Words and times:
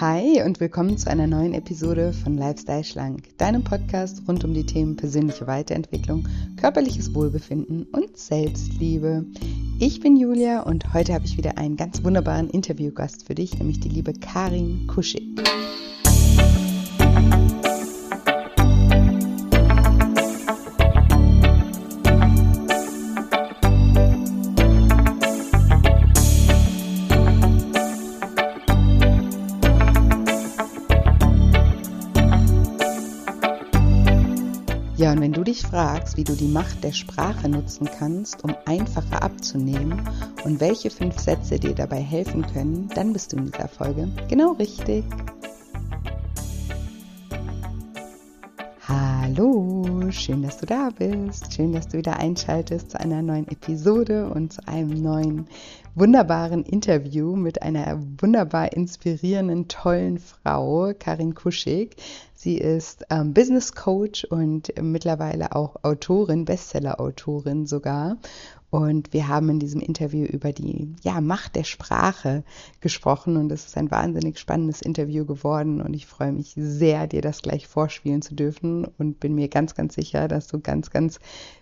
Hi 0.00 0.42
und 0.42 0.60
willkommen 0.60 0.96
zu 0.96 1.10
einer 1.10 1.26
neuen 1.26 1.52
Episode 1.52 2.14
von 2.14 2.38
Lifestyle 2.38 2.84
Schlank, 2.84 3.36
deinem 3.36 3.62
Podcast 3.62 4.22
rund 4.26 4.42
um 4.44 4.54
die 4.54 4.64
Themen 4.64 4.96
persönliche 4.96 5.46
Weiterentwicklung, 5.46 6.26
körperliches 6.56 7.14
Wohlbefinden 7.14 7.82
und 7.92 8.16
Selbstliebe. 8.16 9.26
Ich 9.78 10.00
bin 10.00 10.16
Julia 10.16 10.62
und 10.62 10.94
heute 10.94 11.12
habe 11.12 11.26
ich 11.26 11.36
wieder 11.36 11.58
einen 11.58 11.76
ganz 11.76 12.02
wunderbaren 12.02 12.48
Interviewgast 12.48 13.26
für 13.26 13.34
dich, 13.34 13.58
nämlich 13.58 13.80
die 13.80 13.90
liebe 13.90 14.14
Karin 14.14 14.86
Kuschig. 14.86 15.38
Fragst, 35.70 36.16
wie 36.16 36.24
du 36.24 36.34
die 36.34 36.48
Macht 36.48 36.82
der 36.82 36.92
Sprache 36.92 37.48
nutzen 37.48 37.88
kannst, 37.98 38.42
um 38.44 38.54
einfacher 38.66 39.22
abzunehmen 39.22 40.02
und 40.44 40.60
welche 40.60 40.90
fünf 40.90 41.18
Sätze 41.18 41.58
dir 41.58 41.74
dabei 41.74 42.00
helfen 42.00 42.44
können, 42.52 42.90
dann 42.94 43.12
bist 43.12 43.32
du 43.32 43.36
in 43.36 43.46
dieser 43.46 43.68
Folge 43.68 44.08
genau 44.28 44.52
richtig. 44.52 45.04
Schön, 50.20 50.42
dass 50.42 50.58
du 50.58 50.66
da 50.66 50.90
bist. 50.90 51.54
Schön, 51.54 51.72
dass 51.72 51.88
du 51.88 51.96
wieder 51.96 52.18
einschaltest 52.18 52.90
zu 52.90 53.00
einer 53.00 53.22
neuen 53.22 53.48
Episode 53.48 54.28
und 54.28 54.52
zu 54.52 54.68
einem 54.68 55.00
neuen 55.00 55.48
wunderbaren 55.94 56.62
Interview 56.62 57.36
mit 57.36 57.62
einer 57.62 57.98
wunderbar 58.20 58.74
inspirierenden, 58.74 59.68
tollen 59.68 60.18
Frau, 60.18 60.92
Karin 60.98 61.34
Kuschig. 61.34 61.96
Sie 62.34 62.58
ist 62.58 63.06
ähm, 63.08 63.32
Business 63.32 63.72
Coach 63.72 64.24
und 64.24 64.72
mittlerweile 64.80 65.56
auch 65.56 65.76
Autorin, 65.82 66.44
Bestseller-Autorin 66.44 67.66
sogar. 67.66 68.18
Und 68.70 69.12
wir 69.12 69.26
haben 69.26 69.50
in 69.50 69.58
diesem 69.58 69.80
Interview 69.80 70.24
über 70.24 70.52
die 70.52 70.94
ja, 71.02 71.20
Macht 71.20 71.56
der 71.56 71.64
Sprache 71.64 72.44
gesprochen 72.80 73.36
und 73.36 73.50
es 73.50 73.66
ist 73.66 73.76
ein 73.76 73.90
wahnsinnig 73.90 74.38
spannendes 74.38 74.80
Interview 74.80 75.26
geworden 75.26 75.80
und 75.80 75.92
ich 75.92 76.06
freue 76.06 76.32
mich 76.32 76.54
sehr, 76.56 77.08
dir 77.08 77.20
das 77.20 77.42
gleich 77.42 77.66
vorspielen 77.66 78.22
zu 78.22 78.34
dürfen 78.34 78.84
und 78.84 79.18
bin 79.18 79.34
mir 79.34 79.48
ganz, 79.48 79.74
ganz 79.74 79.96
sicher, 79.96 80.28
dass 80.28 80.46
du 80.46 80.60
ganz, 80.60 80.90
ganz 80.90 81.18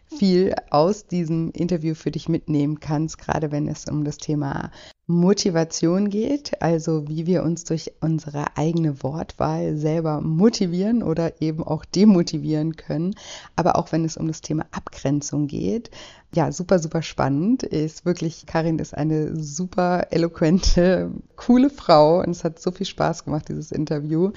viel 0.06 0.54
aus 0.70 1.06
diesem 1.06 1.50
Interview 1.52 1.94
für 1.94 2.10
dich 2.10 2.28
mitnehmen 2.28 2.78
kannst, 2.78 3.18
gerade 3.18 3.52
wenn 3.52 3.68
es 3.68 3.86
um 3.86 4.04
das 4.04 4.18
Thema 4.18 4.70
Motivation 5.10 6.10
geht, 6.10 6.60
also 6.60 7.08
wie 7.08 7.26
wir 7.26 7.42
uns 7.42 7.64
durch 7.64 7.92
unsere 8.02 8.58
eigene 8.58 9.02
Wortwahl 9.02 9.74
selber 9.78 10.20
motivieren 10.20 11.02
oder 11.02 11.40
eben 11.40 11.64
auch 11.64 11.86
demotivieren 11.86 12.76
können, 12.76 13.14
aber 13.56 13.76
auch 13.76 13.90
wenn 13.90 14.04
es 14.04 14.18
um 14.18 14.28
das 14.28 14.42
Thema 14.42 14.66
Abgrenzung 14.70 15.46
geht. 15.46 15.90
Ja, 16.34 16.52
super, 16.52 16.78
super 16.78 17.00
spannend. 17.00 17.62
Ist 17.62 18.04
wirklich, 18.04 18.44
Karin 18.44 18.78
ist 18.78 18.94
eine 18.94 19.34
super 19.34 20.08
eloquente, 20.10 21.10
coole 21.36 21.70
Frau 21.70 22.20
und 22.20 22.28
es 22.28 22.44
hat 22.44 22.60
so 22.60 22.70
viel 22.70 22.84
Spaß 22.84 23.24
gemacht, 23.24 23.48
dieses 23.48 23.72
Interview. 23.72 24.32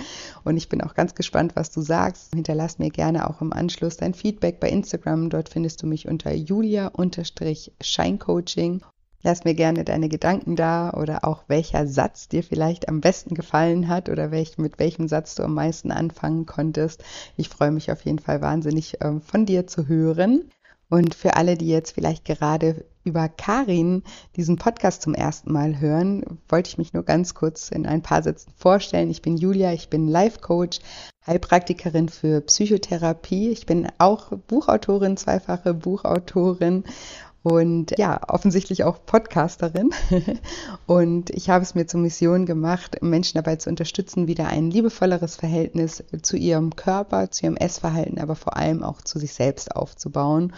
Und 0.45 0.55
ich 0.55 0.69
bin 0.69 0.81
auch 0.81 0.93
ganz 0.93 1.15
gespannt, 1.15 1.57
was 1.57 1.71
du 1.71 1.81
sagst. 1.81 2.33
Hinterlass 2.33 2.79
mir 2.79 2.91
gerne 2.91 3.29
auch 3.29 3.41
im 3.41 3.51
Anschluss 3.51 3.97
dein 3.97 4.13
Feedback 4.13 4.61
bei 4.61 4.69
Instagram. 4.69 5.29
Dort 5.29 5.49
findest 5.49 5.83
du 5.83 5.87
mich 5.87 6.07
unter 6.07 6.33
julia-scheincoaching 6.33 8.81
Lass 9.23 9.43
mir 9.43 9.53
gerne 9.53 9.83
deine 9.83 10.09
Gedanken 10.09 10.55
da 10.55 10.91
oder 10.93 11.25
auch 11.25 11.43
welcher 11.47 11.87
Satz 11.87 12.27
dir 12.27 12.43
vielleicht 12.43 12.89
am 12.89 13.01
besten 13.01 13.35
gefallen 13.35 13.87
hat 13.87 14.09
oder 14.09 14.31
welch, 14.31 14.57
mit 14.57 14.79
welchem 14.79 15.07
Satz 15.07 15.35
du 15.35 15.43
am 15.43 15.53
meisten 15.53 15.91
anfangen 15.91 16.45
konntest. 16.45 17.03
Ich 17.37 17.49
freue 17.49 17.71
mich 17.71 17.91
auf 17.91 18.03
jeden 18.03 18.19
Fall 18.19 18.41
wahnsinnig 18.41 18.99
äh, 19.01 19.19
von 19.19 19.45
dir 19.45 19.67
zu 19.67 19.87
hören. 19.87 20.49
Und 20.89 21.15
für 21.15 21.37
alle, 21.37 21.55
die 21.55 21.69
jetzt 21.69 21.91
vielleicht 21.91 22.25
gerade 22.25 22.83
über 23.05 23.29
Karin 23.29 24.03
diesen 24.35 24.57
Podcast 24.57 25.01
zum 25.01 25.13
ersten 25.13 25.51
Mal 25.51 25.79
hören, 25.79 26.39
wollte 26.49 26.69
ich 26.69 26.77
mich 26.77 26.91
nur 26.91 27.03
ganz 27.03 27.33
kurz 27.33 27.69
in 27.69 27.85
ein 27.85 28.01
paar 28.01 28.21
Sätzen 28.23 28.51
vorstellen. 28.57 29.09
Ich 29.09 29.21
bin 29.21 29.37
Julia, 29.37 29.71
ich 29.71 29.89
bin 29.89 30.09
Life 30.09 30.39
Coach, 30.41 30.79
Heilpraktikerin 31.25 32.09
für 32.09 32.41
Psychotherapie. 32.41 33.49
Ich 33.51 33.65
bin 33.65 33.87
auch 33.99 34.31
Buchautorin, 34.47 35.15
zweifache 35.15 35.73
Buchautorin 35.73 36.83
und 37.43 37.97
ja, 37.97 38.21
offensichtlich 38.27 38.83
auch 38.83 39.03
Podcasterin. 39.05 39.91
und 40.85 41.31
ich 41.31 41.49
habe 41.49 41.63
es 41.63 41.73
mir 41.73 41.87
zur 41.87 41.99
Mission 41.99 42.45
gemacht, 42.45 43.01
Menschen 43.01 43.37
dabei 43.37 43.55
zu 43.55 43.69
unterstützen, 43.69 44.27
wieder 44.27 44.47
ein 44.47 44.69
liebevolleres 44.69 45.37
Verhältnis 45.37 46.03
zu 46.21 46.37
ihrem 46.37 46.75
Körper, 46.75 47.31
zu 47.31 47.45
ihrem 47.45 47.57
Essverhalten, 47.57 48.19
aber 48.19 48.35
vor 48.35 48.57
allem 48.57 48.83
auch 48.83 49.01
zu 49.01 49.17
sich 49.17 49.33
selbst 49.33 49.75
aufzubauen. 49.75 50.53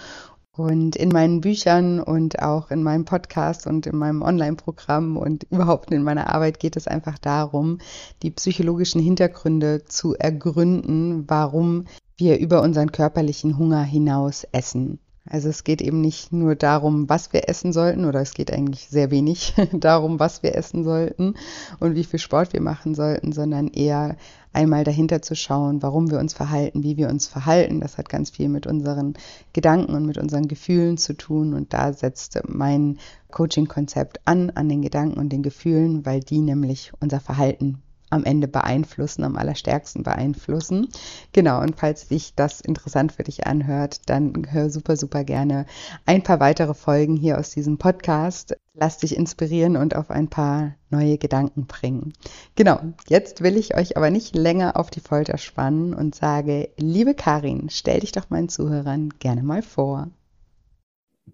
Und 0.55 0.95
in 0.95 1.09
meinen 1.09 1.41
Büchern 1.41 1.99
und 1.99 2.39
auch 2.43 2.69
in 2.69 2.83
meinem 2.83 3.05
Podcast 3.05 3.65
und 3.65 3.87
in 3.87 3.97
meinem 3.97 4.21
Online-Programm 4.21 5.17
und 5.17 5.45
überhaupt 5.49 5.89
in 5.91 6.03
meiner 6.03 6.31
Arbeit 6.31 6.59
geht 6.59 6.75
es 6.75 6.87
einfach 6.87 7.17
darum, 7.17 7.79
die 8.21 8.29
psychologischen 8.29 9.01
Hintergründe 9.01 9.85
zu 9.85 10.15
ergründen, 10.15 11.23
warum 11.27 11.85
wir 12.17 12.37
über 12.37 12.61
unseren 12.61 12.91
körperlichen 12.91 13.57
Hunger 13.57 13.81
hinaus 13.81 14.45
essen. 14.51 14.99
Also 15.25 15.47
es 15.47 15.63
geht 15.63 15.81
eben 15.81 16.01
nicht 16.01 16.33
nur 16.33 16.55
darum, 16.55 17.07
was 17.07 17.31
wir 17.31 17.47
essen 17.47 17.71
sollten, 17.71 18.03
oder 18.03 18.19
es 18.19 18.33
geht 18.33 18.51
eigentlich 18.51 18.89
sehr 18.89 19.09
wenig 19.09 19.53
darum, 19.71 20.19
was 20.19 20.43
wir 20.43 20.55
essen 20.55 20.83
sollten 20.83 21.35
und 21.79 21.95
wie 21.95 22.03
viel 22.03 22.19
Sport 22.19 22.51
wir 22.51 22.61
machen 22.61 22.93
sollten, 22.93 23.31
sondern 23.31 23.69
eher 23.69 24.17
einmal 24.51 24.83
dahinter 24.83 25.21
zu 25.21 25.35
schauen, 25.35 25.81
warum 25.81 26.11
wir 26.11 26.19
uns 26.19 26.33
verhalten, 26.33 26.83
wie 26.83 26.97
wir 26.97 27.07
uns 27.07 27.27
verhalten. 27.27 27.79
Das 27.79 27.97
hat 27.97 28.09
ganz 28.09 28.31
viel 28.31 28.49
mit 28.49 28.67
unseren 28.67 29.13
Gedanken 29.53 29.95
und 29.95 30.05
mit 30.05 30.17
unseren 30.17 30.49
Gefühlen 30.49 30.97
zu 30.97 31.13
tun. 31.13 31.53
Und 31.53 31.73
da 31.73 31.93
setzt 31.93 32.39
mein 32.47 32.99
Coaching-Konzept 33.31 34.19
an, 34.25 34.49
an 34.51 34.67
den 34.67 34.81
Gedanken 34.81 35.19
und 35.19 35.29
den 35.29 35.41
Gefühlen, 35.41 36.05
weil 36.05 36.19
die 36.19 36.41
nämlich 36.41 36.91
unser 36.99 37.21
Verhalten 37.21 37.81
am 38.13 38.23
Ende 38.23 38.47
beeinflussen, 38.47 39.23
am 39.23 39.35
allerstärksten 39.35 40.03
beeinflussen. 40.03 40.87
Genau, 41.33 41.61
und 41.61 41.75
falls 41.77 42.07
sich 42.07 42.35
das 42.35 42.61
interessant 42.61 43.11
für 43.11 43.23
dich 43.23 43.47
anhört, 43.47 44.01
dann 44.09 44.47
hör 44.51 44.69
super, 44.69 44.95
super 44.95 45.23
gerne 45.23 45.65
ein 46.05 46.23
paar 46.23 46.39
weitere 46.39 46.73
Folgen 46.73 47.17
hier 47.17 47.37
aus 47.37 47.51
diesem 47.51 47.77
Podcast. 47.77 48.55
Lass 48.73 48.97
dich 48.97 49.17
inspirieren 49.17 49.75
und 49.75 49.95
auf 49.95 50.09
ein 50.09 50.29
paar 50.29 50.75
neue 50.89 51.17
Gedanken 51.17 51.65
bringen. 51.67 52.13
Genau, 52.55 52.79
jetzt 53.07 53.41
will 53.41 53.57
ich 53.57 53.75
euch 53.75 53.97
aber 53.97 54.09
nicht 54.09 54.35
länger 54.35 54.77
auf 54.77 54.89
die 54.89 54.99
Folter 54.99 55.37
spannen 55.37 55.93
und 55.93 56.15
sage, 56.15 56.69
liebe 56.77 57.15
Karin, 57.15 57.69
stell 57.69 57.99
dich 57.99 58.11
doch 58.11 58.29
meinen 58.29 58.49
Zuhörern 58.49 59.09
gerne 59.19 59.43
mal 59.43 59.61
vor. 59.61 60.09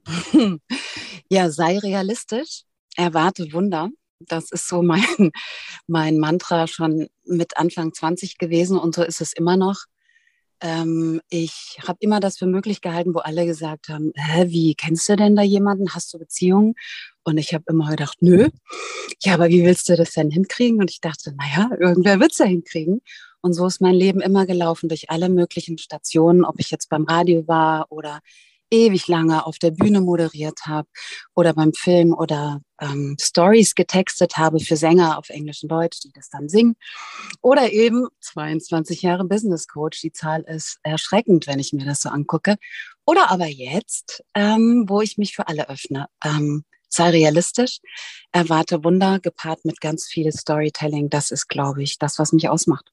Ja, 1.32 1.52
sei 1.52 1.78
realistisch, 1.78 2.64
erwarte 2.96 3.54
Wunder 3.54 3.90
das 4.20 4.52
ist 4.52 4.68
so 4.68 4.82
mein, 4.82 5.04
mein 5.88 6.18
Mantra 6.18 6.68
schon 6.68 7.08
mit 7.26 7.58
Anfang 7.58 7.94
20 7.94 8.38
gewesen 8.38 8.78
und 8.78 8.96
so 8.96 9.04
ist 9.04 9.22
es 9.22 9.34
immer 9.34 9.58
noch. 9.58 9.86
Ähm, 10.62 11.22
ich 11.30 11.80
habe 11.88 12.00
immer 12.02 12.20
das 12.20 12.38
für 12.38 12.46
möglich 12.46 12.82
gehalten, 12.82 13.14
wo 13.14 13.20
alle 13.20 13.46
gesagt 13.46 13.88
haben, 13.88 14.12
Hä, 14.16 14.48
wie 14.50 14.76
kennst 14.76 15.08
du 15.08 15.16
denn 15.16 15.36
da 15.36 15.42
jemanden? 15.42 15.94
Hast 15.94 16.14
du 16.14 16.20
Beziehungen? 16.20 16.76
Und 17.24 17.38
ich 17.38 17.54
habe 17.54 17.64
immer 17.70 17.90
gedacht, 17.92 18.18
nö. 18.22 18.50
Ja, 19.22 19.36
aber 19.36 19.50
wie 19.50 19.64
willst 19.64 19.88
du 19.88 19.96
das 19.96 20.12
denn 20.12 20.32
hinkriegen? 20.32 20.80
Und 20.80 20.92
ich 20.92 21.00
dachte, 21.00 21.34
naja, 21.38 21.70
irgendwer 21.80 22.20
wird 22.20 22.32
es 22.32 22.40
ja 22.40 22.46
hinkriegen. 22.46 23.02
Und 23.42 23.54
so 23.54 23.68
ist 23.68 23.80
mein 23.82 23.96
Leben 23.96 24.20
immer 24.20 24.46
gelaufen 24.46 24.90
durch 24.90 25.10
alle 25.10 25.30
möglichen 25.30 25.78
Stationen, 25.78 26.44
ob 26.44 26.60
ich 26.60 26.72
jetzt 26.72 26.90
beim 26.90 27.06
Radio 27.06 27.48
war 27.48 27.86
oder 27.90 28.20
ewig 28.72 29.08
lange 29.08 29.46
auf 29.46 29.58
der 29.60 29.72
Bühne 29.72 30.02
moderiert 30.02 30.60
habe 30.66 30.88
oder 31.36 31.54
beim 31.54 31.74
Film 31.74 32.14
oder 32.14 32.62
ähm, 32.82 33.18
Stories 33.20 33.76
getextet 33.76 34.38
habe 34.38 34.60
für 34.60 34.76
Sänger 34.76 35.18
auf 35.18 35.30
Englisch 35.30 35.64
und 35.64 35.70
Deutsch, 35.70 36.00
die 36.02 36.12
das 36.14 36.30
dann 36.30 36.50
singen. 36.50 36.76
Oder 37.42 37.72
eben 37.72 38.08
22 38.22 39.02
Jahre 39.02 39.26
Business 39.26 39.68
Coach. 39.68 40.02
Die 40.02 40.12
Zahl 40.12 40.42
ist 40.42 40.80
erschreckend, 40.84 41.48
wenn 41.48 41.60
ich 41.60 41.74
mir 41.74 41.86
das 41.86 42.02
so 42.02 42.10
angucke. 42.10 42.56
Oder 43.06 43.32
aber 43.32 43.48
jetzt, 43.48 44.24
ähm, 44.36 44.86
wo 44.88 45.02
ich 45.02 45.18
mich 45.18 45.36
für 45.36 45.48
alle 45.48 45.70
öffne. 45.70 46.08
Ähm, 46.24 46.64
sei 46.90 47.10
realistisch, 47.12 47.80
erwarte 48.32 48.84
Wunder 48.84 49.20
gepaart 49.20 49.64
mit 49.64 49.80
ganz 49.80 50.08
viel 50.08 50.32
Storytelling. 50.32 51.10
Das 51.10 51.32
ist, 51.32 51.48
glaube 51.48 51.84
ich, 51.84 51.98
das, 52.00 52.20
was 52.20 52.34
mich 52.34 52.50
ausmacht. 52.50 52.92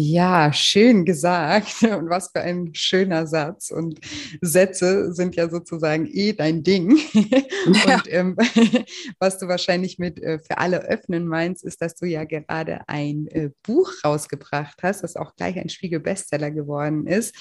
Ja, 0.00 0.52
schön 0.52 1.04
gesagt. 1.04 1.82
Und 1.82 2.08
was 2.08 2.30
für 2.30 2.40
ein 2.40 2.72
schöner 2.72 3.26
Satz. 3.26 3.72
Und 3.72 3.98
Sätze 4.40 5.12
sind 5.12 5.34
ja 5.34 5.50
sozusagen 5.50 6.06
eh 6.06 6.32
dein 6.32 6.62
Ding. 6.62 6.98
Ja. 7.84 7.96
Und 7.96 8.12
ähm, 8.12 8.36
was 9.18 9.38
du 9.38 9.48
wahrscheinlich 9.48 9.98
mit 9.98 10.22
äh, 10.22 10.38
für 10.38 10.56
alle 10.58 10.84
öffnen 10.84 11.26
meinst, 11.26 11.64
ist, 11.64 11.82
dass 11.82 11.96
du 11.96 12.06
ja 12.06 12.24
gerade 12.24 12.88
ein 12.88 13.26
äh, 13.28 13.50
Buch 13.62 13.92
rausgebracht 14.04 14.82
hast, 14.82 15.02
das 15.02 15.16
auch 15.16 15.34
gleich 15.36 15.58
ein 15.58 15.68
Spiegel-Bestseller 15.68 16.50
geworden 16.50 17.06
ist. 17.06 17.34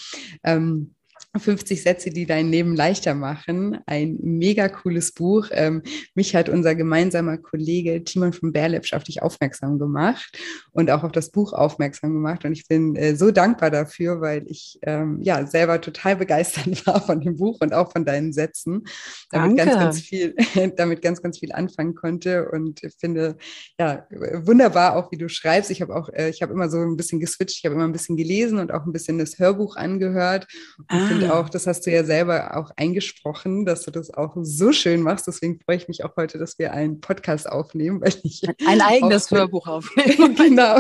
Ähm, 0.44 0.96
50 1.40 1.82
Sätze, 1.82 2.10
die 2.10 2.26
dein 2.26 2.50
Leben 2.50 2.76
leichter 2.76 3.16
machen. 3.16 3.80
Ein 3.86 4.18
mega 4.22 4.68
cooles 4.70 5.12
Buch. 5.12 5.48
Ähm, 5.52 5.84
mich 6.16 6.36
hat 6.36 6.50
unser 6.50 6.76
gemeinsamer 6.76 7.38
Kollege 7.38 8.04
Timon 8.04 8.34
von 8.34 8.52
Berlepsch 8.52 8.94
auf 8.94 9.04
dich 9.04 9.22
aufmerksam 9.22 9.80
gemacht 9.80 10.38
und 10.72 10.92
auch 10.92 11.04
auf 11.04 11.12
das 11.12 11.32
Buch 11.32 11.54
aufmerksam 11.54 12.14
gemacht. 12.14 12.46
Und 12.46 12.54
ich 12.54 12.68
bin 12.68 12.96
äh, 12.96 13.16
so 13.16 13.32
dankbar 13.32 13.72
dafür, 13.72 14.22
weil 14.22 14.44
ich 14.48 14.80
ähm, 14.84 15.20
ja 15.22 15.46
selber 15.46 15.82
total 15.82 16.16
begeistert 16.16 16.68
war 16.88 17.02
von 17.02 17.22
dem 17.22 17.38
Buch 17.38 17.58
und 17.62 17.74
auch 17.74 17.92
von 17.92 18.06
deinen 18.06 18.34
Sätzen. 18.34 18.84
Damit 19.32 19.58
Danke. 19.58 19.72
ganz, 19.72 19.80
ganz 19.80 20.00
viel, 20.02 20.36
damit 20.78 21.02
ganz, 21.02 21.22
ganz 21.22 21.40
viel 21.40 21.52
anfangen 21.52 21.96
konnte. 21.96 22.50
Und 22.50 22.82
finde 23.00 23.38
ja 23.80 24.06
wunderbar 24.12 24.96
auch, 24.96 25.12
wie 25.12 25.18
du 25.18 25.30
schreibst. 25.30 25.72
Ich 25.72 25.82
habe 25.82 25.96
auch, 25.96 26.10
äh, 26.10 26.30
ich 26.30 26.42
habe 26.42 26.54
immer 26.54 26.70
so 26.70 26.80
ein 26.80 26.98
bisschen 26.98 27.20
geswitcht, 27.20 27.58
ich 27.58 27.66
habe 27.66 27.76
immer 27.76 27.86
ein 27.86 27.92
bisschen 27.92 28.18
gelesen 28.18 28.60
und 28.60 28.72
auch 28.72 28.86
ein 28.86 28.94
bisschen 28.94 29.18
das 29.18 29.40
Hörbuch 29.40 29.76
angehört. 29.76 30.48
Und 30.78 30.86
ah. 30.90 31.08
finde 31.08 31.27
auch, 31.32 31.50
das 31.50 31.68
hast 31.68 31.86
du 31.86 31.92
ja 31.92 32.04
selber 32.04 32.58
auch 32.58 32.72
eingesprochen, 32.76 33.66
dass 33.66 33.84
du 33.84 33.92
das 33.92 34.14
auch 34.14 34.36
so 34.42 34.72
schön 34.72 35.02
machst. 35.02 35.28
Deswegen 35.28 35.60
freue 35.60 35.78
ich 35.78 35.88
mich 35.88 36.04
auch 36.04 36.16
heute, 36.16 36.38
dass 36.38 36.60
wir 36.60 36.74
einen 36.74 37.02
Podcast 37.02 37.50
aufnehmen, 37.50 38.02
weil 38.02 38.14
ich 38.24 38.44
ein 38.66 38.82
eigenes 38.82 39.32
Hörbuch 39.32 39.68
aufnehmen. 39.68 40.36
genau, 40.38 40.78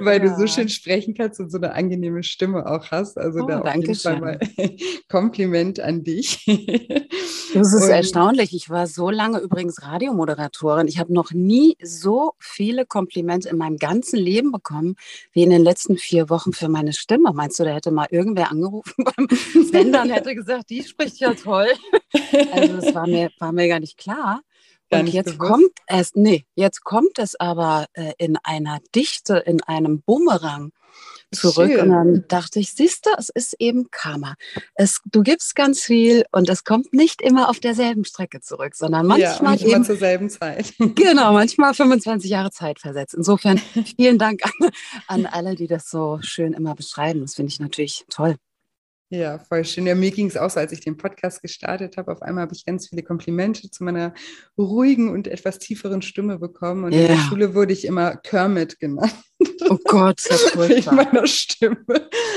weil 0.00 0.24
ja. 0.24 0.28
du 0.28 0.36
so 0.38 0.46
schön 0.46 0.68
sprechen 0.68 1.14
kannst 1.14 1.40
und 1.40 1.50
so 1.50 1.58
eine 1.58 1.74
angenehme 1.74 2.22
Stimme 2.22 2.66
auch 2.66 2.90
hast. 2.90 3.18
Also 3.18 3.40
oh, 3.40 3.46
da 3.46 3.60
auf 3.60 3.74
jeden 3.74 3.94
Fall 3.94 4.20
mal 4.20 4.38
Kompliment 5.08 5.80
an 5.80 6.04
dich. 6.04 6.44
Das 7.54 7.72
ist 7.72 7.84
und, 7.84 7.90
erstaunlich. 7.90 8.54
Ich 8.54 8.68
war 8.70 8.86
so 8.86 9.10
lange 9.10 9.38
übrigens 9.38 9.82
Radiomoderatorin. 9.82 10.88
Ich 10.88 10.98
habe 10.98 11.12
noch 11.12 11.32
nie 11.32 11.76
so 11.82 12.32
viele 12.38 12.86
Komplimente 12.86 13.48
in 13.48 13.56
meinem 13.56 13.76
ganzen 13.76 14.18
Leben 14.18 14.52
bekommen 14.52 14.96
wie 15.32 15.42
in 15.42 15.50
den 15.50 15.62
letzten 15.62 15.96
vier 15.96 16.28
Wochen 16.30 16.52
für 16.52 16.68
meine 16.68 16.92
Stimme. 16.92 17.32
Meinst 17.32 17.58
du, 17.58 17.64
da 17.64 17.70
hätte 17.70 17.90
mal 17.90 18.06
irgendwer 18.10 18.50
angerufen 18.50 19.04
beim 19.16 19.28
Sender 19.70 20.02
und 20.02 20.10
hätte 20.10 20.34
gesagt, 20.34 20.70
die 20.70 20.82
spricht 20.82 21.18
ja 21.18 21.34
toll? 21.34 21.68
Also 22.52 22.76
das 22.80 22.94
war 22.94 23.06
mir, 23.06 23.30
war 23.38 23.52
mir 23.52 23.68
gar 23.68 23.80
nicht 23.80 23.96
klar. 23.96 24.40
Gar 24.90 25.00
und 25.00 25.08
jetzt 25.08 25.38
bewusst. 25.38 25.50
kommt 25.50 25.72
es, 25.86 26.14
nee, 26.14 26.46
jetzt 26.54 26.82
kommt 26.82 27.18
es 27.18 27.38
aber 27.38 27.86
äh, 27.92 28.12
in 28.18 28.38
einer 28.42 28.80
Dichte, 28.94 29.36
in 29.36 29.62
einem 29.62 30.00
Bumerang 30.00 30.72
zurück. 31.32 31.70
Schön. 31.70 31.80
Und 31.80 31.90
dann 31.90 32.24
dachte 32.28 32.58
ich, 32.58 32.72
siehst 32.72 33.06
du, 33.06 33.10
es 33.18 33.28
ist 33.28 33.54
eben 33.58 33.90
Karma. 33.90 34.34
Es, 34.74 35.00
du 35.04 35.22
gibst 35.22 35.54
ganz 35.54 35.82
viel 35.82 36.24
und 36.32 36.48
es 36.48 36.64
kommt 36.64 36.92
nicht 36.92 37.20
immer 37.20 37.48
auf 37.48 37.60
derselben 37.60 38.04
Strecke 38.04 38.40
zurück, 38.40 38.74
sondern 38.74 39.06
manchmal 39.06 39.56
ja, 39.56 39.68
eben, 39.68 39.84
zur 39.84 39.96
selben 39.96 40.30
Zeit. 40.30 40.72
Genau, 40.94 41.32
manchmal 41.32 41.74
25 41.74 42.30
Jahre 42.30 42.50
Zeit 42.50 42.80
versetzt. 42.80 43.14
Insofern 43.14 43.58
vielen 43.96 44.18
Dank 44.18 44.40
an, 44.44 44.70
an 45.06 45.26
alle, 45.26 45.54
die 45.54 45.66
das 45.66 45.90
so 45.90 46.18
schön 46.22 46.54
immer 46.54 46.74
beschreiben. 46.74 47.20
Das 47.20 47.34
finde 47.34 47.52
ich 47.52 47.60
natürlich 47.60 48.04
toll. 48.08 48.36
Ja, 49.10 49.38
voll 49.38 49.64
schön. 49.64 49.86
Ja, 49.86 49.94
mir 49.94 50.10
ging 50.10 50.26
es 50.26 50.36
auch 50.36 50.50
so, 50.50 50.60
als 50.60 50.72
ich 50.72 50.80
den 50.80 50.98
Podcast 50.98 51.40
gestartet 51.40 51.96
habe. 51.96 52.12
Auf 52.12 52.20
einmal 52.20 52.42
habe 52.42 52.54
ich 52.54 52.66
ganz 52.66 52.88
viele 52.88 53.02
Komplimente 53.02 53.70
zu 53.70 53.82
meiner 53.82 54.12
ruhigen 54.58 55.10
und 55.10 55.28
etwas 55.28 55.58
tieferen 55.58 56.02
Stimme 56.02 56.38
bekommen. 56.38 56.84
Und 56.84 56.92
yeah. 56.92 57.02
in 57.02 57.08
der 57.08 57.16
Schule 57.16 57.54
wurde 57.54 57.72
ich 57.72 57.86
immer 57.86 58.16
Kermit 58.16 58.78
genannt. 58.78 59.14
Oh 59.70 59.78
Gott, 59.84 60.20
das 60.28 60.42
ist 60.54 60.58
Wegen 60.58 60.96
meiner 60.96 61.26
Stimme. 61.26 61.84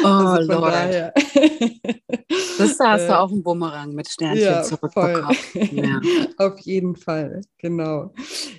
Oh 0.03 0.07
also 0.07 0.51
Lord. 0.53 1.13
Das 2.57 2.77
da 2.77 2.91
hast 2.91 3.07
du 3.07 3.11
äh, 3.11 3.15
auch 3.15 3.31
einen 3.31 3.43
Bumerang 3.43 3.93
mit 3.93 4.07
Sternchen 4.07 4.43
ja, 4.43 4.63
zurückbekommen. 4.63 5.35
Ja. 5.71 5.99
Auf 6.37 6.59
jeden 6.59 6.95
Fall, 6.95 7.41
genau. 7.57 8.13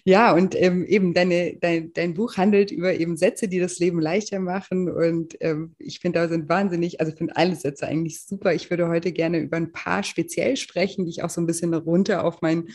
Ja, 0.05 0.33
und 0.33 0.61
ähm, 0.61 0.85
eben 0.85 1.15
deine, 1.15 1.57
dein, 1.61 1.93
dein 1.93 2.15
Buch 2.15 2.37
handelt 2.37 2.71
über 2.71 2.95
eben 2.95 3.17
Sätze, 3.17 3.49
die 3.49 3.61
das 3.61 3.79
Leben 3.79 4.01
leichter 4.01 4.41
machen. 4.41 4.91
Und 4.91 5.37
ähm, 5.41 5.75
ich 5.79 6.01
finde, 6.01 6.21
da 6.21 6.29
sind 6.29 6.49
wahnsinnig, 6.49 7.01
also 7.01 7.13
ich 7.13 7.19
finde 7.19 7.37
alle 7.37 7.55
Sätze 7.55 7.87
eigentlich 7.87 8.23
super. 8.23 8.53
Ich 8.55 8.71
würde 8.71 8.89
heute 8.89 9.13
gerne 9.13 9.39
über 9.39 9.57
ein 9.57 9.73
paar 9.73 10.03
speziell 10.03 10.57
sprechen, 10.57 11.05
die 11.05 11.11
ich 11.11 11.23
auch 11.23 11.31
so 11.31 11.41
ein 11.41 11.47
bisschen 11.47 11.75
runter 11.75 12.25
auf 12.25 12.43
mein, 12.43 12.69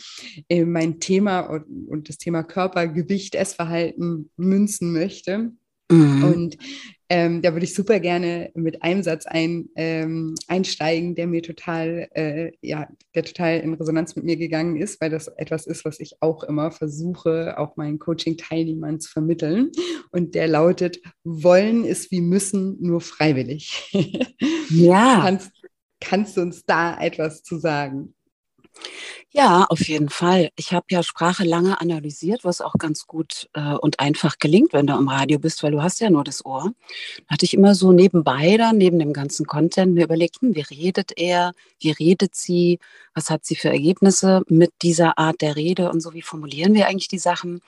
äh, 0.48 0.64
mein 0.64 0.98
Thema 1.00 1.40
und, 1.40 1.88
und 1.88 2.08
das 2.08 2.16
Thema 2.16 2.42
Körpergewicht, 2.42 3.34
Essverhalten 3.34 4.30
münzen 4.36 4.92
möchte. 4.92 5.52
Mhm. 5.90 6.24
Und 6.24 6.58
ähm, 7.10 7.40
da 7.40 7.54
würde 7.54 7.64
ich 7.64 7.74
super 7.74 8.00
gerne 8.00 8.50
mit 8.54 8.82
einem 8.82 9.02
Satz 9.02 9.24
ein, 9.26 9.70
ähm, 9.76 10.34
einsteigen, 10.46 11.14
der 11.14 11.26
mir 11.26 11.42
total, 11.42 12.08
äh, 12.12 12.52
ja, 12.60 12.88
der 13.14 13.22
total 13.24 13.60
in 13.60 13.72
Resonanz 13.72 14.14
mit 14.14 14.26
mir 14.26 14.36
gegangen 14.36 14.76
ist, 14.76 15.00
weil 15.00 15.08
das 15.08 15.28
etwas 15.28 15.66
ist, 15.66 15.86
was 15.86 16.00
ich 16.00 16.16
auch 16.20 16.42
immer 16.44 16.70
versuche, 16.70 17.58
auch 17.58 17.76
meinen 17.76 17.98
Coaching-Teilnehmern 17.98 19.00
zu 19.00 19.10
vermitteln. 19.10 19.70
Und 20.10 20.34
der 20.34 20.48
lautet: 20.48 21.00
Wollen 21.24 21.84
ist 21.84 22.10
wie 22.10 22.20
müssen, 22.20 22.76
nur 22.80 23.00
freiwillig. 23.00 23.90
Ja. 24.70 25.20
kannst, 25.22 25.50
kannst 25.98 26.36
du 26.36 26.42
uns 26.42 26.66
da 26.66 27.00
etwas 27.00 27.42
zu 27.42 27.58
sagen? 27.58 28.14
Ja, 29.30 29.66
auf 29.68 29.86
jeden 29.88 30.08
Fall. 30.08 30.48
Ich 30.56 30.72
habe 30.72 30.86
ja 30.90 31.02
Sprache 31.02 31.44
lange 31.44 31.80
analysiert, 31.82 32.44
was 32.44 32.62
auch 32.62 32.72
ganz 32.78 33.06
gut 33.06 33.48
äh, 33.52 33.74
und 33.74 34.00
einfach 34.00 34.38
gelingt, 34.38 34.72
wenn 34.72 34.86
du 34.86 34.94
am 34.94 35.08
Radio 35.08 35.38
bist, 35.38 35.62
weil 35.62 35.70
du 35.70 35.82
hast 35.82 36.00
ja 36.00 36.08
nur 36.08 36.24
das 36.24 36.46
Ohr. 36.46 36.72
Da 37.26 37.34
hatte 37.34 37.44
ich 37.44 37.52
immer 37.52 37.74
so 37.74 37.92
nebenbei 37.92 38.56
dann, 38.56 38.78
neben 38.78 38.98
dem 38.98 39.12
ganzen 39.12 39.44
Content, 39.46 39.94
mir 39.94 40.04
überlegt, 40.04 40.40
hm, 40.40 40.54
wie 40.54 40.62
redet 40.62 41.12
er, 41.18 41.52
wie 41.78 41.90
redet 41.90 42.34
sie, 42.34 42.78
was 43.14 43.28
hat 43.28 43.44
sie 43.44 43.54
für 43.56 43.68
Ergebnisse 43.68 44.42
mit 44.48 44.72
dieser 44.80 45.18
Art 45.18 45.42
der 45.42 45.56
Rede 45.56 45.90
und 45.90 46.00
so, 46.00 46.14
wie 46.14 46.22
formulieren 46.22 46.72
wir 46.72 46.88
eigentlich 46.88 47.08
die 47.08 47.18
Sachen. 47.18 47.60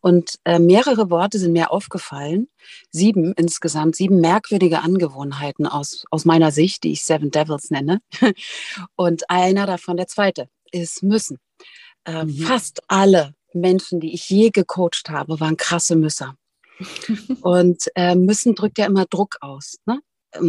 Und 0.00 0.38
äh, 0.44 0.58
mehrere 0.58 1.08
Worte 1.08 1.38
sind 1.38 1.52
mir 1.52 1.70
aufgefallen, 1.70 2.48
sieben 2.90 3.32
insgesamt, 3.34 3.94
sieben 3.96 4.20
merkwürdige 4.20 4.80
Angewohnheiten 4.80 5.66
aus, 5.66 6.04
aus 6.10 6.24
meiner 6.24 6.50
Sicht, 6.50 6.82
die 6.84 6.92
ich 6.92 7.04
Seven 7.04 7.30
Devils 7.30 7.70
nenne. 7.70 8.00
Und 8.96 9.30
einer 9.30 9.66
davon, 9.66 9.96
der 9.96 10.08
zweite, 10.08 10.45
ist 10.72 11.02
müssen. 11.02 11.38
Äh, 12.04 12.24
mhm. 12.24 12.38
Fast 12.38 12.80
alle 12.88 13.34
Menschen, 13.52 14.00
die 14.00 14.14
ich 14.14 14.28
je 14.28 14.50
gecoacht 14.50 15.08
habe, 15.08 15.40
waren 15.40 15.56
krasse 15.56 15.96
Müsser. 15.96 16.36
und 17.40 17.84
äh, 17.94 18.14
müssen 18.14 18.54
drückt 18.54 18.78
ja 18.78 18.86
immer 18.86 19.06
Druck 19.06 19.36
aus, 19.40 19.76
ne? 19.86 20.00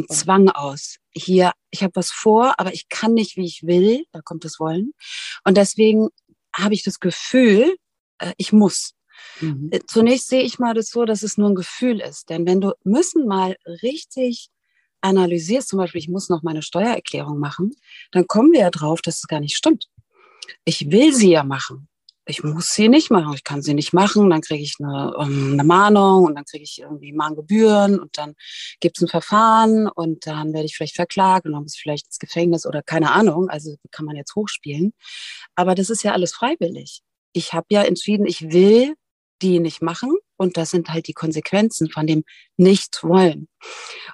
Zwang 0.10 0.50
aus. 0.50 0.98
Hier, 1.12 1.54
ich 1.72 1.81
habe 1.81 1.96
was 1.96 2.12
vor, 2.12 2.60
aber 2.60 2.74
ich 2.74 2.90
kann 2.90 3.14
nicht, 3.14 3.38
wie 3.38 3.46
ich 3.46 3.64
will. 3.64 4.04
Da 4.12 4.22
kommt 4.22 4.44
das 4.44 4.60
Wollen. 4.60 4.92
Und 5.46 5.56
deswegen 5.56 6.10
habe 6.54 6.74
ich 6.74 6.84
das 6.84 7.00
Gefühl, 7.00 7.78
äh, 8.19 8.34
ich 8.36 8.52
muss. 8.52 8.96
Mhm. 9.40 9.69
Äh, 9.72 9.80
zunächst 9.88 10.28
sehe 10.28 10.42
ich 10.42 10.60
mal 10.60 10.74
das 10.74 10.90
so, 10.90 11.06
dass 11.06 11.24
es 11.24 11.38
nur 11.38 11.50
ein 11.50 11.56
Gefühl 11.56 12.02
ist. 12.02 12.30
Denn 12.30 12.46
wenn 12.46 12.60
du 12.60 12.74
müssen 12.84 13.28
mal 13.28 13.56
richtig 13.81 14.50
analysierst, 15.00 15.69
zum 15.69 15.80
Beispiel, 15.80 16.00
ich 16.00 16.09
muss 16.09 16.28
noch 16.28 16.44
meine 16.44 16.64
Steuererklärung 16.64 17.40
machen, 17.40 17.71
dann 18.12 18.28
kommen 18.28 18.52
wir 18.52 18.62
ja 18.62 18.71
drauf, 18.71 19.02
dass 19.02 19.19
es 19.19 19.28
gar 19.28 19.40
nicht 19.40 19.56
stimmt 19.56 19.88
ich 20.66 20.92
will 20.92 21.13
sie 21.13 21.31
ja 21.31 21.44
machen. 21.44 21.87
Ich 22.30 22.44
muss 22.44 22.73
sie 22.73 22.89
nicht 22.89 23.09
machen. 23.09 23.33
Ich 23.33 23.44
kann 23.45 23.61
sie 23.61 23.73
nicht 23.73 23.94
machen. 23.94 24.30
Dann 24.30 24.42
kriege 24.42 24.61
ich 24.61 24.75
eine, 24.80 25.13
ähm, 25.19 25.54
eine 25.54 25.63
Mahnung 25.63 26.25
und 26.25 26.35
dann 26.35 26.44
kriege 26.44 26.63
ich 26.63 26.80
irgendwie 26.81 27.13
Mahngebühren 27.13 27.99
und 27.99 28.18
dann 28.18 28.35
gibt 28.81 28.97
es 28.97 29.04
ein 29.04 29.07
Verfahren 29.07 29.87
und 29.87 30.27
dann 30.27 30.54
werde 30.54 30.66
ich 30.66 30.75
vielleicht 30.75 30.95
verklagt 30.95 31.45
und 31.45 31.54
dann 31.54 31.63
muss 31.63 31.75
ich 31.75 31.81
vielleicht 31.81 32.07
ins 32.07 32.19
Gefängnis 32.19 32.66
oder 32.66 32.83
keine 32.83 33.11
Ahnung. 33.11 33.49
Also 33.49 33.75
kann 33.92 34.06
man 34.06 34.18
jetzt 34.18 34.35
hochspielen. 34.35 34.94
Aber 35.56 35.73
das 35.73 35.89
ist 35.89 36.04
ja 36.04 36.11
alles 36.11 36.33
freiwillig. 36.33 37.01
Ich 37.33 37.54
habe 37.54 37.68
ja 37.69 37.83
entschieden, 37.83 38.25
ich 38.25 38.51
will 38.51 38.95
die 39.42 39.59
nicht 39.59 39.81
machen 39.81 40.18
und 40.35 40.57
das 40.57 40.71
sind 40.71 40.89
halt 40.89 41.07
die 41.07 41.13
Konsequenzen 41.13 41.89
von 41.89 42.07
dem 42.07 42.23
Nicht-Wollen. 42.57 43.47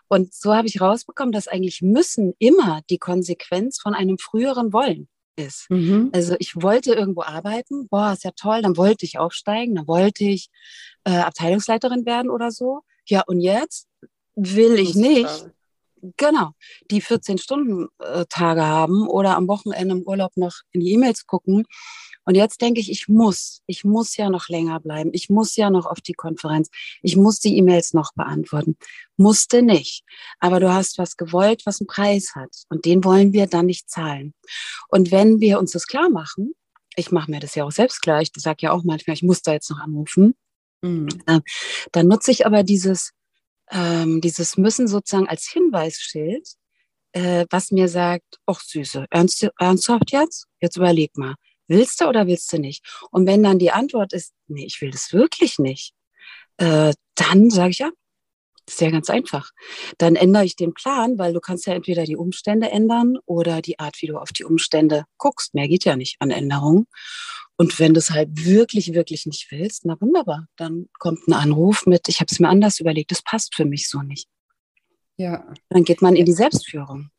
Und 0.07 0.33
so 0.33 0.53
habe 0.53 0.67
ich 0.67 0.81
rausbekommen, 0.81 1.31
dass 1.31 1.47
eigentlich 1.47 1.81
müssen 1.81 2.33
immer 2.39 2.81
die 2.89 2.97
Konsequenz 2.97 3.79
von 3.81 3.93
einem 3.93 4.17
früheren 4.17 4.73
Wollen 4.73 5.07
ist. 5.35 5.69
Mhm. 5.69 6.09
Also 6.13 6.35
ich 6.39 6.53
wollte 6.55 6.93
irgendwo 6.93 7.23
arbeiten, 7.23 7.87
boah, 7.87 8.13
ist 8.13 8.23
ja 8.23 8.31
toll, 8.31 8.61
dann 8.61 8.77
wollte 8.77 9.05
ich 9.05 9.17
aufsteigen, 9.17 9.75
dann 9.75 9.87
wollte 9.87 10.23
ich 10.23 10.49
äh, 11.03 11.17
Abteilungsleiterin 11.17 12.05
werden 12.05 12.29
oder 12.29 12.51
so. 12.51 12.81
Ja, 13.05 13.23
und 13.27 13.39
jetzt 13.41 13.87
will 14.35 14.79
ich 14.79 14.95
nicht, 14.95 15.47
genau, 16.17 16.51
die 16.91 17.01
14-Stunden-Tage 17.01 18.61
äh, 18.61 18.63
haben 18.63 19.07
oder 19.07 19.35
am 19.35 19.47
Wochenende 19.47 19.95
im 19.95 20.03
Urlaub 20.03 20.35
noch 20.35 20.55
in 20.71 20.81
die 20.81 20.93
E-Mails 20.93 21.25
gucken 21.25 21.65
und 22.25 22.35
jetzt 22.35 22.61
denke 22.61 22.79
ich, 22.79 22.89
ich 22.89 23.07
muss, 23.07 23.61
ich 23.65 23.83
muss 23.83 24.15
ja 24.15 24.29
noch 24.29 24.47
länger 24.47 24.79
bleiben. 24.79 25.09
Ich 25.13 25.29
muss 25.29 25.55
ja 25.55 25.69
noch 25.69 25.85
auf 25.85 25.99
die 25.99 26.13
Konferenz. 26.13 26.69
Ich 27.01 27.17
muss 27.17 27.39
die 27.39 27.57
E-Mails 27.57 27.93
noch 27.93 28.13
beantworten. 28.13 28.77
Musste 29.17 29.61
nicht. 29.61 30.03
Aber 30.39 30.59
du 30.59 30.73
hast 30.73 30.97
was 30.97 31.17
gewollt, 31.17 31.65
was 31.65 31.81
einen 31.81 31.87
Preis 31.87 32.33
hat. 32.35 32.55
Und 32.69 32.85
den 32.85 33.03
wollen 33.03 33.33
wir 33.33 33.47
dann 33.47 33.65
nicht 33.65 33.89
zahlen. 33.89 34.33
Und 34.87 35.11
wenn 35.11 35.39
wir 35.39 35.59
uns 35.59 35.71
das 35.71 35.87
klar 35.87 36.09
machen, 36.09 36.53
ich 36.95 37.11
mache 37.11 37.29
mir 37.29 37.39
das 37.39 37.55
ja 37.55 37.65
auch 37.65 37.71
selbst 37.71 38.01
klar, 38.01 38.21
ich 38.21 38.31
sage 38.37 38.59
ja 38.61 38.71
auch 38.71 38.83
manchmal, 38.83 39.15
ich 39.15 39.23
muss 39.23 39.41
da 39.41 39.51
jetzt 39.51 39.69
noch 39.69 39.79
anrufen, 39.79 40.35
mhm. 40.81 41.09
äh, 41.25 41.39
dann 41.91 42.07
nutze 42.07 42.29
ich 42.29 42.45
aber 42.45 42.61
dieses, 42.61 43.13
ähm, 43.71 44.21
dieses 44.21 44.57
Müssen 44.57 44.87
sozusagen 44.87 45.27
als 45.27 45.49
Hinweisschild, 45.51 46.47
äh, 47.13 47.47
was 47.49 47.71
mir 47.71 47.87
sagt, 47.89 48.39
ach 48.45 48.61
Süße, 48.61 49.07
ernst, 49.09 49.47
ernsthaft 49.57 50.11
jetzt? 50.11 50.45
Jetzt 50.61 50.77
überleg 50.77 51.17
mal 51.17 51.35
willst 51.67 52.01
du 52.01 52.07
oder 52.07 52.27
willst 52.27 52.51
du 52.53 52.57
nicht? 52.57 52.85
Und 53.11 53.27
wenn 53.27 53.43
dann 53.43 53.59
die 53.59 53.71
Antwort 53.71 54.13
ist, 54.13 54.33
nee, 54.47 54.65
ich 54.65 54.81
will 54.81 54.91
das 54.91 55.13
wirklich 55.13 55.59
nicht, 55.59 55.93
äh, 56.57 56.93
dann 57.15 57.49
sage 57.49 57.71
ich 57.71 57.79
ja, 57.79 57.91
Das 58.65 58.75
ist 58.75 58.81
ja 58.81 58.91
ganz 58.91 59.09
einfach. 59.09 59.51
Dann 59.97 60.15
ändere 60.15 60.45
ich 60.45 60.55
den 60.55 60.73
Plan, 60.73 61.17
weil 61.17 61.33
du 61.33 61.41
kannst 61.41 61.67
ja 61.67 61.73
entweder 61.73 62.05
die 62.05 62.15
Umstände 62.15 62.69
ändern 62.71 63.17
oder 63.25 63.61
die 63.61 63.77
Art, 63.79 64.01
wie 64.01 64.07
du 64.07 64.17
auf 64.17 64.31
die 64.31 64.45
Umstände 64.45 65.05
guckst. 65.17 65.53
Mehr 65.53 65.67
geht 65.67 65.83
ja 65.85 65.95
nicht 65.97 66.15
an 66.19 66.31
Änderungen. 66.31 66.87
Und 67.57 67.77
wenn 67.79 67.93
du 67.93 67.99
es 67.99 68.09
halt 68.09 68.45
wirklich, 68.45 68.93
wirklich 68.93 69.25
nicht 69.25 69.51
willst, 69.51 69.85
na 69.85 69.99
wunderbar, 69.99 70.47
dann 70.55 70.89
kommt 70.97 71.27
ein 71.27 71.33
Anruf 71.33 71.85
mit, 71.85 72.07
ich 72.09 72.19
habe 72.19 72.29
es 72.31 72.39
mir 72.39 72.49
anders 72.49 72.79
überlegt, 72.79 73.11
das 73.11 73.21
passt 73.21 73.53
für 73.55 73.65
mich 73.65 73.89
so 73.89 74.01
nicht. 74.01 74.27
Ja. 75.17 75.53
Dann 75.69 75.83
geht 75.83 76.01
man 76.01 76.15
in 76.15 76.25
die 76.25 76.33
Selbstführung. 76.33 77.09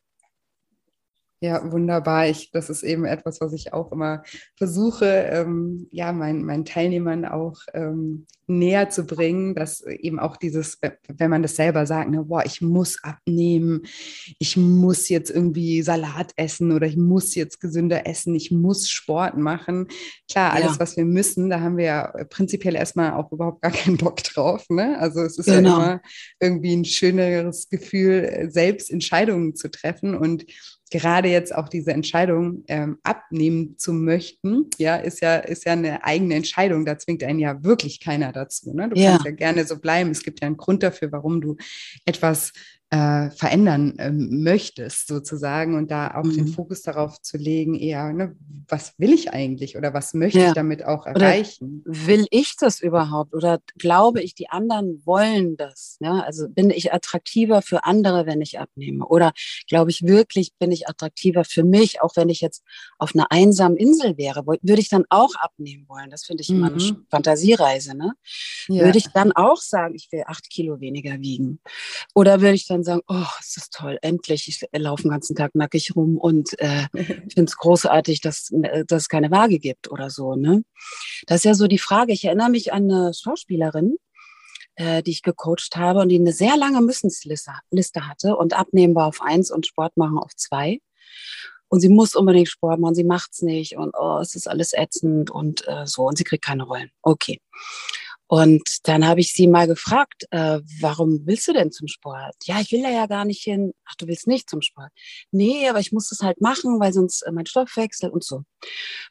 Ja, 1.45 1.61
wunderbar. 1.71 2.27
Ich, 2.27 2.53
das 2.53 2.71
ist 2.71 2.83
eben 2.83 3.05
etwas, 3.05 3.39
was 3.43 3.53
ich 3.53 3.75
auch 3.75 3.93
immer 3.93 4.23
versuche, 4.57 5.05
ähm, 5.05 5.89
ja, 5.91 6.11
meinen, 6.11 6.43
meinen 6.43 6.65
Teilnehmern 6.65 7.27
auch 7.27 7.61
ähm, 7.75 8.25
näher 8.47 8.89
zu 8.89 9.05
bringen, 9.05 9.55
dass 9.55 9.83
eben 9.83 10.19
auch 10.19 10.39
dieses, 10.39 10.79
wenn 11.07 11.29
man 11.29 11.43
das 11.43 11.57
selber 11.57 11.85
sagt, 11.85 12.11
ne, 12.11 12.25
boah, 12.25 12.47
ich 12.47 12.63
muss 12.63 12.97
abnehmen, 13.03 13.83
ich 14.39 14.57
muss 14.57 15.11
jetzt 15.11 15.31
irgendwie 15.31 15.83
Salat 15.83 16.33
essen 16.37 16.73
oder 16.73 16.87
ich 16.87 16.97
muss 16.97 17.35
jetzt 17.35 17.61
gesünder 17.61 18.07
essen, 18.07 18.35
ich 18.35 18.51
muss 18.51 18.89
Sport 18.89 19.37
machen. 19.37 19.89
Klar, 20.31 20.55
alles, 20.55 20.73
ja. 20.73 20.81
was 20.81 20.97
wir 20.97 21.05
müssen, 21.05 21.51
da 21.51 21.61
haben 21.61 21.77
wir 21.77 21.85
ja 21.85 22.25
prinzipiell 22.31 22.75
erstmal 22.75 23.13
auch 23.13 23.31
überhaupt 23.33 23.61
gar 23.61 23.71
keinen 23.71 23.99
Bock 23.99 24.23
drauf. 24.23 24.65
Ne? 24.71 24.99
Also 24.99 25.21
es 25.21 25.37
ist 25.37 25.45
genau. 25.45 25.79
ja 25.79 25.85
immer 25.85 26.01
irgendwie 26.41 26.75
ein 26.75 26.87
schöneres 26.87 27.69
Gefühl, 27.69 28.49
selbst 28.49 28.91
Entscheidungen 28.91 29.55
zu 29.57 29.71
treffen 29.71 30.17
und 30.17 30.47
gerade 30.95 31.29
jetzt 31.29 31.53
auch 31.53 31.69
diese 31.69 31.91
Entscheidung 31.91 32.63
ähm, 32.69 32.99
abnehmen 33.03 33.77
zu 33.79 33.93
möchten, 33.93 34.71
ja, 34.79 34.95
ist 34.95 35.21
ja, 35.21 35.39
ist 35.39 35.65
ja 35.65 35.73
eine 35.73 36.05
eigene 36.05 36.37
Entscheidung. 36.37 36.85
Da 36.85 36.99
zwingt 36.99 37.25
einen 37.25 37.41
ja 37.41 37.65
wirklich 37.65 37.99
keiner 37.99 38.31
dazu. 38.31 38.73
Ne? 38.73 38.91
Du 38.91 39.01
ja. 39.01 39.11
kannst 39.11 39.27
ja 39.27 39.33
gerne 39.33 39.65
so 39.67 39.81
bleiben. 39.81 40.13
Es 40.13 40.23
gibt 40.23 40.41
ja 40.41 40.47
einen 40.47 40.57
Grund 40.57 40.85
dafür, 40.85 41.11
warum 41.11 41.41
du 41.41 41.57
etwas 42.07 42.53
äh, 42.95 43.31
verändern 43.33 43.95
ähm, 43.99 44.45
möchtest, 44.45 45.09
sozusagen, 45.09 45.75
und 45.75 45.91
da 45.91 46.15
auch 46.15 46.23
mhm. 46.23 46.37
den 46.37 46.47
Fokus 46.47 46.83
darauf 46.83 47.21
zu 47.21 47.37
legen, 47.37 47.75
eher, 47.75 48.13
ne, 48.13 48.37
was 48.69 48.95
will 48.99 49.13
ich 49.13 49.33
eigentlich 49.33 49.77
oder 49.77 49.93
was 49.93 50.15
möchte 50.15 50.39
ja. 50.39 50.49
ich 50.49 50.53
damit 50.55 50.85
auch 50.85 51.05
erreichen? 51.05 51.83
Oder 51.85 52.07
will 52.07 52.27
ich 52.31 52.55
das 52.57 52.81
überhaupt 52.81 53.35
oder 53.35 53.61
glaube 53.77 54.23
ich, 54.23 54.37
die 54.37 54.49
anderen 54.49 55.03
wollen 55.05 55.57
das? 55.57 55.97
Ja? 56.01 56.21
Also 56.21 56.49
bin 56.49 56.71
ich 56.71 56.93
attraktiver 56.93 57.63
für 57.63 57.83
andere, 57.83 58.27
wenn 58.27 58.41
ich 58.41 58.61
abnehme? 58.61 59.05
Oder 59.07 59.33
glaube 59.69 59.91
ich 59.91 60.05
wirklich, 60.05 60.53
bin 60.61 60.71
ich 60.71 60.89
attraktiver 60.89 61.45
für 61.45 61.65
mich, 61.65 62.01
auch 62.01 62.15
wenn 62.15 62.29
ich 62.29 62.41
jetzt 62.41 62.63
auf 62.99 63.13
einer 63.13 63.27
einsamen 63.33 63.77
Insel 63.77 64.17
wäre? 64.19 64.47
Würde 64.47 64.81
ich 64.81 64.89
dann 64.89 65.05
auch 65.09 65.35
abnehmen 65.35 65.89
wollen? 65.89 66.11
Das 66.11 66.25
finde 66.25 66.43
ich 66.43 66.51
immer 66.51 66.71
mhm. 66.71 66.79
eine 66.79 66.97
Fantasiereise. 67.11 67.97
Ne? 67.97 68.13
Ja. 68.69 68.85
Würde 68.85 68.99
ich 68.99 69.09
dann 69.09 69.33
auch 69.33 69.61
sagen, 69.61 69.97
ich 69.97 70.13
will 70.13 70.23
acht 70.29 70.49
Kilo 70.49 70.79
weniger 70.79 71.19
wiegen? 71.19 71.59
Oder 72.15 72.41
würde 72.41 72.55
ich 72.55 72.69
dann 72.69 72.84
sagen, 72.85 73.03
oh, 73.09 73.26
ist 73.41 73.57
das 73.57 73.71
toll, 73.71 73.99
endlich, 74.03 74.49
ich 74.49 74.67
laufe 74.73 75.03
den 75.03 75.11
ganzen 75.11 75.35
Tag 75.37 75.55
nackig 75.55 75.95
rum 75.97 76.17
und 76.19 76.59
äh, 76.61 76.87
finde 76.95 77.45
es 77.45 77.57
großartig, 77.57 78.21
dass, 78.21 78.50
äh, 78.50 78.85
dass 78.85 79.03
es 79.03 79.09
keine 79.09 79.31
Waage 79.31 79.59
gibt 79.59 79.91
oder 79.91 80.11
so. 80.11 80.35
Ne? 80.35 80.62
Das 81.26 81.38
ist 81.38 81.45
ja 81.45 81.55
so 81.55 81.67
die 81.67 81.79
Frage. 81.79 82.12
Ich 82.12 82.25
erinnere 82.25 82.50
mich 82.50 82.73
an 82.73 82.91
eine 82.91 83.12
Schauspielerin, 83.14 83.97
äh, 84.76 85.03
die 85.03 85.12
ich 85.12 85.23
gecoacht 85.23 85.76
habe 85.76 86.00
und 86.00 86.09
die 86.09 86.19
eine 86.19 86.33
sehr 86.33 86.57
lange 86.57 86.81
Müssensliste 86.81 88.07
hatte 88.09 88.37
und 88.37 88.55
abnehmen 88.55 88.95
war 88.95 89.07
auf 89.07 89.23
eins 89.23 89.50
und 89.50 89.67
Sport 89.67 89.97
machen 89.97 90.19
auf 90.19 90.35
zwei. 90.37 90.81
Und 91.69 91.81
sie 91.81 91.88
muss 91.88 92.14
unbedingt 92.14 92.49
Sport 92.49 92.79
machen, 92.79 92.95
sie 92.95 93.05
macht 93.05 93.31
es 93.33 93.43
nicht 93.43 93.76
und 93.76 93.95
oh, 93.99 94.19
es 94.21 94.35
ist 94.35 94.49
alles 94.49 94.73
ätzend 94.75 95.31
und 95.31 95.67
äh, 95.67 95.87
so 95.87 96.07
und 96.07 96.17
sie 96.17 96.25
kriegt 96.25 96.45
keine 96.45 96.64
Rollen. 96.64 96.91
Okay. 97.03 97.41
Und 98.26 98.62
dann 98.85 99.07
habe 99.07 99.21
ich 99.21 99.33
sie 99.33 99.47
mal 99.47 99.66
gefragt, 99.66 100.26
äh, 100.31 100.61
warum 100.81 101.26
willst 101.26 101.47
du 101.47 101.52
denn 101.52 101.71
zum 101.71 101.88
Sport? 101.88 102.35
Ja, 102.45 102.61
ich 102.61 102.73
will 102.73 102.83
da 102.83 102.90
ja 102.90 103.07
gar 103.07 103.25
nicht 103.25 103.43
hin. 103.43 103.73
Ach, 103.85 103.95
du 103.97 104.07
willst 104.07 104.26
nicht 104.26 104.49
zum 104.49 104.62
Sport? 104.62 104.90
Nee, 105.31 105.69
aber 105.69 105.81
ich 105.81 105.93
muss 105.93 106.09
das 106.09 106.21
halt 106.21 106.40
machen, 106.40 106.81
weil 106.81 106.93
sonst 106.93 107.23
äh, 107.23 107.33
mein 107.33 107.47
Stoffwechsel 107.47 108.09
und 108.11 108.25
so. 108.25 108.43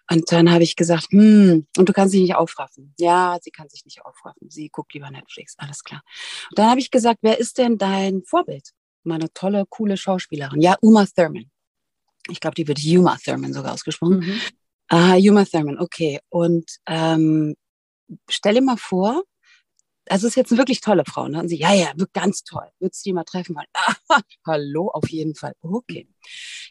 Und 0.09 0.31
dann 0.31 0.51
habe 0.51 0.63
ich 0.63 0.75
gesagt, 0.75 1.07
hm, 1.11 1.67
und 1.77 1.89
du 1.89 1.93
kannst 1.93 2.13
dich 2.13 2.21
nicht 2.21 2.35
aufraffen. 2.35 2.93
Ja, 2.99 3.37
sie 3.41 3.51
kann 3.51 3.69
sich 3.69 3.85
nicht 3.85 4.03
aufraffen. 4.03 4.49
Sie 4.49 4.69
guckt 4.69 4.93
lieber 4.93 5.11
Netflix, 5.11 5.53
alles 5.57 5.83
klar. 5.83 6.01
Und 6.49 6.57
dann 6.57 6.69
habe 6.69 6.79
ich 6.79 6.89
gesagt, 6.89 7.19
wer 7.21 7.37
ist 7.39 7.59
denn 7.59 7.77
dein 7.77 8.23
Vorbild? 8.23 8.71
Meine 9.03 9.31
tolle, 9.33 9.65
coole 9.69 9.97
Schauspielerin. 9.97 10.61
Ja, 10.61 10.75
Uma 10.81 11.05
Thurman. 11.05 11.51
Ich 12.29 12.39
glaube, 12.39 12.55
die 12.55 12.67
wird 12.67 12.83
Uma 12.83 13.17
Thurman 13.23 13.53
sogar 13.53 13.73
ausgesprochen. 13.73 14.19
Mhm. 14.19 14.41
Ah, 14.87 15.15
Uma 15.17 15.45
Thurman, 15.45 15.77
okay. 15.77 16.19
Und 16.29 16.65
ähm, 16.87 17.55
stell 18.29 18.55
dir 18.55 18.61
mal 18.61 18.77
vor, 18.77 19.23
also 20.09 20.27
ist 20.27 20.35
jetzt 20.35 20.51
eine 20.51 20.59
wirklich 20.59 20.81
tolle 20.81 21.03
Frau. 21.05 21.27
Ne? 21.27 21.39
Und 21.39 21.47
sie, 21.47 21.57
ja, 21.57 21.73
ja, 21.73 21.91
wird 21.95 22.13
ganz 22.13 22.43
toll. 22.43 22.67
Würdest 22.79 23.05
du 23.05 23.09
die 23.09 23.13
mal 23.13 23.23
treffen 23.23 23.55
wollen? 23.55 23.67
Ah, 23.73 23.95
hallo, 24.45 24.89
auf 24.89 25.09
jeden 25.09 25.35
Fall. 25.35 25.53
Okay. 25.61 26.07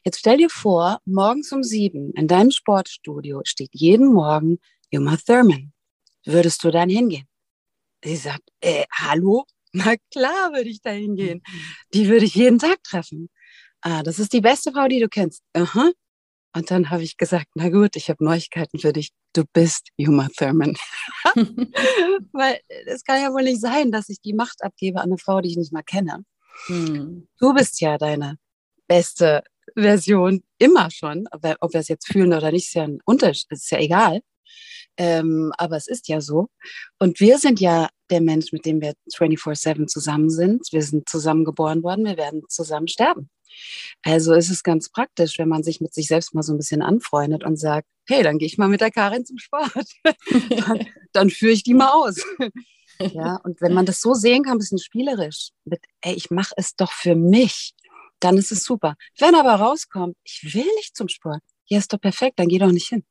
Jetzt 0.05 0.19
stell 0.19 0.39
dir 0.39 0.51
vor, 0.51 1.01
morgens 1.05 1.53
um 1.53 1.63
sieben 1.63 2.13
in 2.13 2.29
deinem 2.29 2.51
Sportstudio 2.51 3.43
steht 3.45 3.71
jeden 3.73 4.13
Morgen 4.13 4.59
Uma 4.93 5.17
Thurman. 5.17 5.73
Würdest 6.25 6.63
du 6.65 6.71
dann 6.71 6.89
hingehen? 6.89 7.27
Sie 8.05 8.17
sagt, 8.17 8.49
äh, 8.61 8.85
hallo? 8.93 9.45
Na 9.73 9.95
klar 10.13 10.53
würde 10.53 10.69
ich 10.69 10.83
da 10.83 10.91
hingehen. 10.91 11.43
Die 11.95 12.09
würde 12.09 12.27
ich 12.27 12.35
jeden 12.35 12.59
Tag 12.59 12.83
treffen. 12.83 13.31
Ah, 13.81 14.03
das 14.03 14.19
ist 14.19 14.33
die 14.33 14.43
beste 14.43 14.73
Frau, 14.73 14.87
die 14.87 15.01
du 15.01 15.09
kennst. 15.09 15.43
Aha. 15.55 15.91
Und 16.55 16.71
dann 16.71 16.91
habe 16.91 17.03
ich 17.03 17.17
gesagt, 17.17 17.47
na 17.55 17.71
gut, 17.71 17.97
ich 17.97 18.11
habe 18.11 18.23
Neuigkeiten 18.23 18.79
für 18.79 18.93
dich. 18.93 19.13
Du 19.33 19.45
bist 19.53 19.89
Uma 19.97 20.29
Thurman. 20.37 20.75
Weil 22.33 22.61
es 22.87 23.05
kann 23.05 23.23
ja 23.23 23.33
wohl 23.33 23.45
nicht 23.45 23.61
sein, 23.61 23.91
dass 23.91 24.09
ich 24.09 24.21
die 24.21 24.35
Macht 24.35 24.63
abgebe 24.63 25.01
an 25.01 25.11
eine 25.11 25.19
Frau, 25.19 25.41
die 25.41 25.51
ich 25.51 25.57
nicht 25.57 25.73
mal 25.73 25.83
kenne. 25.83 26.25
Hm. 26.67 27.29
Du 27.39 27.55
bist 27.55 27.81
ja 27.81 27.97
deine 27.97 28.39
beste 28.87 29.43
Version 29.75 30.43
immer 30.59 30.91
schon. 30.91 31.27
Ob 31.31 31.73
wir 31.73 31.81
es 31.81 31.89
jetzt 31.89 32.07
fühlen 32.07 32.33
oder 32.33 32.53
nicht, 32.53 32.67
ist 32.67 32.75
ja 32.75 32.85
ein 32.85 33.01
Unterschied, 33.05 33.51
ist 33.51 33.71
ja 33.71 33.79
egal. 33.79 34.21
Ähm, 34.99 35.53
aber 35.57 35.77
es 35.77 35.89
ist 35.89 36.09
ja 36.09 36.21
so. 36.21 36.49
Und 36.99 37.19
wir 37.21 37.39
sind 37.39 37.61
ja 37.61 37.89
der 38.11 38.21
Mensch, 38.21 38.53
mit 38.53 38.67
dem 38.67 38.81
wir 38.83 38.93
24-7 39.15 39.87
zusammen 39.87 40.29
sind. 40.29 40.67
Wir 40.71 40.83
sind 40.83 41.09
zusammen 41.09 41.45
geboren 41.45 41.83
worden, 41.83 42.05
wir 42.05 42.19
werden 42.19 42.43
zusammen 42.49 42.89
sterben. 42.89 43.31
Also 44.03 44.35
ist 44.35 44.51
es 44.51 44.63
ganz 44.63 44.91
praktisch, 44.91 45.39
wenn 45.39 45.49
man 45.49 45.63
sich 45.63 45.81
mit 45.81 45.95
sich 45.95 46.09
selbst 46.09 46.35
mal 46.35 46.43
so 46.43 46.53
ein 46.53 46.59
bisschen 46.59 46.83
anfreundet 46.83 47.45
und 47.45 47.57
sagt, 47.57 47.89
hey, 48.07 48.23
dann 48.23 48.39
gehe 48.39 48.47
ich 48.47 48.59
mal 48.59 48.69
mit 48.69 48.81
der 48.81 48.91
Karin 48.91 49.25
zum 49.25 49.39
Sport. 49.39 49.73
dann, 50.67 50.87
dann 51.13 51.31
führe 51.31 51.53
ich 51.53 51.63
die 51.63 51.75
mal 51.75 51.91
aus. 51.91 52.17
ja, 52.99 53.37
und 53.45 53.61
wenn 53.61 53.75
man 53.75 53.87
das 53.87 54.01
so 54.01 54.15
sehen 54.15 54.43
kann, 54.43 54.55
ein 54.55 54.59
bisschen 54.59 54.79
spielerisch, 54.79 55.51
mit, 55.65 55.81
ey, 56.01 56.15
ich 56.15 56.31
mache 56.31 56.55
es 56.57 56.75
doch 56.75 56.93
für 56.93 57.15
mich, 57.15 57.75
dann 58.21 58.39
ist 58.39 58.53
es 58.53 58.65
super. 58.65 58.95
Wenn 59.19 59.35
aber 59.35 59.55
rauskommt, 59.55 60.17
ich 60.25 60.55
will 60.55 60.69
nicht 60.77 60.97
zum 60.97 61.09
Sport, 61.09 61.43
ja, 61.67 61.79
ist 61.79 61.93
doch 61.93 62.01
perfekt, 62.01 62.39
dann 62.39 62.49
geh 62.49 62.59
doch 62.59 62.73
nicht 62.73 62.89
hin. 62.89 63.05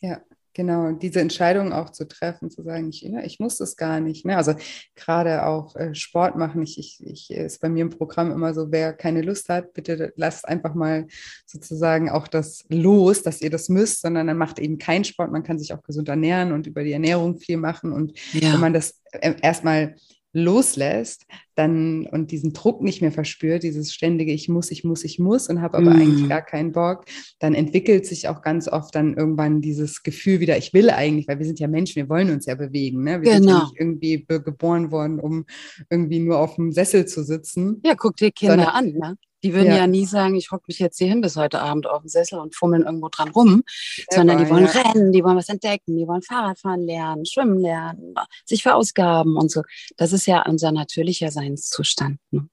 Ja, 0.00 0.20
Genau, 0.58 0.90
diese 0.90 1.20
Entscheidung 1.20 1.72
auch 1.72 1.90
zu 1.90 2.08
treffen, 2.08 2.50
zu 2.50 2.64
sagen, 2.64 2.88
ich, 2.88 3.02
ja, 3.02 3.20
ich 3.20 3.38
muss 3.38 3.58
das 3.58 3.76
gar 3.76 4.00
nicht. 4.00 4.26
Ne? 4.26 4.36
Also 4.36 4.54
gerade 4.96 5.46
auch 5.46 5.76
äh, 5.76 5.94
Sport 5.94 6.34
machen, 6.34 6.64
ich, 6.64 6.80
ich, 6.80 6.98
ich, 7.06 7.30
ist 7.30 7.60
bei 7.60 7.68
mir 7.68 7.82
im 7.82 7.90
Programm 7.90 8.32
immer 8.32 8.52
so, 8.52 8.72
wer 8.72 8.92
keine 8.92 9.22
Lust 9.22 9.50
hat, 9.50 9.72
bitte 9.72 10.12
lasst 10.16 10.48
einfach 10.48 10.74
mal 10.74 11.06
sozusagen 11.46 12.10
auch 12.10 12.26
das 12.26 12.64
los, 12.70 13.22
dass 13.22 13.40
ihr 13.40 13.50
das 13.50 13.68
müsst, 13.68 14.00
sondern 14.00 14.26
dann 14.26 14.36
macht 14.36 14.58
eben 14.58 14.78
keinen 14.78 15.04
Sport. 15.04 15.30
Man 15.30 15.44
kann 15.44 15.60
sich 15.60 15.72
auch 15.72 15.82
gesund 15.84 16.08
ernähren 16.08 16.50
und 16.50 16.66
über 16.66 16.82
die 16.82 16.92
Ernährung 16.92 17.38
viel 17.38 17.56
machen. 17.56 17.92
Und 17.92 18.18
ja. 18.32 18.52
wenn 18.52 18.58
man 18.60 18.72
das 18.72 19.00
äh, 19.12 19.34
erstmal 19.40 19.94
loslässt 20.32 21.26
dann 21.54 22.06
und 22.06 22.30
diesen 22.30 22.52
Druck 22.52 22.82
nicht 22.82 23.00
mehr 23.00 23.12
verspürt, 23.12 23.62
dieses 23.62 23.92
ständige 23.92 24.32
Ich 24.32 24.48
muss, 24.48 24.70
ich 24.70 24.84
muss, 24.84 25.04
ich 25.04 25.18
muss 25.18 25.48
und 25.48 25.60
habe 25.60 25.78
aber 25.78 25.90
mm. 25.90 26.00
eigentlich 26.00 26.28
gar 26.28 26.42
keinen 26.42 26.72
Bock, 26.72 27.04
dann 27.38 27.54
entwickelt 27.54 28.06
sich 28.06 28.28
auch 28.28 28.42
ganz 28.42 28.68
oft 28.68 28.94
dann 28.94 29.16
irgendwann 29.16 29.60
dieses 29.60 30.02
Gefühl 30.02 30.40
wieder, 30.40 30.56
ich 30.58 30.72
will 30.74 30.90
eigentlich, 30.90 31.26
weil 31.28 31.38
wir 31.38 31.46
sind 31.46 31.58
ja 31.58 31.68
Menschen, 31.68 31.96
wir 31.96 32.08
wollen 32.08 32.30
uns 32.30 32.46
ja 32.46 32.54
bewegen. 32.54 33.04
Ne? 33.04 33.22
Wir 33.22 33.32
genau. 33.32 33.34
sind 33.34 33.44
ja 33.44 33.52
genau. 33.52 33.64
nicht 33.64 33.80
irgendwie 33.80 34.26
geboren 34.26 34.90
worden, 34.92 35.18
um 35.18 35.46
irgendwie 35.90 36.20
nur 36.20 36.38
auf 36.38 36.56
dem 36.56 36.72
Sessel 36.72 37.06
zu 37.06 37.24
sitzen. 37.24 37.80
Ja, 37.84 37.94
guck 37.96 38.16
dir 38.16 38.30
Kinder 38.30 38.74
an. 38.74 38.92
Ne? 38.92 39.16
Die 39.42 39.54
würden 39.54 39.68
ja, 39.68 39.76
ja 39.76 39.86
nie 39.86 40.04
sagen, 40.04 40.34
ich 40.34 40.50
hocke 40.50 40.64
mich 40.68 40.78
jetzt 40.78 40.98
hier 40.98 41.08
hin 41.08 41.20
bis 41.20 41.36
heute 41.36 41.60
Abend 41.60 41.86
auf 41.86 42.02
dem 42.02 42.08
Sessel 42.08 42.38
und 42.40 42.54
fummeln 42.54 42.82
irgendwo 42.82 43.08
dran 43.08 43.28
rum, 43.28 43.62
Selber, 43.66 44.14
sondern 44.14 44.38
die 44.38 44.50
wollen 44.50 44.64
ja. 44.66 44.70
rennen, 44.70 45.12
die 45.12 45.22
wollen 45.22 45.36
was 45.36 45.48
entdecken, 45.48 45.96
die 45.96 46.06
wollen 46.08 46.22
Fahrradfahren 46.22 46.82
lernen, 46.82 47.24
schwimmen 47.24 47.58
lernen, 47.58 48.14
sich 48.44 48.62
verausgaben 48.62 49.36
und 49.36 49.50
so. 49.50 49.62
Das 49.96 50.12
ist 50.12 50.26
ja 50.26 50.44
unser 50.46 50.72
natürlicher 50.72 51.30
Seinszustand. 51.30 52.18
Ne? 52.30 52.48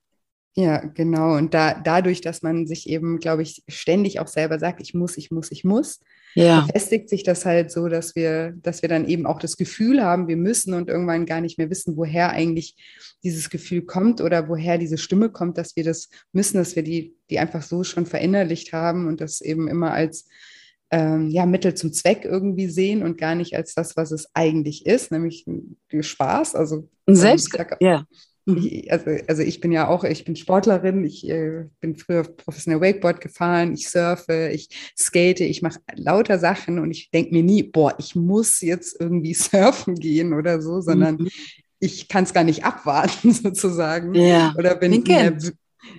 Ja, 0.57 0.77
genau. 0.77 1.35
Und 1.35 1.53
da, 1.53 1.73
dadurch, 1.73 2.21
dass 2.21 2.41
man 2.41 2.65
sich 2.65 2.87
eben, 2.87 3.19
glaube 3.19 3.41
ich, 3.41 3.63
ständig 3.67 4.19
auch 4.19 4.27
selber 4.27 4.57
sagt, 4.57 4.81
ich 4.81 4.93
muss, 4.93 5.17
ich 5.17 5.29
muss, 5.29 5.51
ich 5.51 5.65
muss, 5.65 5.99
ja. 6.35 6.63
verfestigt 6.63 7.09
sich 7.09 7.23
das 7.23 7.45
halt 7.45 7.71
so, 7.71 7.87
dass 7.87 8.15
wir, 8.15 8.53
dass 8.61 8.81
wir 8.81 8.89
dann 8.89 9.07
eben 9.07 9.25
auch 9.25 9.39
das 9.39 9.57
Gefühl 9.57 10.03
haben, 10.03 10.27
wir 10.27 10.37
müssen 10.37 10.73
und 10.73 10.89
irgendwann 10.89 11.25
gar 11.25 11.41
nicht 11.41 11.57
mehr 11.57 11.69
wissen, 11.69 11.97
woher 11.97 12.31
eigentlich 12.31 12.75
dieses 13.23 13.49
Gefühl 13.49 13.83
kommt 13.83 14.21
oder 14.21 14.47
woher 14.47 14.77
diese 14.77 14.97
Stimme 14.97 15.29
kommt, 15.29 15.57
dass 15.57 15.75
wir 15.75 15.83
das 15.83 16.09
müssen, 16.31 16.57
dass 16.57 16.75
wir 16.75 16.83
die, 16.83 17.15
die 17.29 17.39
einfach 17.39 17.63
so 17.63 17.83
schon 17.83 18.05
verinnerlicht 18.05 18.73
haben 18.73 19.07
und 19.07 19.21
das 19.21 19.41
eben 19.41 19.67
immer 19.67 19.91
als 19.91 20.27
ähm, 20.91 21.29
ja, 21.31 21.45
Mittel 21.45 21.73
zum 21.73 21.93
Zweck 21.93 22.25
irgendwie 22.25 22.67
sehen 22.67 23.01
und 23.01 23.17
gar 23.17 23.33
nicht 23.33 23.55
als 23.55 23.73
das, 23.73 23.97
was 23.97 24.11
es 24.11 24.27
eigentlich 24.33 24.85
ist, 24.85 25.11
nämlich 25.11 25.45
Spaß. 25.99 26.53
Also 26.55 26.89
Selbst, 27.07 27.57
ja 27.79 28.05
also, 28.89 29.11
also 29.27 29.41
ich 29.41 29.59
bin 29.59 29.71
ja 29.71 29.87
auch, 29.87 30.03
ich 30.03 30.23
bin 30.23 30.35
Sportlerin, 30.35 31.03
ich 31.03 31.27
äh, 31.27 31.65
bin 31.81 31.95
früher 31.95 32.23
professionell 32.23 32.81
Wakeboard 32.81 33.19
gefahren, 33.19 33.73
ich 33.73 33.89
surfe, 33.89 34.49
ich 34.53 34.69
skate, 34.97 35.41
ich 35.41 35.61
mache 35.61 35.79
lauter 35.95 36.37
Sachen 36.37 36.77
und 36.77 36.91
ich 36.91 37.09
denke 37.09 37.33
mir 37.33 37.43
nie, 37.43 37.63
boah, 37.63 37.95
ich 37.97 38.15
muss 38.15 38.61
jetzt 38.61 38.99
irgendwie 38.99 39.33
surfen 39.35 39.95
gehen 39.95 40.33
oder 40.33 40.61
so, 40.61 40.79
sondern 40.81 41.15
mhm. 41.15 41.29
ich 41.79 42.07
kann 42.07 42.25
es 42.25 42.33
gar 42.33 42.43
nicht 42.43 42.63
abwarten 42.63 43.31
sozusagen. 43.33 44.13
Ja. 44.13 44.53
Oder 44.57 44.75
bin 44.75 45.03
nerv 45.03 45.51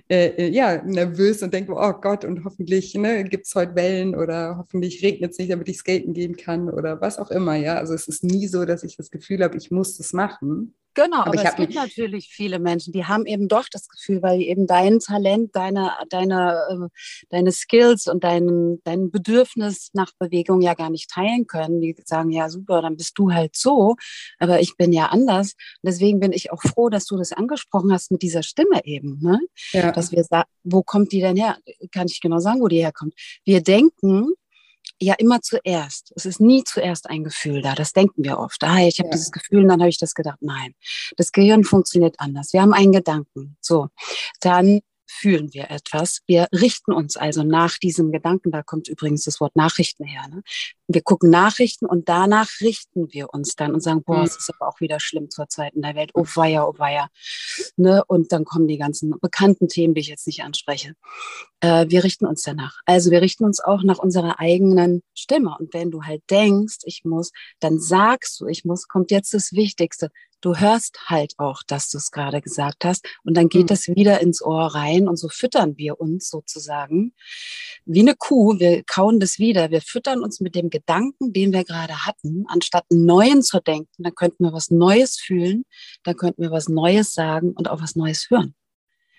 äh, 0.09 0.27
äh, 0.37 0.51
ja, 0.51 0.83
nervös 0.83 1.43
und 1.43 1.55
denke, 1.55 1.73
oh 1.73 1.93
Gott, 1.93 2.25
und 2.25 2.45
hoffentlich 2.45 2.95
ne, 2.95 3.25
gibt 3.25 3.47
es 3.47 3.55
heute 3.55 3.75
Wellen 3.77 4.15
oder 4.15 4.57
hoffentlich 4.59 5.03
regnet 5.03 5.33
es 5.33 5.39
nicht, 5.39 5.51
damit 5.51 5.69
ich 5.69 5.79
skaten 5.79 6.13
gehen 6.13 6.37
kann 6.37 6.69
oder 6.69 7.01
was 7.01 7.19
auch 7.19 7.31
immer. 7.31 7.55
Ja, 7.57 7.77
also 7.77 7.95
es 7.95 8.09
ist 8.09 8.25
nie 8.25 8.47
so, 8.47 8.65
dass 8.65 8.83
ich 8.83 8.97
das 8.97 9.11
Gefühl 9.11 9.43
habe, 9.43 9.57
ich 9.57 9.71
muss 9.71 9.97
das 9.97 10.13
machen. 10.13 10.75
Genau, 10.97 11.21
aber, 11.21 11.39
aber 11.39 11.45
es 11.45 11.57
gibt 11.57 11.75
natürlich 11.75 12.31
viele 12.31 12.59
Menschen, 12.59 12.91
die 12.91 13.05
haben 13.05 13.27
eben 13.27 13.49
doch 13.49 13.67
das 13.71 13.87
Gefühl, 13.87 14.23
weil 14.23 14.41
eben 14.41 14.67
dein 14.67 14.99
Talent, 14.99 15.55
deine, 15.55 15.93
deine, 16.09 16.63
äh, 16.71 16.99
deine 17.29 17.53
Skills 17.53 18.07
und 18.07 18.25
dein, 18.25 18.79
dein 18.83 19.11
Bedürfnis 19.11 19.91
nach 19.93 20.13
Bewegung 20.19 20.63
ja 20.63 20.73
gar 20.73 20.89
nicht 20.89 21.11
teilen 21.11 21.47
können. 21.47 21.83
Die 21.83 21.95
sagen, 22.03 22.31
ja 22.31 22.49
super, 22.49 22.81
dann 22.81 22.97
bist 22.97 23.19
du 23.19 23.31
halt 23.31 23.57
so, 23.57 23.97
aber 24.39 24.61
ich 24.61 24.79
bin 24.79 24.91
ja 24.91 25.09
anders. 25.09 25.53
deswegen 25.83 26.19
bin 26.19 26.33
ich 26.33 26.51
auch 26.51 26.63
froh, 26.63 26.89
dass 26.89 27.05
du 27.05 27.19
das 27.19 27.33
angesprochen 27.33 27.93
hast 27.93 28.11
mit 28.11 28.23
dieser 28.23 28.43
Stimme 28.43 28.83
eben. 28.85 29.19
Ne? 29.21 29.39
Ja. 29.73 29.93
Dass 29.93 30.13
wir 30.13 30.25
sagen, 30.25 30.49
wo 30.65 30.83
kommt 30.83 31.13
die 31.13 31.21
denn 31.21 31.37
her? 31.37 31.59
Kann 31.93 32.07
ich 32.07 32.23
genau 32.23 32.39
sagen, 32.39 32.63
wo 32.63 32.69
die 32.69 32.81
herkommt. 32.81 33.13
Wir 33.45 33.63
denken, 33.63 34.33
ja 35.01 35.15
immer 35.15 35.43
zuerst. 35.43 36.13
Es 36.17 36.27
ist 36.27 36.41
nie 36.41 36.65
zuerst 36.65 37.09
ein 37.09 37.25
Gefühl 37.25 37.63
da. 37.63 37.75
Das 37.75 37.93
denken 37.93 38.25
wir 38.25 38.39
oft. 38.39 38.63
Ah, 38.65 38.79
ich 38.79 38.99
habe 38.99 39.09
ja. 39.09 39.13
dieses 39.13 39.33
Gefühl 39.33 39.63
und 39.63 39.69
dann 39.69 39.81
habe 39.81 39.91
ich 39.91 39.99
das 39.99 40.15
gedacht. 40.15 40.39
Nein, 40.41 40.75
das 41.17 41.33
Gehirn 41.33 41.65
funktioniert 41.65 42.17
anders. 42.19 42.53
Wir 42.53 42.63
haben 42.63 42.73
einen 42.73 42.93
Gedanken. 42.93 43.57
So, 43.61 43.89
dann 44.41 44.81
fühlen 45.07 45.53
wir 45.55 45.71
etwas. 45.71 46.21
Wir 46.27 46.49
richten 46.53 46.93
uns 46.93 47.17
also 47.17 47.43
nach 47.43 47.79
diesem 47.79 48.13
Gedanken. 48.13 48.51
Da 48.51 48.63
kommt 48.63 48.89
übrigens 48.89 49.25
das 49.25 49.41
Wort 49.41 49.57
Nachrichten 49.57 50.05
her. 50.05 50.27
Ne? 50.29 50.43
Wir 50.89 51.03
gucken 51.03 51.31
Nachrichten 51.31 51.87
und 51.87 52.09
danach 52.09 52.49
richten 52.61 53.13
wir 53.13 53.33
uns 53.33 53.57
dann 53.57 53.75
und 53.75 53.81
sagen, 53.81 54.03
boah, 54.05 54.19
mhm. 54.19 54.25
es 54.25 54.37
ist 54.37 54.51
aber 54.55 54.69
auch 54.69 54.81
wieder 54.81 55.01
schlimm 55.01 55.31
zur 55.31 55.49
Zeit 55.49 55.75
in 55.75 55.83
der 55.83 55.95
Welt. 55.95 56.11
Oh 56.15 56.25
weia, 56.35 56.65
oh 56.65 56.75
weia. 56.79 57.09
Ne? 57.77 58.05
Und 58.07 58.33
dann 58.33 58.45
kommen 58.45 58.69
die 58.69 58.79
ganzen 58.79 59.15
bekannten 59.21 59.69
Themen, 59.69 59.95
die 59.95 60.01
ich 60.01 60.09
jetzt 60.09 60.27
nicht 60.27 60.43
anspreche. 60.43 60.95
Äh, 61.61 61.87
wir 61.89 62.05
richten 62.05 62.27
uns 62.27 62.43
danach. 62.43 62.79
Also 62.85 63.11
wir 63.11 63.21
richten 63.21 63.45
uns 63.45 63.61
auch 63.61 63.83
nach 63.83 63.99
unserer 63.99 64.39
eigenen 64.39 65.03
Stimme. 65.15 65.57
Und 65.59 65.75
wenn 65.75 65.91
du 65.91 66.03
halt 66.03 66.23
denkst, 66.31 66.79
ich 66.85 67.05
muss, 67.05 67.33
dann 67.61 67.79
sagst 67.79 68.41
du, 68.41 68.47
ich 68.47 68.65
muss, 68.65 68.89
kommt 68.89 69.11
jetzt 69.11 69.35
das 69.35 69.53
Wichtigste 69.53 70.11
du 70.41 70.55
hörst 70.55 70.99
halt 71.07 71.35
auch, 71.39 71.63
dass 71.67 71.91
du 71.91 71.99
es 71.99 72.11
gerade 72.11 72.41
gesagt 72.41 72.85
hast 72.85 73.07
und 73.25 73.37
dann 73.37 73.49
geht 73.49 73.65
mhm. 73.65 73.69
das 73.69 73.89
wieder 73.89 74.21
ins 74.21 74.43
Ohr 74.43 74.67
rein 74.67 75.09
und 75.09 75.17
so 75.17 75.29
füttern 75.29 75.77
wir 75.77 76.01
uns 76.01 76.29
sozusagen 76.29 77.15
wie 77.85 78.01
eine 78.01 78.15
Kuh, 78.17 78.59
wir 78.59 78.83
kauen 78.85 79.21
das 79.21 79.39
wieder, 79.39 79.71
wir 79.71 79.81
füttern 79.81 80.23
uns 80.23 80.41
mit 80.41 80.55
dem 80.55 80.71
Gedanken, 80.77 81.33
den 81.33 81.53
wir 81.53 81.65
gerade 81.65 82.05
hatten, 82.05 82.45
anstatt 82.49 82.85
einen 82.91 83.07
neuen 83.07 83.43
zu 83.43 83.61
denken, 83.61 84.03
dann 84.03 84.15
könnten 84.15 84.45
wir 84.45 84.53
was 84.53 84.71
Neues 84.71 85.19
fühlen, 85.19 85.65
dann 86.05 86.17
könnten 86.17 86.43
wir 86.43 86.51
was 86.51 86.69
Neues 86.69 87.15
sagen 87.15 87.53
und 87.53 87.71
auch 87.71 87.81
was 87.81 87.97
Neues 87.97 88.29
hören. 88.29 88.55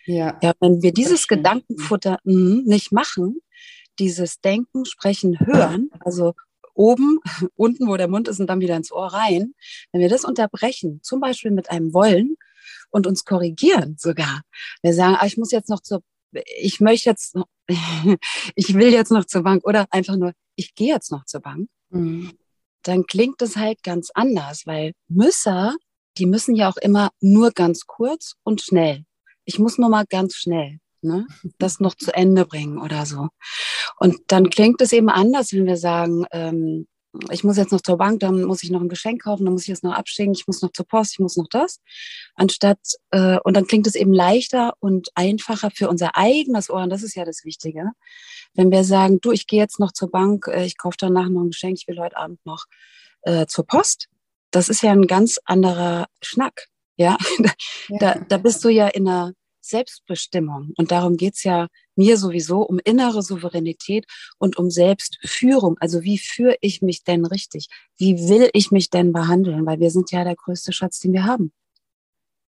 Ja, 0.06 0.38
ja 0.42 0.54
wenn 0.60 0.84
wir 0.84 0.94
dieses 0.94 1.28
Gedankenfutter 1.28 2.20
mh, 2.24 2.62
nicht 2.66 2.92
machen, 2.92 3.42
dieses 3.98 4.40
Denken, 4.40 4.86
Sprechen, 4.86 5.40
Hören, 5.40 5.90
also 6.02 6.34
oben, 6.76 7.20
unten, 7.56 7.88
wo 7.88 7.98
der 7.98 8.08
Mund 8.08 8.28
ist 8.28 8.40
und 8.40 8.48
dann 8.48 8.62
wieder 8.62 8.78
ins 8.78 8.92
Ohr 8.92 9.08
rein. 9.08 9.54
Wenn 9.92 10.02
wir 10.02 10.10
das 10.10 10.26
unterbrechen, 10.26 11.02
zum 11.02 11.20
Beispiel 11.20 11.52
mit 11.52 11.72
einem 11.72 11.92
Wollen 11.94 12.36
und 12.92 13.08
uns 13.08 13.26
korrigieren 13.26 13.96
sogar, 13.98 14.42
wir 14.84 14.94
sagen, 14.94 15.18
ah, 15.20 15.26
ich 15.26 15.38
muss 15.38 15.52
jetzt 15.52 15.70
noch 15.70 15.82
zur, 15.82 16.04
ich 16.60 16.79
möchte 16.79 17.10
jetzt, 17.10 17.36
noch, 17.36 17.48
ich 18.55 18.75
will 18.75 18.94
jetzt 18.94 19.12
noch 19.12 19.25
zur 19.25 19.42
Bank 19.42 19.66
oder 19.66 19.88
einfach 19.90 20.16
nur, 20.16 20.34
ich 20.57 20.75
gehe 20.75 20.93
jetzt 20.93 21.11
noch 21.11 21.24
zur 21.24 21.39
Bank, 21.39 21.70
mhm. 21.89 22.33
dann 22.83 23.05
klingt 23.05 23.41
es 23.41 23.55
halt 23.55 23.81
ganz 23.83 24.09
anders, 24.13 24.63
weil 24.65 24.91
Müsser, 25.07 25.75
die 26.17 26.25
müssen 26.25 26.55
ja 26.55 26.70
auch 26.70 26.77
immer 26.77 27.11
nur 27.22 27.51
ganz 27.51 27.85
kurz 27.85 28.33
und 28.43 28.61
schnell. 28.61 29.05
Ich 29.46 29.59
muss 29.59 29.77
nur 29.77 29.89
mal 29.89 30.05
ganz 30.09 30.35
schnell 30.35 30.79
ne? 31.01 31.27
das 31.57 31.79
noch 31.79 31.96
zu 31.96 32.13
Ende 32.13 32.46
bringen 32.46 32.77
oder 32.79 33.05
so. 33.05 33.29
Und 33.98 34.20
dann 34.27 34.50
klingt 34.50 34.81
es 34.81 34.93
eben 34.93 35.09
anders, 35.09 35.53
wenn 35.53 35.65
wir 35.65 35.77
sagen, 35.77 36.25
ähm, 36.31 36.87
ich 37.32 37.44
muss 37.44 37.58
jetzt 37.58 37.72
noch 37.72 37.82
zur 37.82 37.98
Bank, 37.98 38.20
dann 38.20 38.44
muss 38.44 38.64
ich 38.64 38.72
noch 38.72 38.82
ein 38.82 38.90
Geschenk 38.90 39.24
kaufen, 39.24 39.46
dann 39.46 39.53
muss 39.53 39.64
ich 39.64 39.74
es 39.74 39.84
noch 39.84 39.94
abschicken, 39.94 40.34
ich 40.34 40.48
muss 40.48 40.62
noch 40.62 40.72
zur 40.72 40.88
Post, 40.88 41.14
ich 41.14 41.20
muss 41.20 41.38
noch 41.38 41.48
das. 41.50 41.80
Anstatt, 42.36 42.80
äh, 43.12 43.38
und 43.44 43.56
dann 43.56 43.68
klingt 43.68 43.88
es 43.88 43.96
eben 43.96 44.14
leichter 44.14 44.74
und 44.80 45.10
einfacher 45.16 45.72
für 45.72 45.90
unser 45.90 46.16
eigenes 46.16 46.70
Ohr, 46.70 46.84
und 46.84 46.90
das 46.90 47.03
ist 47.03 47.16
ja 47.16 47.25
das 47.25 47.44
Wichtige. 47.46 47.92
Wenn 48.53 48.72
wir 48.72 48.84
sagen, 48.84 49.20
du, 49.22 49.32
ich 49.32 49.48
gehe 49.48 49.60
jetzt 49.60 49.80
noch 49.80 49.92
zur 49.92 50.12
Bank, 50.12 50.48
äh, 50.48 50.66
ich 50.66 50.77
kaufe 50.77 50.98
danach 51.00 51.30
noch 51.30 51.42
ein 51.42 51.51
Geschenk, 51.51 51.77
ich 51.80 51.88
will 51.88 52.00
heute 52.00 52.18
Abend 52.18 52.46
noch 52.46 52.66
äh, 53.24 53.46
zur 53.46 53.66
Post. 53.66 54.08
Das 54.51 54.70
ist 54.70 54.82
ja 54.82 54.92
ein 54.92 55.08
ganz 55.08 55.40
anderer 55.46 56.08
Schnack. 56.22 56.68
Ja, 56.96 57.18
ja. 57.90 57.98
Da, 58.00 58.16
da 58.27 58.38
bist 58.38 58.64
du 58.64 58.70
ja 58.70 58.88
in 58.88 59.08
einer 59.08 59.34
Selbstbestimmung. 59.70 60.74
Und 60.77 60.92
darum 60.92 61.18
geht's 61.18 61.44
ja 61.44 61.68
mir 61.96 62.18
sowieso 62.18 62.62
um 62.62 62.80
innere 62.84 63.22
Souveränität 63.22 64.06
und 64.38 64.58
um 64.58 64.70
Selbstführung. 64.70 65.77
Also 65.80 66.03
wie 66.03 66.18
führe 66.18 66.58
ich 66.62 66.82
mich 66.82 67.03
denn 67.03 67.25
richtig? 67.25 67.68
Wie 67.98 68.30
will 68.30 68.50
ich 68.53 68.72
mich 68.72 68.90
denn 68.90 69.14
behandeln? 69.14 69.66
Weil 69.66 69.80
wir 69.80 69.92
sind 69.92 70.12
ja 70.12 70.24
der 70.24 70.36
größte 70.36 70.74
Schatz, 70.74 71.00
den 71.00 71.14
wir 71.14 71.25
haben. 71.25 71.51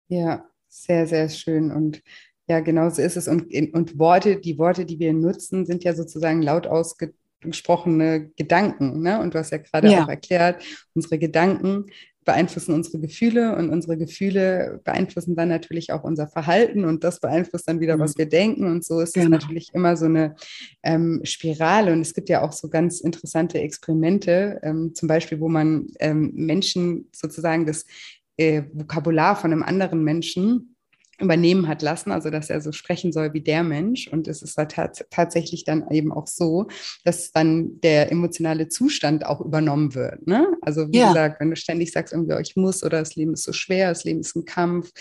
Ja, 0.07 0.45
sehr, 0.67 1.07
sehr 1.07 1.29
schön. 1.29 1.71
Und 1.71 2.01
ja, 2.47 2.59
genau 2.59 2.89
so 2.89 3.01
ist 3.01 3.17
es. 3.17 3.27
Und, 3.27 3.53
und 3.73 3.97
Worte, 3.97 4.37
die 4.37 4.57
Worte, 4.57 4.85
die 4.85 4.99
wir 4.99 5.13
nutzen, 5.13 5.65
sind 5.65 5.83
ja 5.83 5.93
sozusagen 5.93 6.41
laut 6.41 6.67
ausgesprochene 6.67 8.29
Gedanken. 8.35 9.01
Ne? 9.01 9.19
Und 9.19 9.33
du 9.33 9.39
hast 9.39 9.51
ja 9.51 9.57
gerade 9.57 9.89
ja. 9.89 10.03
auch 10.03 10.09
erklärt, 10.09 10.63
unsere 10.93 11.17
Gedanken 11.17 11.85
beeinflussen 12.25 12.73
unsere 12.73 12.99
Gefühle 12.99 13.55
und 13.55 13.69
unsere 13.69 13.97
Gefühle 13.97 14.81
beeinflussen 14.83 15.35
dann 15.35 15.49
natürlich 15.49 15.93
auch 15.93 16.03
unser 16.03 16.27
Verhalten 16.27 16.83
und 16.83 17.03
das 17.03 17.19
beeinflusst 17.19 17.67
dann 17.67 17.79
wieder, 17.79 17.99
was 17.99 18.15
mhm. 18.15 18.19
wir 18.19 18.25
denken. 18.29 18.65
Und 18.65 18.83
so 18.83 18.99
ist 18.99 19.13
genau. 19.13 19.25
es 19.25 19.31
natürlich 19.31 19.73
immer 19.73 19.95
so 19.95 20.05
eine 20.05 20.35
ähm, 20.83 21.21
Spirale. 21.23 21.93
Und 21.93 22.01
es 22.01 22.13
gibt 22.13 22.29
ja 22.29 22.41
auch 22.41 22.51
so 22.51 22.67
ganz 22.67 22.99
interessante 22.99 23.59
Experimente, 23.59 24.59
ähm, 24.63 24.93
zum 24.95 25.07
Beispiel, 25.07 25.39
wo 25.39 25.47
man 25.47 25.87
ähm, 25.99 26.31
Menschen 26.33 27.07
sozusagen 27.15 27.65
das 27.65 27.85
äh, 28.37 28.63
Vokabular 28.73 29.35
von 29.35 29.51
einem 29.51 29.63
anderen 29.63 30.03
Menschen 30.03 30.74
übernehmen 31.19 31.67
hat 31.67 31.81
lassen, 31.81 32.11
also 32.11 32.29
dass 32.29 32.49
er 32.49 32.61
so 32.61 32.71
sprechen 32.71 33.11
soll 33.11 33.33
wie 33.33 33.41
der 33.41 33.63
Mensch. 33.63 34.07
Und 34.07 34.27
es 34.27 34.41
ist 34.41 34.57
halt 34.57 34.75
tatsächlich 35.09 35.63
dann 35.63 35.89
eben 35.91 36.11
auch 36.11 36.27
so, 36.27 36.67
dass 37.03 37.31
dann 37.31 37.79
der 37.81 38.11
emotionale 38.11 38.67
Zustand 38.67 39.25
auch 39.25 39.41
übernommen 39.41 39.95
wird. 39.95 40.27
Ne? 40.27 40.47
Also 40.61 40.91
wie 40.91 40.97
ja. 40.97 41.09
gesagt, 41.09 41.39
wenn 41.39 41.49
du 41.49 41.55
ständig 41.55 41.91
sagst, 41.91 42.13
irgendwie, 42.13 42.33
oh, 42.33 42.39
ich 42.39 42.55
muss 42.55 42.83
oder 42.83 42.99
das 42.99 43.15
Leben 43.15 43.33
ist 43.33 43.43
so 43.43 43.53
schwer, 43.53 43.89
das 43.89 44.03
Leben 44.03 44.19
ist 44.19 44.35
ein 44.35 44.45
Kampf. 44.45 44.91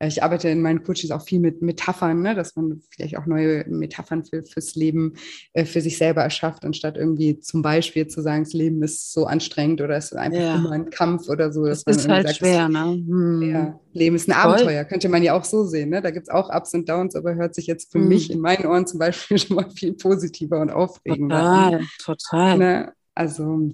Äh, 0.00 0.08
ich 0.08 0.22
arbeite 0.22 0.48
in 0.48 0.60
meinen 0.60 0.82
Coachings 0.82 1.12
auch 1.12 1.22
viel 1.24 1.38
mit 1.38 1.62
Metaphern, 1.62 2.22
ne? 2.22 2.34
dass 2.34 2.56
man 2.56 2.80
vielleicht 2.90 3.16
auch 3.16 3.26
neue 3.26 3.64
Metaphern 3.68 4.24
für, 4.24 4.42
fürs 4.42 4.74
Leben 4.74 5.14
äh, 5.52 5.64
für 5.64 5.80
sich 5.80 5.98
selber 5.98 6.22
erschafft, 6.22 6.64
anstatt 6.64 6.96
irgendwie 6.96 7.38
zum 7.38 7.62
Beispiel 7.62 8.08
zu 8.08 8.22
sagen, 8.22 8.44
das 8.44 8.52
Leben 8.52 8.82
ist 8.82 9.12
so 9.12 9.26
anstrengend 9.26 9.80
oder 9.80 9.96
es 9.96 10.06
ist 10.06 10.18
einfach 10.18 10.40
ja. 10.40 10.56
immer 10.56 10.72
ein 10.72 10.90
Kampf 10.90 11.28
oder 11.28 11.52
so. 11.52 11.64
Das 11.64 11.82
ist 11.84 12.08
halt 12.08 12.26
sagt, 12.26 12.38
schwer, 12.38 12.68
ne? 12.68 12.84
Hm. 13.06 13.42
Ja, 13.42 13.80
Leben 13.92 14.16
ist 14.16 14.28
ein 14.28 14.32
Abenteuer, 14.32 14.84
könnte 14.84 15.08
man 15.08 15.22
ja 15.22 15.34
auch 15.34 15.44
so 15.44 15.59
sehen. 15.64 15.90
Ne? 15.90 16.00
Da 16.02 16.10
gibt 16.10 16.28
es 16.28 16.34
auch 16.34 16.50
Ups 16.54 16.74
und 16.74 16.88
Downs, 16.88 17.14
aber 17.14 17.34
hört 17.34 17.54
sich 17.54 17.66
jetzt 17.66 17.92
für 17.92 17.98
mhm. 17.98 18.08
mich 18.08 18.30
in 18.30 18.40
meinen 18.40 18.66
Ohren 18.66 18.86
zum 18.86 18.98
Beispiel 18.98 19.38
schon 19.38 19.56
mal 19.56 19.70
viel 19.70 19.94
positiver 19.94 20.60
und 20.60 20.70
aufregender 20.70 21.38
total, 21.38 21.74
an. 21.74 21.88
Total, 21.98 22.58
ne? 22.58 22.92
Also 23.14 23.70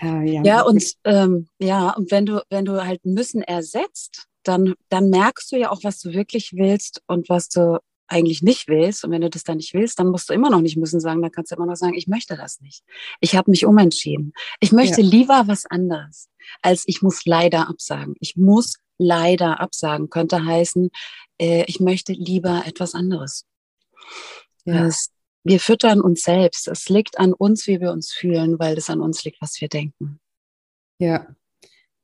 ja, 0.00 0.22
ja. 0.22 0.42
ja 0.42 0.62
und 0.62 0.82
ähm, 1.04 1.48
ja, 1.58 1.90
und 1.90 2.10
wenn 2.10 2.26
du, 2.26 2.42
wenn 2.48 2.64
du 2.64 2.84
halt 2.84 3.04
müssen 3.04 3.42
ersetzt, 3.42 4.26
dann, 4.44 4.74
dann 4.88 5.10
merkst 5.10 5.52
du 5.52 5.56
ja 5.56 5.70
auch, 5.70 5.84
was 5.84 6.00
du 6.00 6.12
wirklich 6.12 6.52
willst 6.54 7.02
und 7.06 7.28
was 7.28 7.48
du 7.48 7.78
eigentlich 8.08 8.42
nicht 8.42 8.68
willst. 8.68 9.04
Und 9.04 9.10
wenn 9.10 9.22
du 9.22 9.30
das 9.30 9.44
dann 9.44 9.56
nicht 9.56 9.74
willst, 9.74 9.98
dann 9.98 10.08
musst 10.08 10.28
du 10.28 10.34
immer 10.34 10.50
noch 10.50 10.60
nicht 10.60 10.76
müssen 10.76 11.00
sagen, 11.00 11.22
dann 11.22 11.30
kannst 11.30 11.50
du 11.50 11.56
immer 11.56 11.66
noch 11.66 11.76
sagen, 11.76 11.94
ich 11.94 12.06
möchte 12.06 12.36
das 12.36 12.60
nicht. 12.60 12.82
Ich 13.20 13.36
habe 13.36 13.50
mich 13.50 13.64
umentschieden. 13.64 14.32
Ich 14.60 14.72
möchte 14.72 15.00
ja. 15.00 15.06
lieber 15.06 15.44
was 15.46 15.66
anderes, 15.66 16.28
als 16.60 16.84
ich 16.86 17.02
muss 17.02 17.24
leider 17.24 17.68
absagen. 17.68 18.14
Ich 18.20 18.36
muss 18.36 18.76
leider 19.02 19.60
absagen 19.60 20.10
könnte 20.10 20.44
heißen, 20.44 20.90
äh, 21.40 21.64
ich 21.66 21.80
möchte 21.80 22.12
lieber 22.12 22.62
etwas 22.66 22.94
anderes. 22.94 23.46
Ja. 24.64 24.84
Das, 24.84 25.10
wir 25.44 25.60
füttern 25.60 26.00
uns 26.00 26.22
selbst. 26.22 26.68
Es 26.68 26.88
liegt 26.88 27.18
an 27.18 27.32
uns, 27.32 27.66
wie 27.66 27.80
wir 27.80 27.92
uns 27.92 28.12
fühlen, 28.12 28.58
weil 28.58 28.78
es 28.78 28.90
an 28.90 29.00
uns 29.00 29.24
liegt, 29.24 29.40
was 29.42 29.60
wir 29.60 29.68
denken. 29.68 30.20
Ja, 30.98 31.26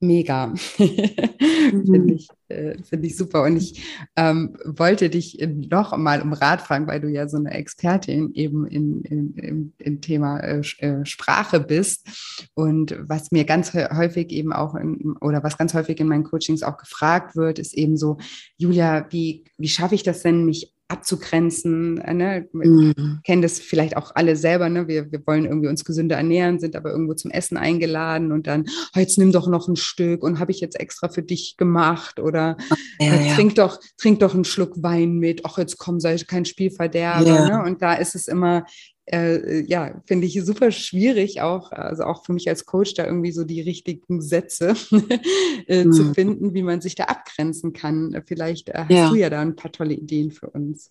Mega. 0.00 0.54
Finde 0.76 1.98
mhm. 1.98 2.08
ich, 2.08 2.28
äh, 2.48 2.76
find 2.84 3.04
ich 3.04 3.16
super. 3.16 3.42
Und 3.42 3.56
ich 3.56 3.82
ähm, 4.16 4.56
wollte 4.64 5.10
dich 5.10 5.38
noch 5.70 5.96
mal 5.96 6.22
um 6.22 6.32
Rat 6.32 6.62
fragen, 6.62 6.86
weil 6.86 7.00
du 7.00 7.08
ja 7.08 7.28
so 7.28 7.36
eine 7.36 7.50
Expertin 7.50 8.32
eben 8.34 8.66
in, 8.66 9.02
in, 9.02 9.34
in, 9.34 9.72
in 9.78 10.00
Thema 10.00 10.38
äh, 10.38 10.62
äh, 10.78 11.04
Sprache 11.04 11.58
bist. 11.58 12.06
Und 12.54 12.96
was 13.00 13.32
mir 13.32 13.44
ganz 13.44 13.74
häufig 13.74 14.30
eben 14.30 14.52
auch 14.52 14.76
in, 14.76 15.16
oder 15.20 15.42
was 15.42 15.58
ganz 15.58 15.74
häufig 15.74 15.98
in 15.98 16.08
meinen 16.08 16.24
Coachings 16.24 16.62
auch 16.62 16.78
gefragt 16.78 17.34
wird, 17.34 17.58
ist 17.58 17.74
eben 17.74 17.96
so, 17.96 18.18
Julia, 18.56 19.06
wie, 19.10 19.44
wie 19.56 19.68
schaffe 19.68 19.96
ich 19.96 20.04
das 20.04 20.22
denn, 20.22 20.44
mich 20.44 20.74
abzugrenzen. 20.88 21.98
Äh, 21.98 22.14
ne? 22.14 22.48
Mhm. 22.52 23.20
Kennen 23.24 23.42
das 23.42 23.58
vielleicht 23.60 23.96
auch 23.96 24.12
alle 24.14 24.36
selber. 24.36 24.68
Ne? 24.68 24.88
Wir, 24.88 25.12
wir 25.12 25.26
wollen 25.26 25.44
irgendwie 25.44 25.68
uns 25.68 25.84
gesünder 25.84 26.16
ernähren, 26.16 26.58
sind 26.58 26.74
aber 26.74 26.90
irgendwo 26.90 27.14
zum 27.14 27.30
Essen 27.30 27.56
eingeladen 27.56 28.32
und 28.32 28.46
dann, 28.46 28.64
oh, 28.96 28.98
jetzt 28.98 29.18
nimm 29.18 29.32
doch 29.32 29.48
noch 29.48 29.68
ein 29.68 29.76
Stück 29.76 30.22
und 30.22 30.38
habe 30.40 30.50
ich 30.50 30.60
jetzt 30.60 30.80
extra 30.80 31.08
für 31.08 31.22
dich 31.22 31.56
gemacht 31.56 32.18
oder 32.18 32.56
ja, 33.00 33.14
äh, 33.14 33.34
trink, 33.34 33.56
ja. 33.56 33.66
Doch, 33.66 33.80
trink 33.98 34.20
doch 34.20 34.34
einen 34.34 34.44
Schluck 34.44 34.82
Wein 34.82 35.18
mit. 35.18 35.44
Ach, 35.44 35.58
jetzt 35.58 35.78
komm, 35.78 36.00
sei 36.00 36.16
kein 36.26 36.44
Spielverderber. 36.44 37.28
Ja. 37.28 37.48
Ne? 37.48 37.62
Und 37.64 37.82
da 37.82 37.94
ist 37.94 38.14
es 38.14 38.26
immer, 38.26 38.64
äh, 39.10 39.64
ja, 39.66 40.00
finde 40.06 40.26
ich 40.26 40.42
super 40.44 40.70
schwierig, 40.70 41.40
auch, 41.40 41.72
also 41.72 42.04
auch 42.04 42.24
für 42.24 42.32
mich 42.32 42.48
als 42.48 42.66
Coach, 42.66 42.94
da 42.94 43.06
irgendwie 43.06 43.32
so 43.32 43.44
die 43.44 43.60
richtigen 43.60 44.20
Sätze 44.20 44.74
äh, 45.66 45.84
mhm. 45.84 45.92
zu 45.92 46.14
finden, 46.14 46.54
wie 46.54 46.62
man 46.62 46.80
sich 46.80 46.94
da 46.94 47.04
abgrenzen 47.04 47.72
kann. 47.72 48.22
Vielleicht 48.26 48.68
äh, 48.68 48.84
hast 48.88 48.90
ja. 48.90 49.08
du 49.10 49.16
ja 49.16 49.30
da 49.30 49.40
ein 49.40 49.56
paar 49.56 49.72
tolle 49.72 49.94
Ideen 49.94 50.30
für 50.30 50.50
uns. 50.50 50.90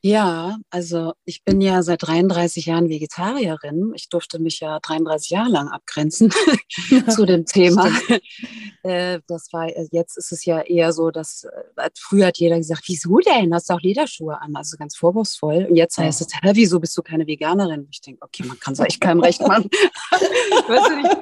Ja, 0.00 0.58
also 0.70 1.12
ich 1.24 1.42
bin 1.42 1.60
ja 1.60 1.82
seit 1.82 2.06
33 2.06 2.66
Jahren 2.66 2.88
Vegetarierin. 2.88 3.92
Ich 3.96 4.08
durfte 4.08 4.38
mich 4.38 4.60
ja 4.60 4.78
33 4.78 5.30
Jahre 5.30 5.50
lang 5.50 5.68
abgrenzen 5.68 6.30
zu 7.08 7.26
dem 7.26 7.44
Thema. 7.46 7.90
Äh, 8.84 9.20
das 9.26 9.52
war, 9.52 9.68
äh, 9.68 9.88
jetzt 9.90 10.16
ist 10.16 10.30
es 10.30 10.44
ja 10.44 10.60
eher 10.60 10.92
so, 10.92 11.10
dass 11.10 11.44
äh, 11.76 11.90
früher 11.98 12.28
hat 12.28 12.38
jeder 12.38 12.56
gesagt, 12.56 12.84
wieso 12.86 13.18
denn? 13.18 13.52
Hast 13.52 13.68
du 13.68 13.74
auch 13.74 13.80
Lederschuhe 13.80 14.40
an? 14.40 14.54
Also 14.54 14.76
ganz 14.78 14.96
vorwurfsvoll. 14.96 15.66
Und 15.68 15.76
jetzt 15.76 15.98
heißt 15.98 16.20
es, 16.20 16.28
hä, 16.32 16.52
wieso 16.54 16.78
bist 16.78 16.96
du 16.96 17.02
keine 17.02 17.26
Veganerin? 17.26 17.88
Ich 17.90 18.00
denke, 18.00 18.24
okay, 18.24 18.44
man 18.44 18.58
kann 18.60 18.74
es 18.74 18.80
eigentlich 18.80 19.00
keinem 19.00 19.20
recht 19.20 19.40
machen. 19.40 19.68
weißt 20.68 20.90
du 20.90 20.96
nicht, 20.96 21.16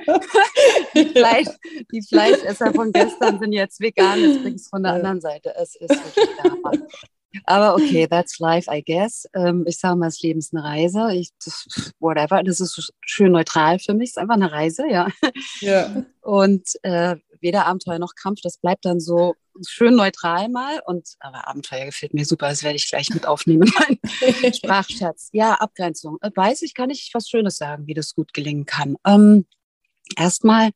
die, 0.94 1.18
Fleisch, 1.18 1.48
die 1.90 2.02
Fleischesser 2.02 2.72
von 2.74 2.92
gestern 2.92 3.40
sind 3.40 3.52
jetzt 3.52 3.80
vegan, 3.80 4.20
jetzt 4.20 4.42
bringt 4.42 4.60
es 4.60 4.68
von 4.68 4.82
der 4.82 4.92
anderen 4.92 5.22
Seite. 5.22 5.54
Es 5.56 5.74
ist 5.76 5.90
wirklich 5.90 6.28
der 6.44 6.52
aber 7.44 7.74
okay, 7.74 8.06
that's 8.06 8.38
life, 8.38 8.70
I 8.70 8.82
guess. 8.82 9.26
Ähm, 9.34 9.64
ich 9.66 9.78
sage 9.78 9.96
mal, 9.96 10.06
das 10.06 10.20
Leben 10.20 10.38
ist 10.38 10.54
eine 10.54 10.64
Reise. 10.64 11.12
Ich, 11.14 11.30
das, 11.44 11.92
whatever, 12.00 12.42
das 12.42 12.60
ist 12.60 12.92
schön 13.00 13.32
neutral 13.32 13.78
für 13.78 13.94
mich. 13.94 14.10
Es 14.10 14.16
ist 14.16 14.18
einfach 14.18 14.34
eine 14.34 14.52
Reise, 14.52 14.84
ja. 14.88 15.08
ja. 15.60 16.04
Und 16.20 16.68
äh, 16.82 17.16
weder 17.40 17.66
Abenteuer 17.66 17.98
noch 17.98 18.14
Kampf, 18.14 18.40
das 18.42 18.58
bleibt 18.58 18.84
dann 18.84 19.00
so 19.00 19.34
schön 19.66 19.94
neutral 19.94 20.48
mal. 20.48 20.80
Und 20.86 21.08
aber 21.20 21.48
Abenteuer 21.48 21.86
gefällt 21.86 22.14
mir 22.14 22.24
super, 22.24 22.48
das 22.48 22.62
werde 22.62 22.76
ich 22.76 22.88
gleich 22.88 23.10
mit 23.10 23.26
aufnehmen, 23.26 23.70
mein 24.42 24.54
Sprachschatz. 24.54 25.28
Ja, 25.32 25.54
Abgrenzung. 25.54 26.18
Äh, 26.20 26.30
weiß 26.34 26.62
ich, 26.62 26.74
kann 26.74 26.90
ich 26.90 27.10
was 27.12 27.28
Schönes 27.28 27.56
sagen, 27.56 27.86
wie 27.86 27.94
das 27.94 28.14
gut 28.14 28.32
gelingen 28.32 28.66
kann. 28.66 28.96
Ähm, 29.06 29.46
Erstmal, 30.14 30.70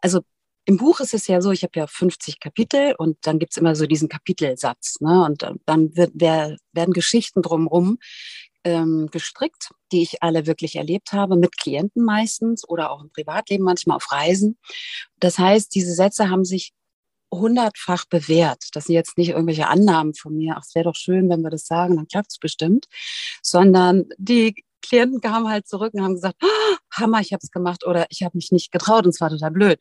also 0.00 0.20
im 0.66 0.78
Buch 0.78 1.00
ist 1.00 1.14
es 1.14 1.26
ja 1.26 1.40
so, 1.40 1.50
ich 1.50 1.62
habe 1.62 1.78
ja 1.78 1.86
50 1.86 2.40
Kapitel 2.40 2.94
und 2.96 3.18
dann 3.22 3.38
gibt's 3.38 3.56
immer 3.56 3.76
so 3.76 3.86
diesen 3.86 4.08
Kapitelsatz. 4.08 5.00
Ne? 5.00 5.24
Und 5.24 5.46
dann 5.66 5.96
wird, 5.96 6.12
wer, 6.14 6.56
werden 6.72 6.94
Geschichten 6.94 7.42
drumherum 7.42 7.98
ähm, 8.64 9.08
gestrickt, 9.10 9.70
die 9.92 10.02
ich 10.02 10.22
alle 10.22 10.46
wirklich 10.46 10.76
erlebt 10.76 11.12
habe, 11.12 11.36
mit 11.36 11.58
Klienten 11.58 12.02
meistens 12.02 12.66
oder 12.66 12.90
auch 12.90 13.02
im 13.02 13.10
Privatleben, 13.10 13.64
manchmal 13.64 13.96
auf 13.96 14.10
Reisen. 14.10 14.58
Das 15.20 15.38
heißt, 15.38 15.74
diese 15.74 15.94
Sätze 15.94 16.30
haben 16.30 16.44
sich 16.44 16.72
hundertfach 17.30 18.06
bewährt. 18.06 18.68
Das 18.72 18.84
sind 18.84 18.94
jetzt 18.94 19.18
nicht 19.18 19.30
irgendwelche 19.30 19.68
Annahmen 19.68 20.14
von 20.14 20.36
mir, 20.36 20.54
ach, 20.56 20.62
es 20.66 20.74
wäre 20.74 20.84
doch 20.84 20.94
schön, 20.94 21.28
wenn 21.28 21.42
wir 21.42 21.50
das 21.50 21.66
sagen, 21.66 21.96
dann 21.96 22.08
klappt's 22.08 22.38
bestimmt, 22.38 22.86
sondern 23.42 24.06
die 24.16 24.64
Klienten 24.82 25.20
kamen 25.20 25.48
halt 25.48 25.66
zurück 25.66 25.94
und 25.94 26.02
haben 26.02 26.14
gesagt, 26.14 26.36
oh, 26.42 26.76
Hammer, 26.92 27.20
ich 27.20 27.32
habe 27.32 27.40
es 27.42 27.50
gemacht 27.50 27.84
oder 27.86 28.06
ich 28.10 28.22
habe 28.22 28.36
mich 28.36 28.52
nicht 28.52 28.70
getraut 28.70 29.04
und 29.04 29.10
es 29.10 29.20
war 29.20 29.30
total 29.30 29.50
blöd. 29.50 29.80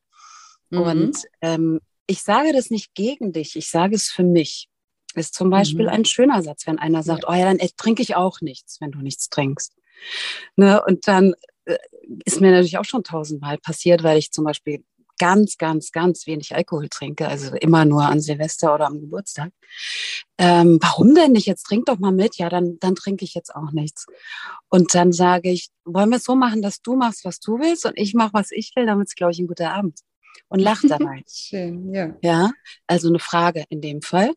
Mhm. 0.73 0.81
Und 0.81 1.17
ähm, 1.41 1.79
ich 2.07 2.21
sage 2.21 2.51
das 2.51 2.69
nicht 2.69 2.93
gegen 2.95 3.31
dich, 3.31 3.55
ich 3.55 3.69
sage 3.69 3.95
es 3.95 4.07
für 4.07 4.23
mich. 4.23 4.67
Ist 5.15 5.35
zum 5.35 5.51
Beispiel 5.51 5.85
mhm. 5.85 5.91
ein 5.91 6.05
schöner 6.05 6.41
Satz, 6.41 6.65
wenn 6.65 6.79
einer 6.79 7.03
sagt, 7.03 7.23
ja. 7.23 7.29
oh 7.29 7.33
ja, 7.33 7.45
dann 7.45 7.59
trinke 7.77 8.01
ich 8.01 8.15
auch 8.15 8.41
nichts, 8.41 8.81
wenn 8.81 8.91
du 8.91 8.99
nichts 8.99 9.29
trinkst. 9.29 9.75
Ne? 10.55 10.81
Und 10.85 11.07
dann 11.07 11.35
äh, 11.65 11.77
ist 12.25 12.41
mir 12.41 12.51
natürlich 12.51 12.79
auch 12.79 12.85
schon 12.85 13.03
tausendmal 13.03 13.59
passiert, 13.59 14.01
weil 14.01 14.17
ich 14.17 14.31
zum 14.31 14.43
Beispiel 14.43 14.83
ganz, 15.19 15.57
ganz, 15.57 15.91
ganz 15.91 16.25
wenig 16.25 16.55
Alkohol 16.55 16.89
trinke, 16.89 17.27
also 17.27 17.55
immer 17.55 17.85
nur 17.85 18.03
an 18.03 18.19
Silvester 18.19 18.73
oder 18.73 18.87
am 18.87 18.99
Geburtstag. 18.99 19.51
Ähm, 20.39 20.79
warum 20.81 21.13
denn 21.13 21.33
nicht? 21.33 21.45
Jetzt 21.45 21.63
trink 21.63 21.85
doch 21.85 21.99
mal 21.99 22.11
mit. 22.11 22.37
Ja, 22.37 22.49
dann, 22.49 22.77
dann 22.79 22.95
trinke 22.95 23.23
ich 23.23 23.35
jetzt 23.35 23.55
auch 23.55 23.71
nichts. 23.71 24.07
Und 24.69 24.95
dann 24.95 25.13
sage 25.13 25.51
ich, 25.51 25.69
wollen 25.85 26.09
wir 26.09 26.17
es 26.17 26.23
so 26.23 26.35
machen, 26.35 26.63
dass 26.63 26.81
du 26.81 26.95
machst, 26.95 27.23
was 27.23 27.39
du 27.39 27.59
willst 27.59 27.85
und 27.85 27.93
ich 27.95 28.15
mache, 28.15 28.33
was 28.33 28.49
ich 28.51 28.71
will, 28.75 28.87
damit 28.87 29.09
es, 29.09 29.15
glaube 29.15 29.31
ich, 29.31 29.39
ein 29.39 29.47
guter 29.47 29.71
Abend 29.71 29.99
und 30.49 30.59
lacht 30.59 30.89
dabei. 30.89 31.23
Schön, 31.27 31.93
ja. 31.93 32.15
Ja, 32.21 32.51
also 32.87 33.07
eine 33.07 33.19
Frage 33.19 33.65
in 33.69 33.81
dem 33.81 34.01
Fall. 34.01 34.33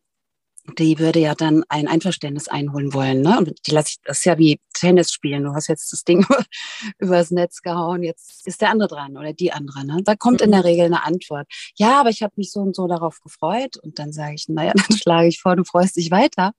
Die 0.78 0.98
würde 0.98 1.20
ja 1.20 1.36
dann 1.36 1.62
ein 1.68 1.86
Einverständnis 1.86 2.48
einholen 2.48 2.92
wollen. 2.92 3.22
Ne? 3.22 3.38
Und 3.38 3.52
die 3.66 3.70
lasse 3.70 3.90
ich, 3.90 3.96
das 4.02 4.18
ist 4.18 4.24
ja 4.24 4.36
wie 4.36 4.60
Tennis 4.72 5.12
spielen. 5.12 5.44
Du 5.44 5.54
hast 5.54 5.68
jetzt 5.68 5.92
das 5.92 6.02
Ding 6.02 6.26
übers 6.98 7.30
Netz 7.30 7.62
gehauen, 7.62 8.02
jetzt 8.02 8.44
ist 8.48 8.60
der 8.60 8.70
andere 8.70 8.88
dran 8.88 9.16
oder 9.16 9.32
die 9.32 9.52
andere. 9.52 9.86
Ne? 9.86 10.00
Da 10.02 10.16
kommt 10.16 10.40
in 10.40 10.50
der 10.50 10.60
mhm. 10.60 10.66
Regel 10.66 10.86
eine 10.86 11.04
Antwort. 11.04 11.46
Ja, 11.76 12.00
aber 12.00 12.10
ich 12.10 12.24
habe 12.24 12.32
mich 12.36 12.50
so 12.50 12.60
und 12.60 12.74
so 12.74 12.88
darauf 12.88 13.20
gefreut. 13.20 13.76
Und 13.76 14.00
dann 14.00 14.12
sage 14.12 14.34
ich, 14.34 14.48
naja, 14.48 14.72
dann 14.88 14.96
schlage 14.96 15.28
ich 15.28 15.40
vor, 15.40 15.54
du 15.54 15.62
freust 15.62 15.96
dich 15.96 16.10
weiter. 16.10 16.52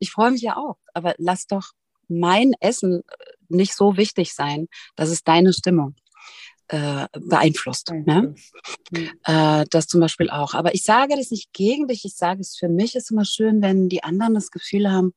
Ich 0.00 0.10
freue 0.10 0.32
mich 0.32 0.42
ja 0.42 0.56
auch, 0.56 0.78
aber 0.92 1.14
lass 1.18 1.46
doch 1.46 1.70
mein 2.08 2.54
Essen 2.58 3.02
nicht 3.48 3.74
so 3.74 3.96
wichtig 3.96 4.34
sein. 4.34 4.66
Das 4.96 5.10
ist 5.10 5.28
deine 5.28 5.52
Stimmung 5.52 5.94
äh, 6.72 7.06
beeinflusst. 7.20 7.92
Ne? 7.92 8.34
Äh, 9.24 9.64
das 9.68 9.86
zum 9.88 10.00
Beispiel 10.00 10.30
auch. 10.30 10.54
Aber 10.54 10.74
ich 10.74 10.84
sage 10.84 11.14
das 11.16 11.30
nicht 11.30 11.52
gegen 11.52 11.86
dich, 11.86 12.06
ich 12.06 12.16
sage 12.16 12.40
es 12.40 12.56
für 12.56 12.68
mich 12.68 12.96
ist 12.96 13.10
immer 13.10 13.26
schön, 13.26 13.60
wenn 13.60 13.90
die 13.90 14.02
anderen 14.02 14.32
das 14.32 14.50
Gefühl 14.50 14.90
haben, 14.90 15.12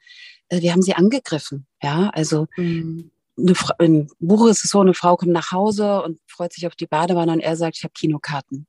äh, 0.50 0.62
wir 0.62 0.74
haben 0.74 0.82
sie 0.82 0.96
angegriffen. 0.96 1.66
Ja, 1.82 2.10
also 2.10 2.48
mhm. 2.58 3.12
eine 3.38 3.56
Fra 3.56 3.74
im 3.80 4.08
Buch 4.20 4.48
ist 4.48 4.66
es 4.66 4.72
so, 4.72 4.82
eine 4.82 4.94
Frau 4.94 5.16
kommt 5.16 5.32
nach 5.32 5.54
Hause 5.54 6.04
und 6.04 6.20
freut 6.28 6.52
sich 6.52 6.68
auf 6.68 6.76
die 6.76 6.88
Badewanne 6.88 7.32
und 7.32 7.40
er 7.40 7.56
sagt, 7.56 7.78
ich 7.78 7.84
habe 7.84 7.94
Kinokarten. 7.94 8.68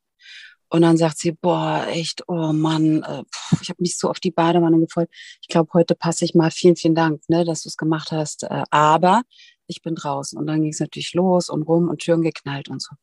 Und 0.69 0.81
dann 0.81 0.97
sagt 0.97 1.17
sie, 1.17 1.33
boah, 1.33 1.87
echt, 1.89 2.23
oh 2.27 2.53
Mann, 2.53 3.03
äh, 3.03 3.23
ich 3.61 3.69
habe 3.69 3.81
mich 3.81 3.97
so 3.97 4.09
auf 4.09 4.21
die 4.21 4.31
Badewanne 4.31 4.79
gefreut. 4.79 5.09
Ich 5.41 5.49
glaube, 5.49 5.71
heute 5.73 5.93
passe 5.93 6.23
ich 6.23 6.35
mal. 6.35 6.51
Vielen, 6.51 6.77
vielen 6.77 6.95
Dank, 6.95 7.21
ne, 7.27 7.43
dass 7.43 7.63
du 7.63 7.69
es 7.69 7.75
gemacht 7.75 8.11
hast. 8.11 8.43
Äh, 8.43 8.63
aber 8.69 9.23
ich 9.67 9.81
bin 9.81 9.95
draußen. 9.95 10.37
Und 10.37 10.47
dann 10.47 10.61
ging 10.61 10.71
es 10.71 10.79
natürlich 10.79 11.13
los 11.13 11.49
und 11.49 11.63
rum 11.63 11.89
und 11.89 11.99
Türen 11.99 12.21
geknallt 12.21 12.69
und 12.69 12.81
so. 12.81 12.95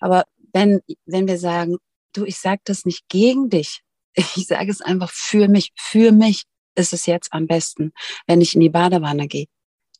Aber 0.00 0.24
wenn, 0.52 0.80
wenn 1.06 1.26
wir 1.26 1.38
sagen, 1.38 1.76
du, 2.12 2.24
ich 2.24 2.38
sage 2.38 2.60
das 2.64 2.84
nicht 2.84 3.08
gegen 3.08 3.50
dich, 3.50 3.82
ich 4.14 4.46
sage 4.46 4.70
es 4.70 4.80
einfach 4.80 5.10
für 5.10 5.48
mich, 5.48 5.72
für 5.76 6.12
mich 6.12 6.44
ist 6.74 6.92
es 6.92 7.06
jetzt 7.06 7.32
am 7.32 7.46
besten, 7.46 7.92
wenn 8.26 8.40
ich 8.40 8.54
in 8.54 8.60
die 8.60 8.70
Badewanne 8.70 9.28
gehe. 9.28 9.46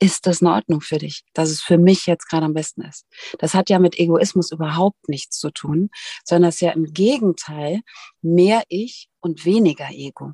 Ist 0.00 0.26
das 0.26 0.40
in 0.40 0.48
Ordnung 0.48 0.80
für 0.80 0.98
dich, 0.98 1.22
dass 1.32 1.48
es 1.50 1.62
für 1.62 1.78
mich 1.78 2.06
jetzt 2.06 2.28
gerade 2.28 2.46
am 2.46 2.54
besten 2.54 2.82
ist? 2.82 3.06
Das 3.38 3.54
hat 3.54 3.70
ja 3.70 3.78
mit 3.78 3.96
Egoismus 4.00 4.50
überhaupt 4.50 5.08
nichts 5.08 5.38
zu 5.38 5.50
tun, 5.50 5.90
sondern 6.24 6.48
es 6.48 6.56
ist 6.56 6.62
ja 6.62 6.72
im 6.72 6.92
Gegenteil 6.92 7.82
mehr 8.20 8.64
Ich 8.68 9.08
und 9.20 9.44
weniger 9.44 9.90
Ego. 9.90 10.32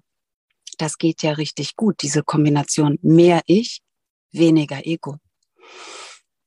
Das 0.79 0.97
geht 0.97 1.23
ja 1.23 1.33
richtig 1.33 1.77
gut, 1.77 2.01
diese 2.01 2.23
Kombination 2.23 2.99
mehr 3.03 3.43
Ich, 3.45 3.83
weniger 4.33 4.87
Ego. 4.87 5.17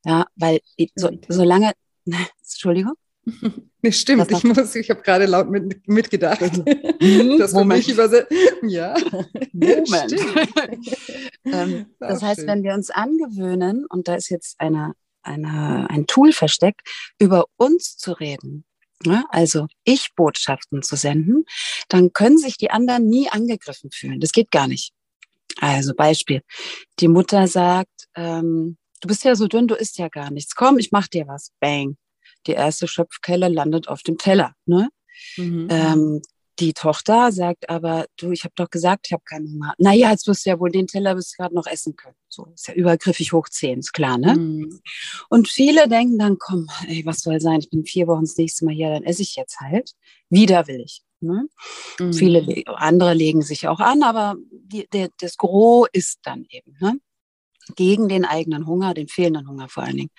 Ja, 0.03 0.25
weil 0.35 0.59
so, 0.95 1.09
solange, 1.27 1.73
Entschuldigung. 2.39 2.93
Nee, 3.83 3.91
stimmt, 3.91 4.29
ich 4.29 4.43
muss, 4.43 4.75
ich 4.75 4.91
habe 4.91 5.01
gerade 5.01 5.25
laut 5.25 5.49
mit, 5.49 5.87
mitgedacht. 5.87 6.39
Mhm. 6.41 7.35
das 7.39 7.51
Moment. 7.51 7.79
mich 7.79 7.89
übersetzt. 7.89 8.31
Ja. 8.61 8.95
Moment. 9.53 10.13
ähm, 11.45 11.87
das, 11.97 12.09
das 12.09 12.21
heißt, 12.21 12.39
schön. 12.41 12.47
wenn 12.47 12.63
wir 12.63 12.75
uns 12.75 12.91
angewöhnen, 12.91 13.87
und 13.89 14.07
da 14.07 14.13
ist 14.13 14.29
jetzt 14.29 14.59
eine, 14.59 14.93
eine, 15.23 15.89
ein 15.89 16.05
Tool 16.05 16.31
versteckt, 16.31 16.81
über 17.17 17.45
uns 17.57 17.97
zu 17.97 18.11
reden, 18.11 18.65
ja, 19.03 19.23
also 19.29 19.65
Ich-Botschaften 19.83 20.83
zu 20.83 20.95
senden, 20.95 21.45
dann 21.89 22.13
können 22.13 22.37
sich 22.37 22.57
die 22.57 22.69
anderen 22.69 23.07
nie 23.07 23.29
angegriffen 23.29 23.89
fühlen. 23.91 24.19
Das 24.19 24.31
geht 24.31 24.51
gar 24.51 24.67
nicht. 24.67 24.93
Also 25.59 25.95
Beispiel, 25.95 26.43
die 26.99 27.07
Mutter 27.07 27.47
sagt, 27.47 28.09
ähm, 28.15 28.77
du 29.01 29.07
bist 29.07 29.23
ja 29.23 29.35
so 29.35 29.47
dünn, 29.47 29.67
du 29.67 29.75
isst 29.75 29.97
ja 29.97 30.07
gar 30.07 30.31
nichts. 30.31 30.55
Komm, 30.55 30.77
ich 30.77 30.91
mach 30.91 31.07
dir 31.07 31.27
was. 31.27 31.51
Bang. 31.59 31.97
Die 32.47 32.53
erste 32.53 32.87
Schöpfkelle 32.87 33.49
landet 33.49 33.87
auf 33.87 34.01
dem 34.03 34.17
Teller. 34.17 34.53
Ne? 34.65 34.89
Mhm. 35.37 35.67
Ähm, 35.69 36.21
die 36.59 36.73
Tochter 36.73 37.31
sagt 37.31 37.69
aber, 37.69 38.05
du, 38.17 38.31
ich 38.31 38.43
habe 38.43 38.53
doch 38.55 38.69
gesagt, 38.69 39.07
ich 39.07 39.13
habe 39.13 39.23
keinen 39.25 39.51
Hunger. 39.51 39.73
Naja, 39.79 40.11
jetzt 40.11 40.27
wirst 40.27 40.45
du 40.45 40.51
ja 40.51 40.59
wohl 40.59 40.69
den 40.69 40.87
Teller 40.87 41.15
bis 41.15 41.35
gerade 41.35 41.55
noch 41.55 41.65
essen 41.65 41.95
können. 41.95 42.15
So 42.27 42.45
ist 42.53 42.67
ja 42.67 42.75
übergriffig 42.75 43.33
hoch 43.33 43.49
zehn, 43.49 43.79
ist 43.79 43.93
klar, 43.93 44.17
ne? 44.17 44.35
Mhm. 44.35 44.79
Und 45.29 45.47
viele 45.47 45.87
denken 45.87 46.19
dann, 46.19 46.37
komm, 46.37 46.67
ey, 46.87 47.03
was 47.05 47.21
soll 47.21 47.41
sein? 47.41 47.61
Ich 47.61 47.69
bin 47.69 47.85
vier 47.85 48.07
Wochen 48.07 48.25
das 48.25 48.37
nächste 48.37 48.65
Mal 48.65 48.75
hier, 48.75 48.89
dann 48.89 49.03
esse 49.03 49.23
ich 49.23 49.35
jetzt 49.35 49.59
halt. 49.59 49.91
Widerwillig. 50.29 51.03
Ne? 51.19 51.47
Mhm. 51.99 52.13
Viele 52.13 52.63
andere 52.75 53.13
legen 53.13 53.41
sich 53.41 53.67
auch 53.67 53.79
an, 53.79 54.03
aber 54.03 54.35
die, 54.51 54.87
der, 54.91 55.09
das 55.19 55.37
Gros 55.37 55.87
ist 55.93 56.19
dann 56.23 56.45
eben. 56.49 56.75
Ne? 56.79 56.99
Gegen 57.75 58.09
den 58.09 58.25
eigenen 58.25 58.67
Hunger, 58.67 58.93
den 58.93 59.07
fehlenden 59.07 59.47
Hunger 59.47 59.69
vor 59.69 59.83
allen 59.83 59.97
Dingen. 59.97 60.11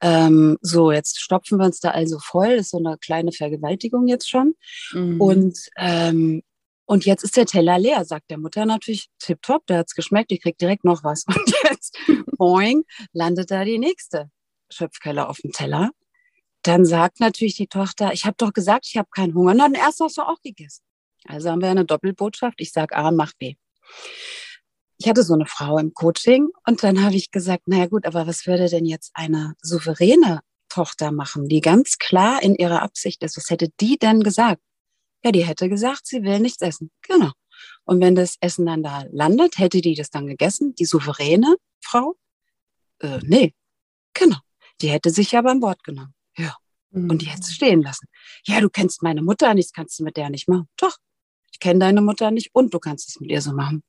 Ähm, 0.00 0.58
so, 0.60 0.92
jetzt 0.92 1.20
stopfen 1.20 1.58
wir 1.58 1.66
uns 1.66 1.80
da 1.80 1.90
also 1.90 2.18
voll. 2.18 2.56
Das 2.56 2.66
ist 2.66 2.70
so 2.70 2.78
eine 2.78 2.96
kleine 2.98 3.32
Vergewaltigung 3.32 4.06
jetzt 4.06 4.28
schon. 4.28 4.54
Mhm. 4.92 5.20
Und, 5.20 5.58
ähm, 5.76 6.42
und 6.86 7.04
jetzt 7.04 7.24
ist 7.24 7.36
der 7.36 7.46
Teller 7.46 7.78
leer, 7.78 8.04
sagt 8.04 8.30
der 8.30 8.38
Mutter 8.38 8.64
natürlich 8.64 9.08
tipptopp, 9.18 9.66
der 9.66 9.78
hat 9.78 9.88
es 9.88 9.94
geschmeckt, 9.94 10.30
die 10.30 10.38
kriegt 10.38 10.60
direkt 10.60 10.84
noch 10.84 11.04
was. 11.04 11.24
Und 11.26 11.54
jetzt, 11.64 11.98
boing, 12.38 12.84
landet 13.12 13.50
da 13.50 13.64
die 13.64 13.78
nächste 13.78 14.30
Schöpfkelle 14.70 15.28
auf 15.28 15.38
dem 15.38 15.52
Teller. 15.52 15.90
Dann 16.62 16.84
sagt 16.84 17.20
natürlich 17.20 17.56
die 17.56 17.66
Tochter, 17.66 18.12
ich 18.12 18.24
habe 18.24 18.36
doch 18.38 18.52
gesagt, 18.52 18.86
ich 18.88 18.96
habe 18.96 19.08
keinen 19.14 19.34
Hunger. 19.34 19.54
Na, 19.54 19.64
dann 19.64 19.74
erst 19.74 20.00
hast 20.00 20.18
du 20.18 20.22
auch 20.22 20.40
gegessen. 20.42 20.82
Also 21.26 21.50
haben 21.50 21.60
wir 21.60 21.68
eine 21.68 21.84
Doppelbotschaft. 21.84 22.60
Ich 22.60 22.72
sage 22.72 22.96
A, 22.96 23.10
mach 23.10 23.32
B 23.34 23.56
ich 24.98 25.08
hatte 25.08 25.22
so 25.22 25.34
eine 25.34 25.46
Frau 25.46 25.78
im 25.78 25.94
Coaching 25.94 26.48
und 26.66 26.82
dann 26.82 27.02
habe 27.02 27.14
ich 27.14 27.30
gesagt, 27.30 27.68
naja 27.68 27.86
gut, 27.86 28.04
aber 28.04 28.26
was 28.26 28.46
würde 28.46 28.68
denn 28.68 28.84
jetzt 28.84 29.12
eine 29.14 29.54
souveräne 29.62 30.40
Tochter 30.68 31.12
machen, 31.12 31.48
die 31.48 31.60
ganz 31.60 31.98
klar 31.98 32.42
in 32.42 32.56
ihrer 32.56 32.82
Absicht 32.82 33.22
ist? 33.22 33.36
Was 33.36 33.48
hätte 33.50 33.68
die 33.80 33.96
denn 33.96 34.22
gesagt? 34.22 34.60
Ja, 35.24 35.32
die 35.32 35.44
hätte 35.44 35.68
gesagt, 35.68 36.06
sie 36.06 36.22
will 36.22 36.40
nichts 36.40 36.62
essen. 36.62 36.90
Genau. 37.02 37.30
Und 37.84 38.00
wenn 38.00 38.14
das 38.14 38.36
Essen 38.40 38.66
dann 38.66 38.82
da 38.82 39.04
landet, 39.10 39.58
hätte 39.58 39.80
die 39.80 39.94
das 39.94 40.10
dann 40.10 40.26
gegessen, 40.26 40.74
die 40.74 40.84
souveräne 40.84 41.56
Frau? 41.80 42.16
Äh, 43.00 43.20
nee, 43.22 43.54
genau. 44.14 44.36
Die 44.80 44.90
hätte 44.90 45.10
sich 45.10 45.32
ja 45.32 45.42
beim 45.42 45.62
Wort 45.62 45.82
genommen. 45.84 46.14
Ja. 46.36 46.56
Mhm. 46.90 47.10
Und 47.10 47.22
die 47.22 47.26
hätte 47.26 47.42
es 47.42 47.52
stehen 47.52 47.82
lassen. 47.82 48.06
Ja, 48.46 48.60
du 48.60 48.68
kennst 48.68 49.02
meine 49.02 49.22
Mutter 49.22 49.54
nicht, 49.54 49.74
kannst 49.74 49.98
du 49.98 50.04
mit 50.04 50.16
der 50.16 50.30
nicht 50.30 50.48
machen. 50.48 50.68
Doch, 50.76 50.96
ich 51.58 51.60
kenne 51.60 51.80
deine 51.80 52.02
Mutter 52.02 52.30
nicht 52.30 52.50
und 52.52 52.72
du 52.72 52.78
kannst 52.78 53.08
es 53.08 53.18
mit 53.20 53.30
ihr 53.30 53.42
so 53.42 53.52
machen. 53.52 53.82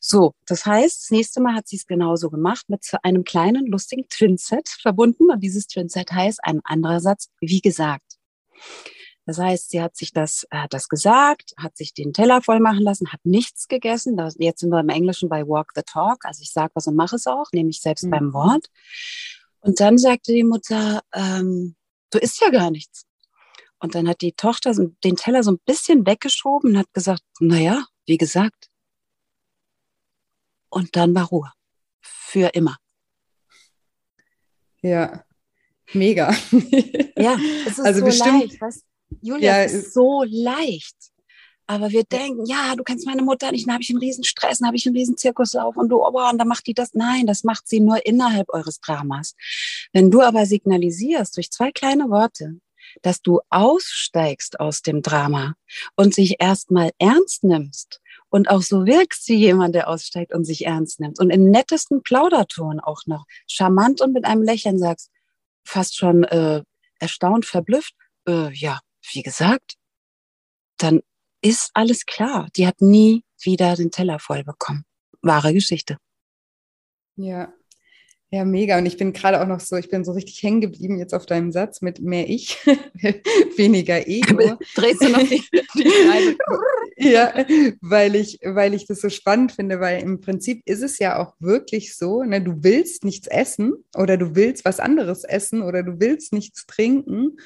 So, 0.00 0.34
das 0.46 0.66
heißt, 0.66 1.04
das 1.04 1.10
nächste 1.10 1.40
Mal 1.40 1.54
hat 1.54 1.68
sie 1.68 1.76
es 1.76 1.86
genauso 1.86 2.30
gemacht 2.30 2.68
mit 2.68 2.84
einem 3.04 3.22
kleinen, 3.22 3.66
lustigen 3.66 4.08
Twinset 4.08 4.68
verbunden. 4.68 5.30
Und 5.30 5.40
dieses 5.40 5.68
Twinset 5.68 6.10
heißt 6.10 6.40
ein 6.42 6.60
anderer 6.64 6.98
Satz, 6.98 7.28
wie 7.40 7.60
gesagt. 7.60 8.18
Das 9.24 9.38
heißt, 9.38 9.70
sie 9.70 9.80
hat 9.80 9.96
sich 9.96 10.12
das, 10.12 10.48
hat 10.50 10.72
das 10.72 10.88
gesagt, 10.88 11.52
hat 11.56 11.76
sich 11.76 11.94
den 11.94 12.12
Teller 12.12 12.42
voll 12.42 12.58
machen 12.58 12.82
lassen, 12.82 13.12
hat 13.12 13.20
nichts 13.22 13.68
gegessen. 13.68 14.16
Das, 14.16 14.34
jetzt 14.38 14.60
sind 14.60 14.70
wir 14.70 14.80
im 14.80 14.88
Englischen 14.88 15.28
bei 15.28 15.46
Walk 15.46 15.70
the 15.76 15.82
Talk. 15.86 16.24
Also 16.24 16.42
ich 16.42 16.50
sage 16.50 16.72
was 16.74 16.88
und 16.88 16.96
mache 16.96 17.14
es 17.14 17.28
auch, 17.28 17.46
nehme 17.52 17.70
ich 17.70 17.80
selbst 17.80 18.04
mhm. 18.06 18.10
beim 18.10 18.32
Wort. 18.32 18.66
Und 19.60 19.78
dann 19.78 19.96
sagte 19.96 20.32
die 20.32 20.42
Mutter, 20.42 21.02
ähm, 21.14 21.76
du 22.10 22.18
isst 22.18 22.40
ja 22.40 22.50
gar 22.50 22.72
nichts. 22.72 23.04
Und 23.80 23.94
dann 23.94 24.08
hat 24.08 24.20
die 24.20 24.32
Tochter 24.32 24.72
den 24.74 25.16
Teller 25.16 25.42
so 25.42 25.52
ein 25.52 25.58
bisschen 25.64 26.06
weggeschoben 26.06 26.72
und 26.72 26.78
hat 26.78 26.92
gesagt, 26.92 27.22
naja, 27.40 27.86
wie 28.06 28.18
gesagt. 28.18 28.68
Und 30.68 30.94
dann 30.96 31.14
war 31.14 31.26
Ruhe. 31.26 31.52
Für 32.00 32.48
immer. 32.48 32.76
Ja, 34.82 35.24
mega. 35.92 36.30
ja, 37.16 37.36
es 37.66 37.78
ist 37.78 37.80
also 37.80 38.00
so 38.00 38.06
bestimmt, 38.06 38.40
leicht. 38.42 38.60
Weißt? 38.60 38.84
Julia, 39.20 39.58
ja, 39.58 39.64
es 39.64 39.72
ist 39.72 39.94
so 39.94 40.24
leicht. 40.26 40.96
Aber 41.66 41.90
wir 41.90 42.04
denken, 42.04 42.46
ja, 42.46 42.74
du 42.74 42.82
kennst 42.82 43.06
meine 43.06 43.22
Mutter 43.22 43.52
nicht, 43.52 43.66
dann 43.66 43.74
habe 43.74 43.82
ich 43.82 43.90
einen 43.90 44.00
riesen 44.00 44.24
Stress, 44.24 44.58
dann 44.58 44.66
habe 44.66 44.76
ich 44.76 44.86
einen 44.86 44.96
riesen 44.96 45.16
Zirkuslauf 45.16 45.76
und 45.76 45.88
du, 45.88 46.02
oh, 46.02 46.30
und 46.30 46.38
dann 46.38 46.48
macht 46.48 46.66
die 46.66 46.74
das. 46.74 46.94
Nein, 46.94 47.26
das 47.26 47.44
macht 47.44 47.68
sie 47.68 47.80
nur 47.80 48.04
innerhalb 48.04 48.48
eures 48.50 48.80
Dramas. 48.80 49.34
Wenn 49.92 50.10
du 50.10 50.20
aber 50.20 50.46
signalisierst 50.46 51.36
durch 51.36 51.50
zwei 51.50 51.70
kleine 51.70 52.10
Worte, 52.10 52.58
dass 53.02 53.22
du 53.22 53.40
aussteigst 53.50 54.60
aus 54.60 54.82
dem 54.82 55.02
Drama 55.02 55.54
und 55.96 56.14
sich 56.14 56.36
erstmal 56.40 56.90
ernst 56.98 57.44
nimmst 57.44 58.00
und 58.28 58.48
auch 58.48 58.62
so 58.62 58.86
wirkst 58.86 59.28
wie 59.28 59.36
jemand, 59.36 59.74
der 59.74 59.88
aussteigt 59.88 60.32
und 60.32 60.44
sich 60.44 60.66
ernst 60.66 61.00
nimmt 61.00 61.18
und 61.18 61.30
im 61.30 61.50
nettesten 61.50 62.02
Plauderton 62.02 62.80
auch 62.80 63.02
noch 63.06 63.24
charmant 63.46 64.00
und 64.00 64.12
mit 64.12 64.24
einem 64.24 64.42
Lächeln 64.42 64.78
sagst, 64.78 65.10
fast 65.64 65.96
schon 65.96 66.24
äh, 66.24 66.62
erstaunt, 66.98 67.46
verblüfft, 67.46 67.94
äh, 68.26 68.52
ja, 68.52 68.80
wie 69.12 69.22
gesagt, 69.22 69.74
dann 70.78 71.00
ist 71.42 71.70
alles 71.74 72.06
klar. 72.06 72.48
Die 72.56 72.66
hat 72.66 72.80
nie 72.80 73.24
wieder 73.42 73.76
den 73.76 73.90
Teller 73.90 74.18
voll 74.18 74.44
bekommen. 74.44 74.84
Wahre 75.22 75.52
Geschichte. 75.52 75.98
Ja, 77.16 77.52
ja, 78.32 78.44
mega. 78.44 78.78
Und 78.78 78.86
ich 78.86 78.96
bin 78.96 79.12
gerade 79.12 79.40
auch 79.40 79.46
noch 79.46 79.58
so, 79.58 79.76
ich 79.76 79.88
bin 79.88 80.04
so 80.04 80.12
richtig 80.12 80.40
hängen 80.42 80.60
geblieben 80.60 80.98
jetzt 80.98 81.14
auf 81.14 81.26
deinem 81.26 81.50
Satz 81.50 81.82
mit 81.82 82.00
mehr 82.00 82.28
Ich, 82.28 82.56
weniger 83.56 84.06
Ego. 84.06 84.56
Drehst 84.76 85.02
du 85.02 85.08
noch 85.08 85.18
die, 85.18 85.42
die 85.74 86.36
Ja, 87.10 87.32
weil 87.80 88.14
ich, 88.14 88.38
weil 88.44 88.74
ich 88.74 88.86
das 88.86 89.00
so 89.00 89.08
spannend 89.08 89.52
finde, 89.52 89.80
weil 89.80 90.02
im 90.02 90.20
Prinzip 90.20 90.62
ist 90.64 90.82
es 90.82 90.98
ja 91.00 91.18
auch 91.18 91.34
wirklich 91.40 91.96
so, 91.96 92.22
ne, 92.22 92.40
du 92.40 92.62
willst 92.62 93.04
nichts 93.04 93.26
essen 93.26 93.72
oder 93.96 94.16
du 94.16 94.36
willst 94.36 94.64
was 94.64 94.78
anderes 94.78 95.24
essen 95.24 95.62
oder 95.62 95.82
du 95.82 95.98
willst 95.98 96.32
nichts 96.32 96.66
trinken 96.66 97.36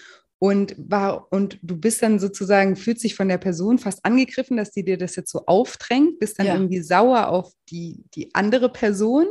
und 0.44 0.74
war 0.76 1.26
und 1.32 1.58
du 1.62 1.74
bist 1.74 2.02
dann 2.02 2.18
sozusagen 2.18 2.76
fühlt 2.76 3.00
sich 3.00 3.14
von 3.14 3.28
der 3.28 3.38
Person 3.38 3.78
fast 3.78 4.04
angegriffen, 4.04 4.58
dass 4.58 4.72
die 4.72 4.84
dir 4.84 4.98
das 4.98 5.16
jetzt 5.16 5.30
so 5.30 5.46
aufdrängt, 5.46 6.18
bist 6.18 6.38
dann 6.38 6.46
ja. 6.46 6.52
irgendwie 6.52 6.82
sauer 6.82 7.28
auf 7.28 7.50
die 7.70 8.04
die 8.14 8.28
andere 8.34 8.70
Person 8.70 9.24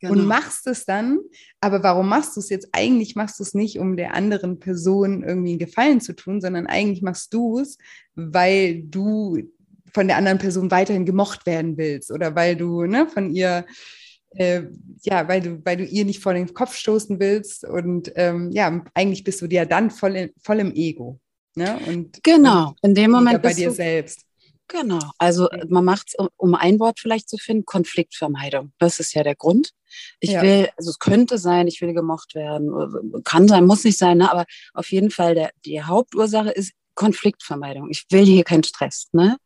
genau. 0.00 0.12
und 0.12 0.26
machst 0.26 0.68
es 0.68 0.84
dann. 0.84 1.18
Aber 1.60 1.82
warum 1.82 2.08
machst 2.08 2.36
du 2.36 2.40
es 2.40 2.50
jetzt? 2.50 2.68
Eigentlich 2.70 3.16
machst 3.16 3.40
du 3.40 3.42
es 3.42 3.54
nicht, 3.54 3.80
um 3.80 3.96
der 3.96 4.14
anderen 4.14 4.60
Person 4.60 5.24
irgendwie 5.24 5.50
einen 5.50 5.58
Gefallen 5.58 6.00
zu 6.00 6.14
tun, 6.14 6.40
sondern 6.40 6.68
eigentlich 6.68 7.02
machst 7.02 7.34
du 7.34 7.58
es, 7.58 7.76
weil 8.14 8.84
du 8.84 9.38
von 9.92 10.06
der 10.06 10.18
anderen 10.18 10.38
Person 10.38 10.70
weiterhin 10.70 11.04
gemocht 11.04 11.46
werden 11.46 11.76
willst 11.76 12.12
oder 12.12 12.36
weil 12.36 12.54
du 12.54 12.84
ne, 12.84 13.08
von 13.08 13.34
ihr 13.34 13.66
äh, 14.36 14.62
ja, 15.02 15.28
weil 15.28 15.40
du, 15.40 15.64
weil 15.64 15.76
du 15.76 15.84
ihr 15.84 16.04
nicht 16.04 16.20
vor 16.20 16.34
den 16.34 16.52
Kopf 16.54 16.74
stoßen 16.74 17.20
willst 17.20 17.64
und 17.64 18.12
ähm, 18.16 18.50
ja, 18.52 18.84
eigentlich 18.94 19.24
bist 19.24 19.40
du 19.42 19.46
dir 19.46 19.66
dann 19.66 19.90
voll, 19.90 20.16
in, 20.16 20.30
voll 20.40 20.60
im 20.60 20.74
Ego. 20.74 21.20
Ne? 21.54 21.78
Und, 21.86 22.22
genau, 22.22 22.68
und 22.68 22.90
in 22.90 22.94
dem 22.94 23.10
Moment 23.10 23.42
bei 23.42 23.52
dir 23.52 23.68
du, 23.68 23.74
selbst. 23.74 24.22
Genau, 24.66 25.00
also 25.18 25.48
man 25.68 25.84
macht 25.84 26.08
es, 26.08 26.14
um, 26.14 26.28
um, 26.36 26.54
ein 26.54 26.80
Wort 26.80 26.98
vielleicht 26.98 27.28
zu 27.28 27.36
finden, 27.36 27.66
Konfliktvermeidung. 27.66 28.72
Das 28.78 28.98
ist 28.98 29.14
ja 29.14 29.22
der 29.22 29.36
Grund. 29.36 29.70
Ich 30.20 30.30
ja. 30.30 30.42
will, 30.42 30.68
also 30.76 30.90
es 30.90 30.98
könnte 30.98 31.38
sein, 31.38 31.68
ich 31.68 31.80
will 31.80 31.92
gemocht 31.92 32.34
werden, 32.34 33.22
kann 33.24 33.46
sein, 33.46 33.66
muss 33.66 33.84
nicht 33.84 33.98
sein, 33.98 34.18
ne? 34.18 34.30
aber 34.32 34.46
auf 34.72 34.90
jeden 34.90 35.10
Fall 35.10 35.34
der, 35.34 35.50
die 35.64 35.82
Hauptursache 35.82 36.50
ist, 36.50 36.72
Konfliktvermeidung. 36.94 37.88
Ich 37.90 38.06
will 38.10 38.24
hier 38.24 38.44
keinen 38.44 38.64
Stress. 38.64 39.08
Ne? 39.12 39.36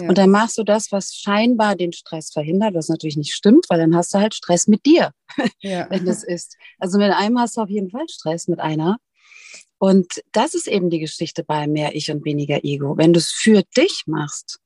Ja. 0.00 0.08
Und 0.08 0.18
dann 0.18 0.30
machst 0.30 0.58
du 0.58 0.64
das, 0.64 0.92
was 0.92 1.14
scheinbar 1.14 1.76
den 1.76 1.92
Stress 1.92 2.30
verhindert, 2.30 2.74
was 2.74 2.88
natürlich 2.88 3.16
nicht 3.16 3.34
stimmt, 3.34 3.66
weil 3.68 3.78
dann 3.78 3.96
hast 3.96 4.14
du 4.14 4.18
halt 4.18 4.34
Stress 4.34 4.66
mit 4.66 4.86
dir, 4.86 5.12
ja. 5.60 5.86
wenn 5.90 6.04
das 6.04 6.24
ist. 6.24 6.56
Also 6.78 6.98
mit 6.98 7.12
einem 7.12 7.38
hast 7.38 7.56
du 7.56 7.62
auf 7.62 7.70
jeden 7.70 7.90
Fall 7.90 8.06
Stress 8.08 8.48
mit 8.48 8.60
einer. 8.60 8.98
Und 9.78 10.22
das 10.32 10.54
ist 10.54 10.66
eben 10.66 10.90
die 10.90 10.98
Geschichte 10.98 11.44
bei 11.44 11.66
mehr 11.68 11.94
Ich 11.94 12.10
und 12.10 12.24
weniger 12.24 12.64
Ego. 12.64 12.96
Wenn 12.96 13.12
du 13.12 13.18
es 13.18 13.30
für 13.30 13.62
dich 13.76 14.04
machst, 14.06 14.58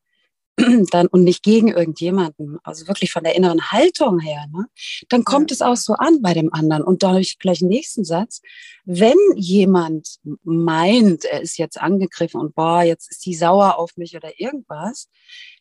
dann 0.90 1.06
und 1.06 1.24
nicht 1.24 1.42
gegen 1.42 1.68
irgendjemanden, 1.68 2.58
also 2.62 2.86
wirklich 2.86 3.10
von 3.10 3.24
der 3.24 3.34
inneren 3.34 3.72
Haltung 3.72 4.20
her, 4.20 4.46
ne, 4.52 4.66
dann 5.08 5.24
kommt 5.24 5.50
ja. 5.50 5.54
es 5.54 5.62
auch 5.62 5.76
so 5.76 5.94
an 5.94 6.20
bei 6.20 6.34
dem 6.34 6.52
anderen. 6.52 6.82
Und 6.82 7.02
dadurch 7.02 7.38
gleich 7.38 7.60
den 7.60 7.68
nächsten 7.68 8.04
Satz. 8.04 8.42
Wenn 8.84 9.16
jemand 9.36 10.16
meint, 10.42 11.24
er 11.24 11.40
ist 11.40 11.56
jetzt 11.56 11.80
angegriffen 11.80 12.40
und 12.40 12.54
boah, 12.54 12.82
jetzt 12.82 13.10
ist 13.10 13.24
die 13.24 13.34
sauer 13.34 13.78
auf 13.78 13.96
mich 13.96 14.16
oder 14.16 14.40
irgendwas, 14.40 15.08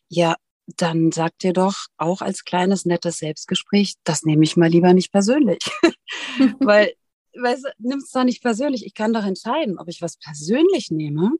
ja, 0.08 0.36
dann 0.76 1.10
sagt 1.12 1.42
dir 1.42 1.52
doch 1.52 1.86
auch 1.96 2.20
als 2.22 2.44
kleines 2.44 2.84
nettes 2.84 3.18
Selbstgespräch, 3.18 3.94
das 4.04 4.22
nehme 4.22 4.44
ich 4.44 4.56
mal 4.56 4.68
lieber 4.68 4.92
nicht 4.92 5.10
persönlich. 5.10 5.60
Weil, 6.60 6.92
weißt 7.34 7.64
du, 7.64 7.68
nimmst 7.78 8.06
es 8.06 8.12
doch 8.12 8.24
nicht 8.24 8.42
persönlich. 8.42 8.84
Ich 8.86 8.94
kann 8.94 9.12
doch 9.12 9.24
entscheiden, 9.24 9.78
ob 9.78 9.88
ich 9.88 10.02
was 10.02 10.18
persönlich 10.18 10.90
nehme 10.90 11.32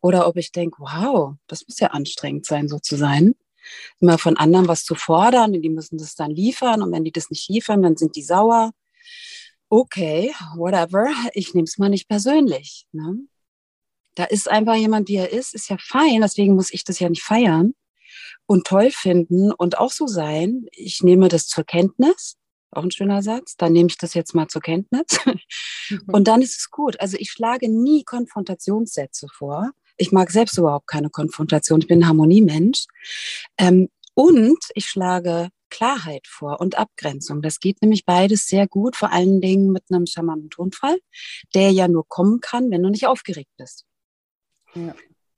oder 0.00 0.26
ob 0.28 0.36
ich 0.36 0.52
denke, 0.52 0.78
wow, 0.80 1.34
das 1.46 1.66
muss 1.66 1.80
ja 1.80 1.88
anstrengend 1.88 2.46
sein, 2.46 2.68
so 2.68 2.78
zu 2.78 2.96
sein. 2.96 3.34
Immer 4.00 4.18
von 4.18 4.36
anderen 4.36 4.68
was 4.68 4.84
zu 4.84 4.94
fordern, 4.94 5.52
die 5.52 5.68
müssen 5.68 5.98
das 5.98 6.14
dann 6.14 6.30
liefern 6.30 6.82
und 6.82 6.92
wenn 6.92 7.04
die 7.04 7.12
das 7.12 7.30
nicht 7.30 7.48
liefern, 7.48 7.82
dann 7.82 7.96
sind 7.96 8.16
die 8.16 8.22
sauer. 8.22 8.72
Okay, 9.68 10.32
whatever, 10.56 11.08
ich 11.34 11.52
nehme 11.54 11.64
es 11.64 11.76
mal 11.76 11.90
nicht 11.90 12.08
persönlich. 12.08 12.86
Ne? 12.92 13.18
Da 14.14 14.24
ist 14.24 14.48
einfach 14.48 14.76
jemand, 14.76 15.08
wie 15.08 15.16
er 15.16 15.30
ist, 15.30 15.54
ist 15.54 15.68
ja 15.68 15.76
fein, 15.78 16.22
deswegen 16.22 16.54
muss 16.54 16.72
ich 16.72 16.84
das 16.84 16.98
ja 16.98 17.08
nicht 17.08 17.22
feiern 17.22 17.74
und 18.46 18.66
toll 18.66 18.90
finden 18.90 19.52
und 19.52 19.78
auch 19.78 19.92
so 19.92 20.06
sein. 20.06 20.66
Ich 20.72 21.02
nehme 21.02 21.28
das 21.28 21.46
zur 21.48 21.64
Kenntnis 21.64 22.38
auch 22.70 22.82
ein 22.82 22.90
schöner 22.90 23.22
Satz. 23.22 23.56
Dann 23.56 23.72
nehme 23.72 23.88
ich 23.88 23.98
das 23.98 24.14
jetzt 24.14 24.34
mal 24.34 24.48
zur 24.48 24.62
Kenntnis. 24.62 25.06
Mhm. 25.90 26.02
Und 26.12 26.28
dann 26.28 26.42
ist 26.42 26.58
es 26.58 26.70
gut. 26.70 27.00
Also 27.00 27.16
ich 27.18 27.30
schlage 27.30 27.70
nie 27.70 28.04
Konfrontationssätze 28.04 29.26
vor, 29.32 29.70
Ich 29.98 30.12
mag 30.12 30.30
selbst 30.30 30.56
überhaupt 30.58 30.86
keine 30.86 31.10
Konfrontation. 31.10 31.80
Ich 31.80 31.86
bin 31.86 32.00
ein 32.00 32.08
Harmoniemensch. 32.08 32.86
Ähm, 33.58 33.88
und 34.14 34.58
ich 34.74 34.86
schlage 34.86 35.50
Klarheit 35.70 36.26
vor 36.26 36.60
und 36.60 36.78
Abgrenzung. 36.78 37.42
Das 37.42 37.60
geht 37.60 37.82
nämlich 37.82 38.04
beides 38.04 38.46
sehr 38.46 38.66
gut, 38.66 38.96
vor 38.96 39.12
allen 39.12 39.40
Dingen 39.40 39.70
mit 39.70 39.84
einem 39.90 40.06
charmanten 40.06 40.50
Tonfall, 40.50 40.98
der 41.54 41.70
ja 41.70 41.86
nur 41.88 42.08
kommen 42.08 42.40
kann, 42.40 42.70
wenn 42.70 42.82
du 42.82 42.88
nicht 42.88 43.06
aufgeregt 43.06 43.50
bist. 43.58 43.84
Ja, 44.74 44.94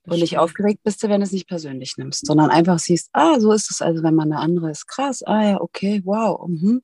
und 0.07 0.19
nicht 0.19 0.39
aufgeregt 0.39 0.83
bist 0.83 1.03
du, 1.03 1.09
wenn 1.09 1.21
du 1.21 1.27
es 1.27 1.33
nicht 1.33 1.47
persönlich 1.47 1.97
nimmst, 1.97 2.27
sondern 2.27 2.51
einfach 2.51 2.79
siehst, 2.79 3.11
ah, 3.13 3.39
so 3.39 3.53
ist 3.53 3.71
es 3.71 3.83
also, 3.83 4.03
wenn 4.03 4.15
man 4.15 4.33
eine 4.33 4.41
andere 4.41 4.71
ist. 4.71 4.87
Krass, 4.87 5.23
ah 5.23 5.51
ja, 5.51 5.61
okay, 5.61 6.03
wow. 6.05 6.49
Mhm. 6.49 6.83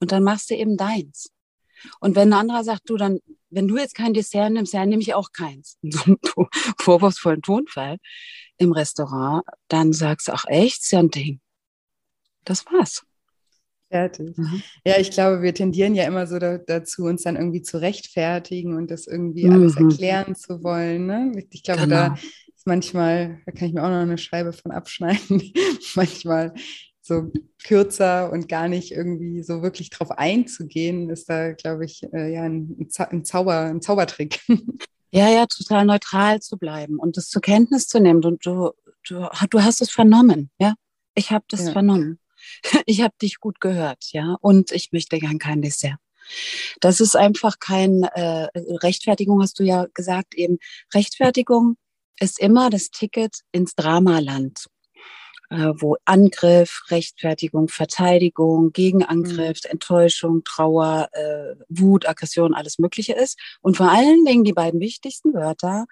Und 0.00 0.12
dann 0.12 0.22
machst 0.22 0.50
du 0.50 0.54
eben 0.54 0.76
deins. 0.76 1.30
Und 2.00 2.16
wenn 2.16 2.32
ein 2.32 2.40
anderer 2.40 2.64
sagt, 2.64 2.88
du, 2.88 2.96
dann, 2.96 3.20
wenn 3.50 3.68
du 3.68 3.76
jetzt 3.76 3.94
kein 3.94 4.14
Dessert 4.14 4.52
nimmst, 4.52 4.72
ja, 4.72 4.84
nehme 4.86 5.02
ich 5.02 5.14
auch 5.14 5.32
keins. 5.32 5.78
In 5.82 5.90
so 5.92 6.02
einem 6.04 6.18
vorwurfsvollen 6.78 7.42
Tonfall 7.42 7.98
im 8.58 8.72
Restaurant, 8.72 9.44
dann 9.68 9.92
sagst 9.92 10.28
du, 10.28 10.32
ach 10.32 10.44
echt, 10.48 10.82
ist 10.82 10.92
ja 10.92 11.00
ein 11.00 11.10
Ding. 11.10 11.40
Das 12.44 12.64
war's. 12.66 13.02
Fertig. 13.90 14.36
Mhm. 14.36 14.62
Ja, 14.84 14.98
ich 14.98 15.10
glaube, 15.10 15.42
wir 15.42 15.54
tendieren 15.54 15.94
ja 15.94 16.04
immer 16.04 16.26
so 16.26 16.38
da, 16.38 16.58
dazu, 16.58 17.04
uns 17.04 17.22
dann 17.22 17.36
irgendwie 17.36 17.62
zu 17.62 17.80
rechtfertigen 17.80 18.76
und 18.76 18.90
das 18.90 19.06
irgendwie 19.06 19.46
mhm. 19.46 19.52
alles 19.52 19.76
erklären 19.76 20.34
zu 20.34 20.64
wollen. 20.64 21.06
Ne? 21.06 21.46
Ich 21.50 21.62
glaube, 21.62 21.82
genau. 21.82 22.08
da 22.08 22.14
ist 22.14 22.66
manchmal, 22.66 23.40
da 23.46 23.52
kann 23.52 23.68
ich 23.68 23.74
mir 23.74 23.82
auch 23.82 23.90
noch 23.90 23.96
eine 23.96 24.18
Scheibe 24.18 24.52
von 24.52 24.72
abschneiden, 24.72 25.52
manchmal 25.94 26.54
so 27.06 27.30
kürzer 27.62 28.32
und 28.32 28.48
gar 28.48 28.66
nicht 28.66 28.90
irgendwie 28.90 29.42
so 29.42 29.62
wirklich 29.62 29.90
drauf 29.90 30.10
einzugehen, 30.10 31.10
ist 31.10 31.28
da, 31.28 31.52
glaube 31.52 31.84
ich, 31.84 32.02
äh, 32.14 32.32
ja 32.32 32.44
ein, 32.44 32.88
ein, 32.98 33.24
Zauber, 33.24 33.60
ein 33.60 33.82
Zaubertrick. 33.82 34.40
Ja, 35.16 35.30
ja, 35.30 35.46
total 35.46 35.84
neutral 35.84 36.40
zu 36.40 36.56
bleiben 36.58 36.98
und 36.98 37.16
das 37.16 37.28
zur 37.28 37.40
Kenntnis 37.40 37.86
zu 37.86 38.00
nehmen. 38.00 38.24
Und 38.24 38.44
du, 38.44 38.72
du, 39.08 39.28
du 39.48 39.62
hast 39.62 39.80
es 39.80 39.88
vernommen, 39.88 40.50
ja. 40.58 40.74
Ich 41.14 41.30
habe 41.30 41.44
das 41.46 41.66
ja. 41.66 41.72
vernommen. 41.72 42.18
Ich 42.86 43.00
habe 43.00 43.14
dich 43.22 43.38
gut 43.38 43.60
gehört, 43.60 44.06
ja. 44.10 44.36
Und 44.40 44.72
ich 44.72 44.90
möchte 44.90 45.20
gern 45.20 45.38
kein 45.38 45.62
Dessert. 45.62 45.98
Das 46.80 47.00
ist 47.00 47.14
einfach 47.14 47.60
kein 47.60 48.02
äh, 48.02 48.48
Rechtfertigung, 48.56 49.40
hast 49.40 49.60
du 49.60 49.62
ja 49.62 49.86
gesagt 49.94 50.34
eben. 50.34 50.58
Rechtfertigung 50.92 51.76
ist 52.18 52.40
immer 52.40 52.68
das 52.68 52.90
Ticket 52.90 53.38
ins 53.52 53.76
Dramaland 53.76 54.66
wo 55.78 55.96
Angriff, 56.04 56.82
Rechtfertigung, 56.90 57.68
Verteidigung, 57.68 58.72
Gegenangriff, 58.72 59.60
mhm. 59.64 59.70
Enttäuschung, 59.70 60.44
Trauer, 60.44 61.08
äh, 61.12 61.54
Wut, 61.68 62.08
Aggression, 62.08 62.54
alles 62.54 62.78
Mögliche 62.78 63.14
ist. 63.14 63.38
Und 63.60 63.76
vor 63.76 63.90
allen 63.90 64.24
Dingen 64.24 64.44
die 64.44 64.52
beiden 64.52 64.80
wichtigsten 64.80 65.34
Wörter, 65.34 65.86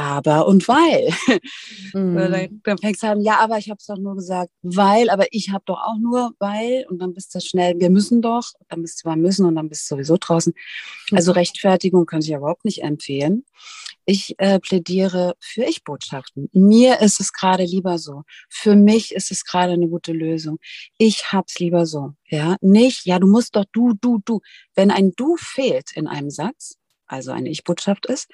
aber 0.00 0.46
und 0.46 0.66
weil. 0.68 1.10
Mhm. 1.92 2.14
dann, 2.14 2.60
dann, 2.62 2.78
fängst 2.78 3.02
du 3.02 3.08
an, 3.08 3.20
ja, 3.20 3.38
aber 3.40 3.58
ich 3.58 3.68
habe 3.68 3.78
es 3.78 3.86
doch 3.86 3.96
nur 3.96 4.14
gesagt, 4.14 4.50
weil, 4.62 5.10
aber 5.10 5.26
ich 5.32 5.50
habe 5.50 5.64
doch 5.66 5.80
auch 5.82 5.98
nur, 5.98 6.32
weil. 6.38 6.86
Und 6.88 7.00
dann 7.00 7.14
bist 7.14 7.34
du 7.34 7.40
schnell, 7.40 7.80
wir 7.80 7.90
müssen 7.90 8.22
doch, 8.22 8.52
dann 8.68 8.82
bist 8.82 9.00
du 9.00 9.08
beim 9.08 9.20
Müssen 9.20 9.44
und 9.44 9.56
dann 9.56 9.68
bist 9.68 9.90
du 9.90 9.96
sowieso 9.96 10.16
draußen. 10.16 10.52
Also 11.10 11.32
mhm. 11.32 11.38
Rechtfertigung 11.38 12.06
könnte 12.06 12.28
ich 12.28 12.32
überhaupt 12.32 12.64
nicht 12.64 12.82
empfehlen. 12.82 13.44
Ich 14.04 14.34
äh, 14.38 14.58
plädiere 14.60 15.34
für 15.40 15.64
Ich-Botschaften. 15.64 16.48
Mir 16.52 17.00
ist 17.00 17.20
es 17.20 17.32
gerade 17.32 17.64
lieber 17.64 17.98
so. 17.98 18.22
Für 18.48 18.76
mich 18.76 19.12
ist 19.14 19.30
es 19.30 19.44
gerade 19.44 19.72
eine 19.72 19.88
gute 19.88 20.12
Lösung. 20.12 20.58
Ich 20.96 21.32
hab's 21.32 21.58
lieber 21.58 21.86
so. 21.86 22.12
Ja, 22.26 22.56
nicht, 22.60 23.06
ja, 23.06 23.18
du 23.18 23.26
musst 23.26 23.56
doch 23.56 23.64
du, 23.72 23.94
du, 24.00 24.20
du. 24.24 24.40
Wenn 24.74 24.90
ein 24.90 25.12
Du 25.16 25.36
fehlt 25.36 25.92
in 25.94 26.06
einem 26.06 26.30
Satz, 26.30 26.76
also 27.06 27.32
eine 27.32 27.50
Ich-Botschaft 27.50 28.06
ist, 28.06 28.28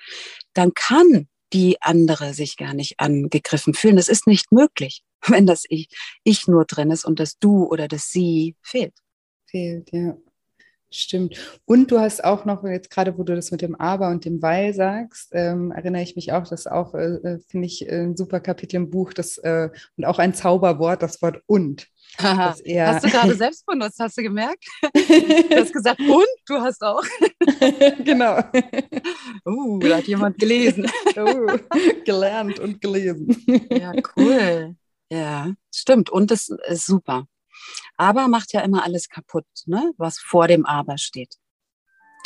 dann 0.53 0.73
kann 0.75 1.29
die 1.53 1.81
andere 1.81 2.35
sich 2.35 2.57
gar 2.57 2.75
nicht 2.75 2.99
angegriffen 2.99 3.75
fühlen. 3.75 3.97
Das 3.97 4.09
ist 4.09 4.27
nicht 4.27 4.53
möglich, 4.53 5.03
wenn 5.27 5.47
das 5.47 5.65
Ich, 5.69 5.89
ich 6.25 6.47
nur 6.49 6.65
drin 6.65 6.91
ist 6.91 7.05
und 7.05 7.21
das 7.21 7.39
Du 7.39 7.65
oder 7.65 7.89
das 7.89 8.11
Sie 8.11 8.57
fehlt. 8.63 8.95
Fehlt, 9.47 9.91
ja. 9.93 10.17
Stimmt. 10.91 11.37
Und 11.65 11.91
du 11.91 11.99
hast 11.99 12.23
auch 12.23 12.45
noch, 12.45 12.63
jetzt 12.65 12.91
gerade 12.91 13.19
wo 13.19 13.25
du 13.25 13.35
das 13.35 13.51
mit 13.51 13.61
dem 13.61 13.75
Aber 13.75 14.09
und 14.09 14.25
dem 14.25 14.41
Weil 14.41 14.73
sagst, 14.73 15.31
ähm, 15.33 15.73
erinnere 15.73 16.03
ich 16.03 16.15
mich 16.15 16.33
auch, 16.33 16.47
das 16.47 16.67
auch, 16.67 16.95
äh, 16.95 17.17
äh 17.17 17.39
finde 17.49 17.67
ich, 17.67 17.91
ein 17.91 18.17
super 18.17 18.39
Kapitel 18.39 18.77
im 18.77 18.91
Buch, 18.91 19.13
das, 19.13 19.37
äh, 19.39 19.69
und 19.97 20.05
auch 20.05 20.19
ein 20.19 20.33
Zauberwort, 20.33 21.03
das 21.03 21.21
Wort 21.23 21.43
und. 21.47 21.89
hast 22.93 23.05
du 23.05 23.11
gerade 23.11 23.35
selbst 23.37 23.67
benutzt, 23.67 23.99
hast 23.99 24.17
du 24.17 24.23
gemerkt? 24.23 24.65
Du 24.93 25.57
hast 25.57 25.73
gesagt, 25.73 26.01
und 26.01 26.27
du 26.47 26.55
hast 26.55 26.83
auch. 26.83 27.03
genau. 28.05 28.39
Uh, 29.45 29.79
da 29.79 29.97
hat 29.97 30.05
jemand 30.05 30.39
gelesen. 30.39 30.87
Uh, 31.17 31.59
gelernt 32.05 32.59
und 32.59 32.81
gelesen. 32.81 33.45
Ja, 33.71 33.93
cool. 34.17 34.77
Ja, 35.11 35.53
stimmt. 35.73 36.11
Und 36.11 36.31
das 36.31 36.49
ist 36.69 36.87
super. 36.87 37.27
Aber 37.97 38.29
macht 38.29 38.53
ja 38.53 38.61
immer 38.61 38.85
alles 38.85 39.09
kaputt, 39.09 39.47
ne? 39.67 39.93
was 39.97 40.19
vor 40.19 40.49
dem 40.49 40.67
Aber 40.67 40.99
steht. 40.99 41.37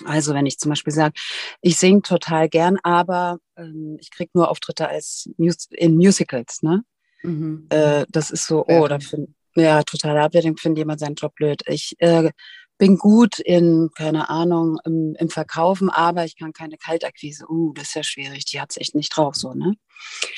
Also 0.04 0.34
wenn 0.34 0.46
ich 0.46 0.58
zum 0.58 0.70
Beispiel 0.70 0.92
sage, 0.92 1.14
ich 1.60 1.76
singe 1.76 2.02
total 2.02 2.48
gern, 2.48 2.78
aber 2.82 3.38
ähm, 3.56 3.96
ich 4.00 4.10
kriege 4.10 4.30
nur 4.34 4.50
Auftritte 4.50 4.88
als 4.88 5.28
Mus 5.36 5.68
in 5.70 5.96
Musicals, 5.96 6.62
ne? 6.62 6.84
Mhm. 7.22 7.66
Äh, 7.68 8.06
das 8.08 8.30
ist 8.30 8.46
so, 8.46 8.64
oh, 8.66 8.88
da 8.88 8.98
find, 8.98 9.28
ja, 9.56 9.82
total 9.82 10.16
abwertend, 10.18 10.60
findet 10.60 10.78
jemand 10.78 11.00
seinen 11.00 11.16
Job 11.16 11.34
blöd. 11.34 11.62
Ich 11.66 11.96
äh, 11.98 12.30
bin 12.78 12.96
gut 12.96 13.38
in, 13.40 13.90
keine 13.94 14.30
Ahnung, 14.30 14.78
im, 14.86 15.14
im, 15.18 15.28
Verkaufen, 15.28 15.90
aber 15.90 16.24
ich 16.24 16.38
kann 16.38 16.54
keine 16.54 16.78
Kaltakquise. 16.78 17.44
Uh, 17.46 17.74
das 17.74 17.88
ist 17.88 17.94
ja 17.94 18.02
schwierig, 18.02 18.46
die 18.46 18.60
hat 18.60 18.70
es 18.70 18.78
echt 18.78 18.94
nicht 18.94 19.14
drauf, 19.14 19.34
so, 19.34 19.52
ne? 19.52 19.74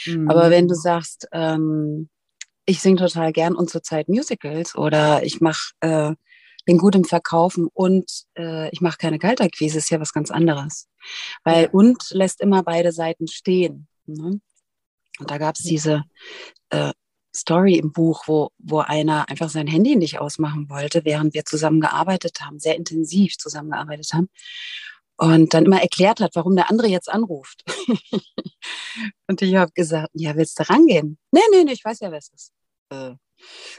Mhm. 0.06 0.28
Aber 0.28 0.50
wenn 0.50 0.66
du 0.66 0.74
sagst, 0.74 1.28
ähm, 1.32 2.08
ich 2.64 2.80
singe 2.80 2.96
total 2.96 3.32
gern 3.32 3.54
und 3.54 3.70
zurzeit 3.70 4.08
Musicals 4.08 4.76
oder 4.76 5.24
ich 5.24 5.40
mache, 5.40 5.72
äh, 5.80 6.14
bin 6.64 6.78
gut 6.78 6.94
im 6.94 7.04
Verkaufen 7.04 7.68
und 7.72 8.10
äh, 8.38 8.70
ich 8.70 8.80
mache 8.80 8.98
keine 8.98 9.18
Kaltakquise, 9.18 9.78
ist 9.78 9.90
ja 9.90 10.00
was 10.00 10.12
ganz 10.12 10.30
anderes. 10.30 10.88
Weil 11.44 11.68
und 11.72 12.10
lässt 12.10 12.40
immer 12.40 12.62
beide 12.62 12.92
Seiten 12.92 13.26
stehen. 13.26 13.88
Ne? 14.06 14.40
Und 15.18 15.30
da 15.30 15.38
gab 15.38 15.56
es 15.56 15.62
diese 15.62 16.04
äh, 16.70 16.92
Story 17.34 17.76
im 17.76 17.92
Buch, 17.92 18.24
wo, 18.26 18.50
wo 18.58 18.78
einer 18.78 19.28
einfach 19.28 19.48
sein 19.48 19.66
Handy 19.66 19.96
nicht 19.96 20.20
ausmachen 20.20 20.68
wollte, 20.68 21.04
während 21.04 21.34
wir 21.34 21.44
zusammen 21.44 21.80
gearbeitet 21.80 22.40
haben, 22.42 22.58
sehr 22.58 22.76
intensiv 22.76 23.38
zusammengearbeitet 23.38 24.12
haben. 24.12 24.28
Und 25.22 25.54
dann 25.54 25.66
immer 25.66 25.80
erklärt 25.80 26.18
hat, 26.18 26.34
warum 26.34 26.56
der 26.56 26.68
andere 26.68 26.88
jetzt 26.88 27.08
anruft. 27.08 27.62
und 29.28 29.40
ich 29.40 29.54
habe 29.54 29.70
gesagt, 29.72 30.10
ja, 30.14 30.34
willst 30.34 30.58
du 30.58 30.68
rangehen? 30.68 31.16
Nee, 31.30 31.40
nee, 31.52 31.62
nee, 31.62 31.74
ich 31.74 31.84
weiß 31.84 32.00
ja, 32.00 32.10
wer 32.10 32.18
es 32.18 32.32
ist. 32.34 32.52
Äh, 32.90 33.12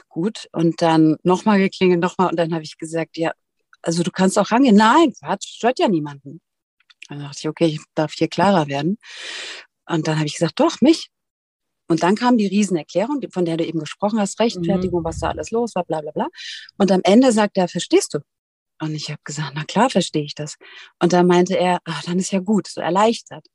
gut. 0.08 0.48
Und 0.52 0.80
dann 0.80 1.18
nochmal 1.22 1.58
geklingelt, 1.58 2.00
nochmal. 2.00 2.30
Und 2.30 2.36
dann 2.36 2.54
habe 2.54 2.62
ich 2.62 2.78
gesagt, 2.78 3.18
ja, 3.18 3.32
also 3.82 4.02
du 4.02 4.10
kannst 4.10 4.38
auch 4.38 4.52
rangehen. 4.52 4.74
Nein, 4.74 5.12
Quatsch, 5.20 5.46
stört 5.56 5.78
ja 5.78 5.86
niemanden. 5.86 6.40
Dann 7.10 7.18
dachte 7.18 7.36
ich, 7.40 7.48
okay, 7.48 7.66
ich 7.66 7.80
darf 7.94 8.14
hier 8.14 8.28
klarer 8.28 8.66
werden. 8.68 8.96
Und 9.84 10.08
dann 10.08 10.16
habe 10.16 10.26
ich 10.26 10.36
gesagt, 10.36 10.58
doch, 10.60 10.80
mich. 10.80 11.10
Und 11.88 12.02
dann 12.02 12.14
kam 12.14 12.38
die 12.38 12.46
Riesenerklärung, 12.46 13.20
von 13.30 13.44
der 13.44 13.58
du 13.58 13.66
eben 13.66 13.80
gesprochen 13.80 14.18
hast, 14.18 14.40
Rechtfertigung, 14.40 15.00
mhm. 15.00 15.04
was 15.04 15.18
da 15.18 15.28
alles 15.28 15.50
los 15.50 15.74
war, 15.74 15.84
bla 15.84 16.00
bla 16.00 16.10
bla. 16.12 16.28
Und 16.78 16.90
am 16.90 17.02
Ende 17.04 17.32
sagt 17.32 17.58
er, 17.58 17.68
verstehst 17.68 18.14
du? 18.14 18.20
Und 18.84 18.94
ich 18.94 19.10
habe 19.10 19.20
gesagt, 19.24 19.52
na 19.54 19.64
klar 19.64 19.90
verstehe 19.90 20.24
ich 20.24 20.34
das. 20.34 20.56
Und 21.00 21.12
dann 21.12 21.26
meinte 21.26 21.58
er, 21.58 21.80
ach, 21.84 22.02
dann 22.04 22.18
ist 22.18 22.32
ja 22.32 22.40
gut, 22.40 22.68
so 22.68 22.80
erleichtert. 22.80 23.46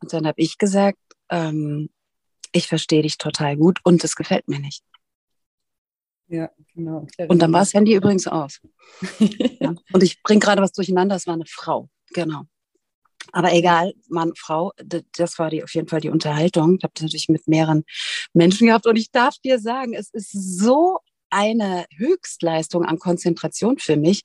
Und 0.00 0.12
dann 0.12 0.26
habe 0.26 0.40
ich 0.40 0.58
gesagt, 0.58 0.98
ähm, 1.30 1.90
ich 2.52 2.68
verstehe 2.68 3.02
dich 3.02 3.18
total 3.18 3.56
gut 3.56 3.80
und 3.82 4.04
es 4.04 4.16
gefällt 4.16 4.48
mir 4.48 4.60
nicht. 4.60 4.84
Ja, 6.28 6.50
genau. 6.74 7.06
Und 7.28 7.40
dann 7.40 7.52
war 7.52 7.60
das 7.60 7.74
Handy 7.74 7.94
übrigens 7.94 8.26
aus. 8.26 8.60
ja. 9.18 9.74
Und 9.92 10.02
ich 10.02 10.22
bringe 10.22 10.40
gerade 10.40 10.62
was 10.62 10.72
durcheinander, 10.72 11.16
es 11.16 11.26
war 11.26 11.34
eine 11.34 11.46
Frau, 11.46 11.88
genau. 12.12 12.44
Aber 13.32 13.52
egal, 13.52 13.94
Mann, 14.08 14.32
Frau, 14.36 14.72
das 14.76 15.38
war 15.38 15.50
die, 15.50 15.64
auf 15.64 15.74
jeden 15.74 15.88
Fall 15.88 16.00
die 16.00 16.10
Unterhaltung. 16.10 16.76
Ich 16.76 16.84
habe 16.84 16.92
das 16.94 17.02
natürlich 17.02 17.28
mit 17.28 17.48
mehreren 17.48 17.84
Menschen 18.32 18.68
gehabt 18.68 18.86
und 18.86 18.96
ich 18.96 19.10
darf 19.10 19.38
dir 19.38 19.58
sagen, 19.58 19.94
es 19.94 20.10
ist 20.10 20.30
so 20.30 21.00
eine 21.30 21.86
Höchstleistung 21.96 22.84
an 22.84 22.98
Konzentration 22.98 23.78
für 23.78 23.96
mich, 23.96 24.22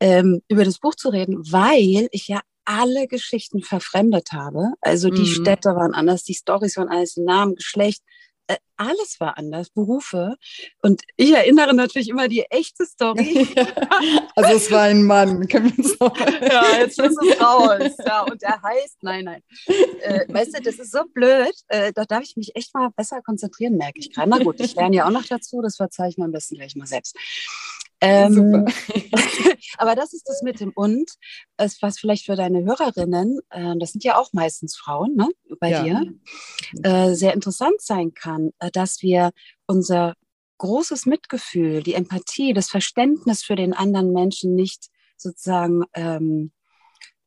ähm, 0.00 0.42
über 0.48 0.64
das 0.64 0.78
Buch 0.78 0.94
zu 0.94 1.08
reden, 1.08 1.38
weil 1.50 2.08
ich 2.12 2.28
ja 2.28 2.40
alle 2.64 3.06
Geschichten 3.06 3.62
verfremdet 3.62 4.32
habe. 4.32 4.72
Also 4.80 5.08
die 5.10 5.22
mhm. 5.22 5.26
Städte 5.26 5.70
waren 5.70 5.94
anders, 5.94 6.24
die 6.24 6.34
Storys 6.34 6.76
waren 6.76 6.88
alles, 6.88 7.16
Namen, 7.16 7.56
Geschlecht, 7.56 8.02
alles 8.76 9.20
war 9.20 9.38
anders, 9.38 9.70
Berufe. 9.70 10.36
Und 10.82 11.02
ich 11.16 11.32
erinnere 11.32 11.74
natürlich 11.74 12.08
immer 12.08 12.28
die 12.28 12.42
echte 12.50 12.84
Story. 12.84 13.46
also 14.36 14.56
es 14.56 14.70
war 14.70 14.82
ein 14.82 15.04
Mann, 15.04 15.46
können 15.48 15.72
wir 15.76 15.84
sagen. 15.84 16.12
Ja, 16.42 16.78
jetzt 16.78 16.98
ist 16.98 17.16
es 17.22 17.40
raus. 17.40 17.92
Ja, 18.04 18.22
und 18.22 18.42
er 18.42 18.60
heißt, 18.60 18.98
nein, 19.02 19.24
nein. 19.24 19.42
Äh, 19.66 20.26
weißt 20.28 20.58
du, 20.58 20.62
das 20.62 20.76
ist 20.76 20.92
so 20.92 21.04
blöd. 21.12 21.54
Äh, 21.68 21.92
da 21.92 22.04
darf 22.04 22.22
ich 22.22 22.36
mich 22.36 22.56
echt 22.56 22.74
mal 22.74 22.90
besser 22.90 23.22
konzentrieren, 23.22 23.76
merke 23.76 24.00
ich 24.00 24.12
gerade. 24.12 24.28
Na 24.28 24.38
gut, 24.38 24.60
ich 24.60 24.74
lerne 24.74 24.96
ja 24.96 25.06
auch 25.06 25.10
noch 25.10 25.24
dazu, 25.24 25.62
das 25.62 25.76
verzeihe 25.76 26.08
ich 26.08 26.18
mir 26.18 26.24
am 26.24 26.32
besten 26.32 26.56
gleich 26.56 26.74
mal 26.76 26.86
selbst. 26.86 27.16
Ähm, 28.04 28.66
aber 29.78 29.94
das 29.94 30.12
ist 30.12 30.28
das 30.28 30.42
mit 30.42 30.58
dem 30.58 30.72
Und, 30.74 31.08
was 31.56 31.98
vielleicht 32.00 32.26
für 32.26 32.34
deine 32.34 32.64
Hörerinnen, 32.64 33.38
äh, 33.50 33.74
das 33.78 33.92
sind 33.92 34.02
ja 34.02 34.18
auch 34.18 34.32
meistens 34.32 34.76
Frauen, 34.76 35.14
ne, 35.14 35.28
bei 35.60 35.70
ja. 35.70 35.82
dir, 35.84 36.12
äh, 36.82 37.14
sehr 37.14 37.32
interessant 37.32 37.80
sein 37.80 38.12
kann, 38.12 38.50
äh, 38.58 38.72
dass 38.72 39.02
wir 39.02 39.30
unser 39.66 40.14
großes 40.58 41.06
Mitgefühl, 41.06 41.82
die 41.82 41.94
Empathie, 41.94 42.52
das 42.54 42.68
Verständnis 42.68 43.42
für 43.42 43.56
den 43.56 43.72
anderen 43.72 44.12
Menschen 44.12 44.54
nicht 44.54 44.88
sozusagen 45.16 45.84
ähm, 45.94 46.52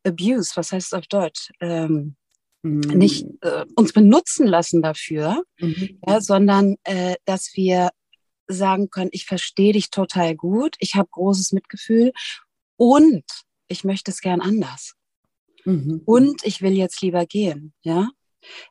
abuse, 0.06 0.52
was 0.56 0.72
heißt 0.72 0.88
es 0.88 0.94
auf 0.94 1.08
Deutsch? 1.08 1.52
Ähm, 1.60 2.16
mhm. 2.64 2.80
Nicht 2.80 3.26
äh, 3.42 3.66
uns 3.76 3.94
benutzen 3.94 4.48
lassen 4.48 4.82
dafür, 4.82 5.44
mhm. 5.60 6.00
ja, 6.08 6.22
sondern 6.22 6.76
äh, 6.84 7.16
dass 7.26 7.52
wir 7.56 7.90
sagen 8.48 8.90
können, 8.90 9.10
ich 9.14 9.26
verstehe 9.26 9.74
dich 9.74 9.90
total 9.90 10.36
gut, 10.36 10.76
ich 10.80 10.96
habe 10.96 11.10
großes 11.12 11.52
Mitgefühl 11.52 12.14
und 12.78 13.24
ich 13.68 13.84
möchte 13.84 14.12
es 14.12 14.22
gern 14.22 14.42
anders. 14.42 14.94
Mhm. 15.66 16.02
Und 16.06 16.46
ich 16.46 16.62
will 16.62 16.74
jetzt 16.74 17.02
lieber 17.02 17.26
gehen, 17.26 17.74
ja. 17.82 18.10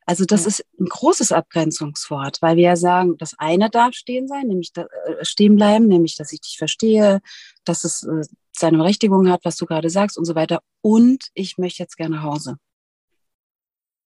Also 0.07 0.25
das 0.25 0.43
ja. 0.43 0.49
ist 0.49 0.65
ein 0.79 0.87
großes 0.87 1.33
Abgrenzungswort, 1.33 2.41
weil 2.41 2.57
wir 2.57 2.63
ja 2.63 2.77
sagen, 2.77 3.17
das 3.19 3.35
eine 3.39 3.71
darf 3.71 3.95
stehen 3.95 4.29
sein, 4.29 4.47
nämlich 4.47 4.73
da, 4.73 4.83
äh, 4.83 5.25
stehen 5.25 5.57
bleiben, 5.57 5.89
nämlich 5.89 6.17
dass 6.17 6.33
ich 6.33 6.41
dich 6.41 6.57
verstehe, 6.59 7.21
dass 7.65 7.83
es 7.83 8.05
äh, 8.05 8.23
seine 8.53 8.79
Berechtigung 8.79 9.29
hat, 9.29 9.45
was 9.45 9.57
du 9.57 9.67
gerade 9.67 9.91
sagst 9.91 10.17
und 10.17 10.27
so 10.27 10.37
weiter. 10.37 10.61
Und 10.81 11.29
ich 11.35 11.59
möchte 11.59 11.83
jetzt 11.83 11.97
gerne 11.97 12.17
nach 12.17 12.23
Hause. 12.23 12.57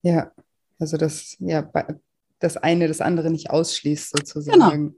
Ja, 0.03 0.33
also 0.79 0.97
das, 0.97 1.37
ja, 1.39 1.71
das 2.39 2.57
eine 2.57 2.89
das 2.89 3.01
andere 3.01 3.31
nicht 3.31 3.51
ausschließt 3.51 4.17
sozusagen. 4.17 4.59
Genau. 4.59 4.95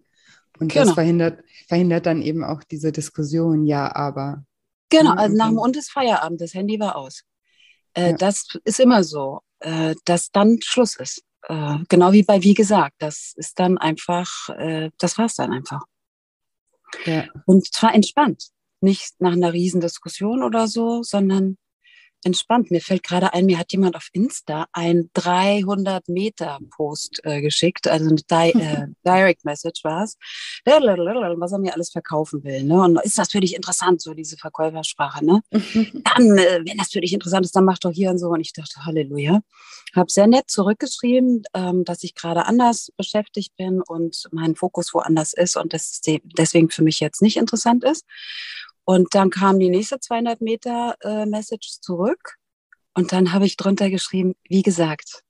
Und 0.61 0.73
genau. 0.73 0.85
das 0.85 0.95
verhindert, 0.95 1.43
verhindert 1.67 2.07
dann 2.07 2.23
eben 2.23 2.45
auch 2.45 2.63
diese 2.63 2.93
Diskussion, 2.93 3.65
ja, 3.65 3.95
aber. 3.95 4.45
Genau, 4.91 5.15
ne, 5.15 5.19
also 5.19 5.37
nach 5.37 5.49
dem 5.49 5.59
Und 5.59 5.77
ist 5.77 5.91
Feierabend, 5.91 6.41
das 6.41 6.55
Handy 6.55 6.79
war 6.79 6.97
aus. 6.97 7.25
Äh, 7.95 8.11
ja. 8.11 8.17
Das 8.17 8.47
ist 8.65 8.79
immer 8.79 9.03
so, 9.03 9.41
äh, 9.61 9.95
dass 10.05 10.31
dann 10.31 10.59
Schluss 10.63 10.97
ist. 10.97 11.23
Äh, 11.49 11.79
genau 11.89 12.13
wie 12.13 12.23
bei 12.23 12.43
wie 12.43 12.55
gesagt, 12.55 12.97
das 12.99 13.33
ist 13.37 13.59
dann 13.59 13.79
einfach, 13.79 14.51
äh, 14.51 14.91
das 14.99 15.17
war 15.17 15.27
es 15.27 15.35
dann 15.35 15.53
einfach. 15.53 15.83
Ja. 17.07 17.25
Und 17.47 17.73
zwar 17.73 17.95
entspannt. 17.95 18.51
Nicht 18.83 19.21
nach 19.21 19.33
einer 19.33 19.53
Riesendiskussion 19.53 20.43
oder 20.43 20.67
so, 20.67 21.03
sondern 21.03 21.57
entspannt. 22.25 22.71
Mir 22.71 22.81
fällt 22.81 23.03
gerade 23.03 23.33
ein, 23.33 23.47
mir 23.47 23.59
hat 23.59 23.73
jemand 23.73 23.97
auf 23.97 24.09
Insta 24.12 24.66
ein 24.73 25.11
300 25.14 26.09
Meter 26.09 26.59
Post 26.71 27.21
äh, 27.25 27.41
geschickt, 27.41 27.89
also 27.89 28.09
eine 28.09 28.16
Di 28.16 28.59
äh, 28.61 28.87
Direct 29.05 29.45
Message 29.45 29.85
war 29.85 30.05
es, 30.05 30.16
was 30.64 31.53
er 31.53 31.59
mir 31.59 31.75
alles 31.75 31.91
verkaufen 31.91 32.45
will. 32.45 32.64
Ne? 32.64 32.81
Und 32.81 33.01
ist 33.03 33.18
das 33.18 33.31
für 33.31 33.41
dich 33.41 33.55
interessant, 33.55 34.01
so 34.01 34.14
diese 34.14 34.37
Verkäufersprache? 34.37 35.25
Ne? 35.25 35.43
dann, 35.53 36.39
äh, 36.39 36.61
wenn 36.64 36.77
das 36.77 36.91
für 36.93 37.01
dich 37.01 37.12
interessant 37.12 37.45
ist, 37.47 37.57
dann 37.57 37.64
mach 37.64 37.79
doch 37.79 37.93
hier 37.93 38.11
und 38.11 38.18
so. 38.18 38.29
Und 38.29 38.41
ich 38.41 38.53
dachte, 38.53 38.85
Halleluja. 38.85 39.41
Habe 39.95 40.11
sehr 40.11 40.29
nett 40.29 40.49
zurückgeschrieben, 40.49 41.43
ähm, 41.53 41.85
dass 41.85 42.05
ich 42.05 42.14
gerade 42.14 42.47
anders 42.47 42.93
beschäftigt 42.97 43.57
bin 43.57 43.83
und 43.83 44.25
mein 44.31 44.55
Fokus 44.55 44.95
woanders 44.95 45.33
ist 45.33 45.57
und 45.57 45.73
das 45.73 46.01
deswegen 46.05 46.71
für 46.71 46.83
mich 46.83 47.01
jetzt 47.01 47.23
nicht 47.23 47.37
interessant 47.37 47.83
ist. 47.83 48.05
Und 48.91 49.14
dann 49.14 49.30
kam 49.30 49.61
die 49.61 49.68
nächste 49.68 50.01
200 50.01 50.41
Meter 50.41 50.97
äh, 51.03 51.24
Message 51.24 51.78
zurück. 51.80 52.34
Und 52.93 53.12
dann 53.12 53.32
habe 53.32 53.47
ich 53.47 53.57
drunter 53.57 53.88
geschrieben, 53.88 54.34
wie 54.49 54.62
gesagt. 54.62 55.22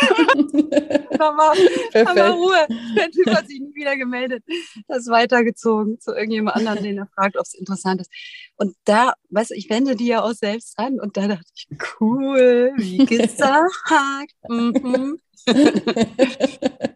da, 0.00 1.36
war, 1.36 1.54
da 1.92 2.16
war 2.16 2.30
Ruhe. 2.32 2.66
Der 2.96 3.08
Typ 3.12 3.30
hat 3.30 3.46
sich 3.46 3.60
nie 3.60 3.72
wieder 3.76 3.96
gemeldet. 3.96 4.42
Das 4.88 5.06
weitergezogen 5.06 6.00
zu 6.00 6.16
irgendjemand 6.16 6.56
anderen, 6.56 6.82
den 6.82 6.98
er 6.98 7.06
fragt, 7.14 7.36
ob 7.36 7.44
es 7.44 7.54
interessant 7.54 8.00
ist. 8.00 8.10
Und 8.56 8.74
da, 8.86 9.14
weißt 9.30 9.52
du, 9.52 9.54
ich 9.54 9.70
wende 9.70 9.94
die 9.94 10.08
ja 10.08 10.24
auch 10.24 10.32
selbst 10.32 10.76
an 10.76 10.98
und 10.98 11.16
da 11.16 11.28
dachte 11.28 11.46
ich, 11.54 11.68
cool, 12.00 12.72
wie 12.76 13.06
gesagt. 13.06 14.34
mhm. 14.48 15.20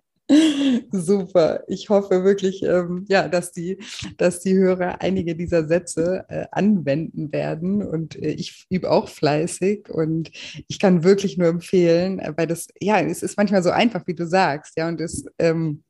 Super. 0.93 1.65
Ich 1.67 1.89
hoffe 1.89 2.25
wirklich, 2.25 2.63
ähm, 2.63 3.05
ja, 3.09 3.29
dass 3.29 3.53
die, 3.53 3.79
dass 4.17 4.41
die 4.41 4.55
Hörer 4.55 5.01
einige 5.01 5.35
dieser 5.35 5.67
Sätze 5.67 6.25
äh, 6.29 6.47
anwenden 6.53 7.33
werden. 7.33 7.83
Und 7.83 8.17
äh, 8.17 8.31
ich 8.31 8.67
übe 8.71 8.91
auch 8.91 9.09
fleißig 9.09 9.89
und 9.91 10.31
ich 10.69 10.79
kann 10.79 11.05
wirklich 11.05 11.37
nur 11.37 11.49
empfehlen, 11.49 12.19
äh, 12.19 12.33
weil 12.37 12.47
das, 12.47 12.69
ja, 12.81 13.01
es 13.01 13.23
ist 13.23 13.37
manchmal 13.37 13.63
so 13.63 13.71
einfach, 13.71 14.07
wie 14.07 14.15
du 14.15 14.27
sagst, 14.27 14.77
ja, 14.77 14.89
und 14.89 15.01
es 15.01 15.25
ähm, 15.39 15.83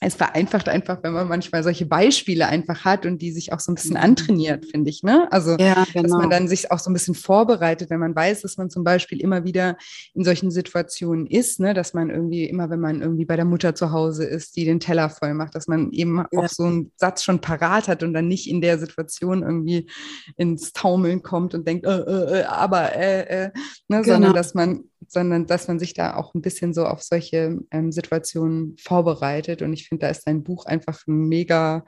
es 0.00 0.14
vereinfacht 0.14 0.68
einfach, 0.68 1.02
wenn 1.02 1.14
man 1.14 1.26
manchmal 1.26 1.62
solche 1.62 1.86
Beispiele 1.86 2.46
einfach 2.46 2.84
hat 2.84 3.06
und 3.06 3.22
die 3.22 3.32
sich 3.32 3.52
auch 3.52 3.60
so 3.60 3.72
ein 3.72 3.76
bisschen 3.76 3.92
mhm. 3.92 4.02
antrainiert, 4.02 4.66
finde 4.66 4.90
ich. 4.90 5.02
Ne? 5.02 5.26
Also, 5.30 5.56
ja, 5.56 5.84
genau. 5.92 6.02
dass 6.02 6.10
man 6.12 6.20
genau. 6.22 6.28
dann 6.28 6.48
sich 6.48 6.70
auch 6.70 6.78
so 6.78 6.90
ein 6.90 6.92
bisschen 6.92 7.14
vorbereitet, 7.14 7.88
wenn 7.88 8.00
man 8.00 8.14
weiß, 8.14 8.42
dass 8.42 8.58
man 8.58 8.68
zum 8.68 8.84
Beispiel 8.84 9.20
immer 9.20 9.44
wieder 9.44 9.78
in 10.12 10.22
solchen 10.22 10.50
Situationen 10.50 11.26
ist, 11.26 11.60
ne? 11.60 11.72
dass 11.72 11.94
man 11.94 12.10
irgendwie 12.10 12.44
immer, 12.44 12.68
wenn 12.68 12.80
man 12.80 13.00
irgendwie 13.00 13.24
bei 13.24 13.36
der 13.36 13.46
Mutter 13.46 13.74
zu 13.74 13.90
Hause 13.90 14.24
ist, 14.24 14.56
die 14.56 14.66
den 14.66 14.80
Teller 14.80 15.08
voll 15.08 15.32
macht, 15.32 15.54
dass 15.54 15.66
man 15.66 15.90
eben 15.92 16.18
ja. 16.30 16.40
auch 16.40 16.48
so 16.48 16.64
einen 16.64 16.92
Satz 16.96 17.24
schon 17.24 17.40
parat 17.40 17.88
hat 17.88 18.02
und 18.02 18.12
dann 18.12 18.28
nicht 18.28 18.50
in 18.50 18.60
der 18.60 18.78
Situation 18.78 19.42
irgendwie 19.42 19.88
ins 20.36 20.74
Taumeln 20.74 21.22
kommt 21.22 21.54
und 21.54 21.66
denkt, 21.66 21.86
äh, 21.86 22.00
äh, 22.00 22.40
äh 22.40 22.44
aber, 22.44 22.94
äh, 22.94 23.22
äh, 23.22 23.50
ne? 23.88 24.02
Genau. 24.02 24.04
sondern 24.04 24.34
dass 24.34 24.52
man 24.52 24.84
sondern 25.08 25.46
dass 25.46 25.68
man 25.68 25.78
sich 25.78 25.94
da 25.94 26.16
auch 26.16 26.34
ein 26.34 26.42
bisschen 26.42 26.74
so 26.74 26.84
auf 26.84 27.02
solche 27.02 27.58
ähm, 27.70 27.92
Situationen 27.92 28.76
vorbereitet. 28.78 29.62
Und 29.62 29.72
ich 29.72 29.85
finde, 29.88 30.06
da 30.06 30.10
ist 30.10 30.26
dein 30.26 30.42
Buch 30.42 30.66
einfach 30.66 31.06
ein 31.06 31.28
mega 31.28 31.84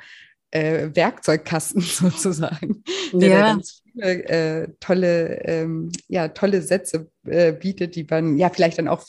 äh, 0.51 0.89
Werkzeugkasten 0.95 1.81
sozusagen, 1.83 2.83
der 3.13 3.29
ja. 3.29 3.41
ganz 3.41 3.83
viele 3.85 4.25
äh, 4.25 4.69
tolle, 4.81 5.41
ähm, 5.45 5.91
ja, 6.09 6.29
tolle 6.29 6.63
Sätze 6.63 7.11
äh, 7.27 7.53
bietet, 7.53 7.97
die 7.97 8.07
man 8.09 8.39
ja 8.39 8.49
vielleicht 8.49 8.79
dann 8.79 8.89
auch 8.89 9.05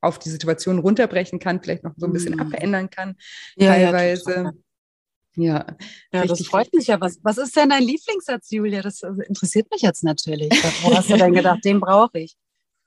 auf 0.00 0.18
die 0.18 0.30
Situation 0.30 0.78
runterbrechen 0.78 1.38
kann, 1.38 1.62
vielleicht 1.62 1.84
noch 1.84 1.92
so 1.96 2.06
ein 2.06 2.12
bisschen 2.12 2.34
mhm. 2.34 2.40
abändern 2.40 2.90
kann, 2.90 3.16
ja, 3.56 3.74
teilweise. 3.74 4.32
Ja, 4.32 4.52
ja, 5.36 5.66
ja 6.12 6.26
das 6.26 6.46
freut 6.46 6.72
mich 6.72 6.86
ja. 6.86 7.00
Was, 7.00 7.18
was 7.22 7.36
ist 7.36 7.54
denn 7.56 7.68
dein 7.68 7.82
Lieblingssatz, 7.82 8.50
Julia? 8.50 8.80
Das 8.80 9.02
also, 9.02 9.20
interessiert 9.22 9.70
mich 9.70 9.82
jetzt 9.82 10.02
natürlich. 10.02 10.50
Wo 10.82 10.94
hast 10.94 11.10
du 11.10 11.16
denn 11.16 11.34
gedacht, 11.34 11.64
den 11.64 11.80
brauche 11.80 12.20
ich? 12.20 12.36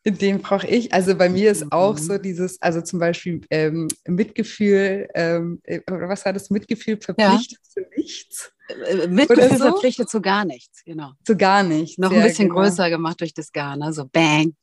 Den 0.05 0.41
brauche 0.41 0.65
ich. 0.67 0.93
Also 0.93 1.15
bei 1.15 1.29
mir 1.29 1.51
ist 1.51 1.71
auch 1.71 1.97
so 1.97 2.13
mhm. 2.13 2.21
dieses, 2.21 2.61
also 2.61 2.81
zum 2.81 2.99
Beispiel 2.99 3.41
ähm, 3.49 3.89
Mitgefühl, 4.07 5.09
ähm, 5.13 5.59
äh, 5.63 5.81
oder 5.91 6.07
was 6.07 6.25
war 6.25 6.31
das? 6.31 6.49
Mitgefühl 6.49 6.97
verpflichtet 7.01 7.59
ja. 7.61 7.69
zu 7.69 7.81
nichts. 7.95 8.51
Äh, 8.69 8.73
äh, 8.73 9.07
Mitgefühl 9.07 9.57
so. 9.57 9.65
verpflichtet 9.65 10.09
zu 10.09 10.21
gar 10.21 10.45
nichts, 10.45 10.83
genau. 10.85 11.11
Zu 11.25 11.35
gar 11.35 11.63
nichts. 11.63 11.97
Noch 11.97 12.11
ein 12.11 12.23
bisschen 12.23 12.47
genau. 12.47 12.61
größer 12.61 12.89
gemacht 12.89 13.19
durch 13.19 13.33
das 13.33 13.51
Gar, 13.51 13.75
ne? 13.75 13.91
So 13.91 14.05
bang. 14.05 14.53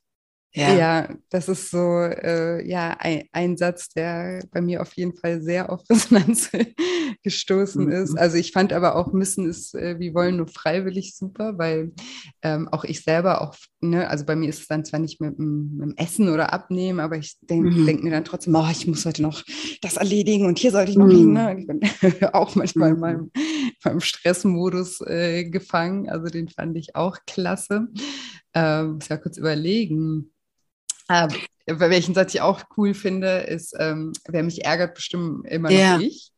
Ja. 0.54 0.74
ja, 0.74 1.08
das 1.28 1.50
ist 1.50 1.70
so 1.70 2.00
äh, 2.00 2.66
ja, 2.66 2.96
ein, 2.98 3.24
ein, 3.32 3.58
Satz, 3.58 3.90
der 3.90 4.42
bei 4.50 4.62
mir 4.62 4.80
auf 4.80 4.94
jeden 4.94 5.14
Fall 5.14 5.42
sehr 5.42 5.70
auf 5.70 5.82
Resonanz 5.90 6.50
gestoßen 7.22 7.84
mhm. 7.84 7.92
ist. 7.92 8.16
Also 8.16 8.38
ich 8.38 8.52
fand 8.52 8.72
aber 8.72 8.96
auch 8.96 9.12
Müssen 9.12 9.46
ist 9.46 9.74
äh, 9.74 9.98
wie 9.98 10.14
wollen 10.14 10.38
nur 10.38 10.48
freiwillig 10.48 11.14
super, 11.14 11.58
weil 11.58 11.92
ähm, 12.40 12.68
auch 12.68 12.84
ich 12.84 13.02
selber 13.02 13.42
auch, 13.42 13.54
ne, 13.80 14.08
also 14.08 14.24
bei 14.24 14.34
mir 14.34 14.48
ist 14.48 14.60
es 14.60 14.66
dann 14.66 14.86
zwar 14.86 14.98
nicht 14.98 15.20
mit, 15.20 15.38
mit 15.38 15.90
dem 15.90 15.94
Essen 15.98 16.30
oder 16.30 16.54
Abnehmen, 16.54 17.00
aber 17.00 17.18
ich 17.18 17.36
denke 17.42 17.70
mhm. 17.70 17.84
denk 17.84 18.02
mir 18.02 18.12
dann 18.12 18.24
trotzdem, 18.24 18.54
oh, 18.54 18.68
ich 18.70 18.86
muss 18.86 19.04
heute 19.04 19.20
noch 19.20 19.42
das 19.82 19.98
erledigen 19.98 20.46
und 20.46 20.58
hier 20.58 20.70
sollte 20.70 20.90
ich 20.90 20.96
noch 20.96 21.04
mhm. 21.04 21.16
hin. 21.16 21.32
Ne? 21.34 21.56
Ich 21.58 21.66
bin 21.66 21.80
auch 22.32 22.54
manchmal 22.54 22.90
in 22.90 22.94
mhm. 22.94 23.00
meinem, 23.00 23.30
meinem 23.84 24.00
Stressmodus 24.00 25.02
äh, 25.02 25.44
gefangen. 25.44 26.08
Also 26.08 26.28
den 26.28 26.48
fand 26.48 26.78
ich 26.78 26.96
auch 26.96 27.18
klasse. 27.26 27.88
Ähm, 28.54 28.94
muss 28.94 29.08
ja 29.08 29.18
kurz 29.18 29.36
überlegen. 29.36 30.32
Ähm, 31.08 31.30
welchen 31.66 32.14
Satz 32.14 32.34
ich 32.34 32.40
auch 32.40 32.62
cool 32.76 32.94
finde, 32.94 33.38
ist, 33.40 33.74
ähm, 33.78 34.12
wer 34.26 34.42
mich 34.42 34.64
ärgert, 34.64 34.94
bestimmt 34.94 35.46
immer 35.46 35.70
noch 35.70 35.76
ja. 35.76 35.98
ich. 35.98 36.32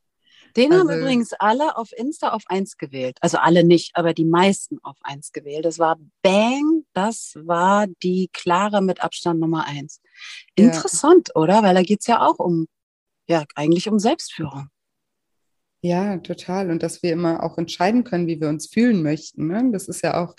Den 0.57 0.73
also, 0.73 0.89
haben 0.89 0.99
übrigens 1.01 1.35
alle 1.35 1.77
auf 1.77 1.93
Insta 1.93 2.31
auf 2.31 2.43
eins 2.47 2.79
gewählt. 2.79 3.19
Also 3.21 3.39
alle 3.39 3.65
nicht, 3.65 3.93
aber 3.95 4.15
die 4.15 4.25
meisten 4.25 4.79
auf 4.83 4.97
eins 5.03 5.33
gewählt. 5.33 5.65
Das 5.65 5.79
war 5.79 5.99
Bang, 6.23 6.85
das 6.95 7.35
war 7.37 7.87
die 8.03 8.29
klare 8.33 8.83
mit 8.83 9.03
Abstand 9.03 9.41
Nummer 9.41 9.67
eins. 9.67 10.01
Interessant, 10.55 11.29
ja. 11.29 11.41
oder? 11.41 11.63
Weil 11.63 11.75
da 11.75 11.83
geht 11.83 12.01
es 12.01 12.07
ja 12.07 12.27
auch 12.27 12.39
um, 12.39 12.67
ja, 13.29 13.45
eigentlich 13.55 13.89
um 13.89 13.99
Selbstführung. 13.99 14.69
Ja, 15.81 16.17
total. 16.19 16.71
Und 16.71 16.83
dass 16.83 17.05
wir 17.05 17.13
immer 17.13 17.45
auch 17.45 17.57
entscheiden 17.57 18.03
können, 18.03 18.27
wie 18.27 18.41
wir 18.41 18.49
uns 18.49 18.67
fühlen 18.67 19.01
möchten. 19.01 19.47
Ne? 19.47 19.71
Das 19.71 19.87
ist 19.87 20.03
ja 20.03 20.21
auch, 20.21 20.35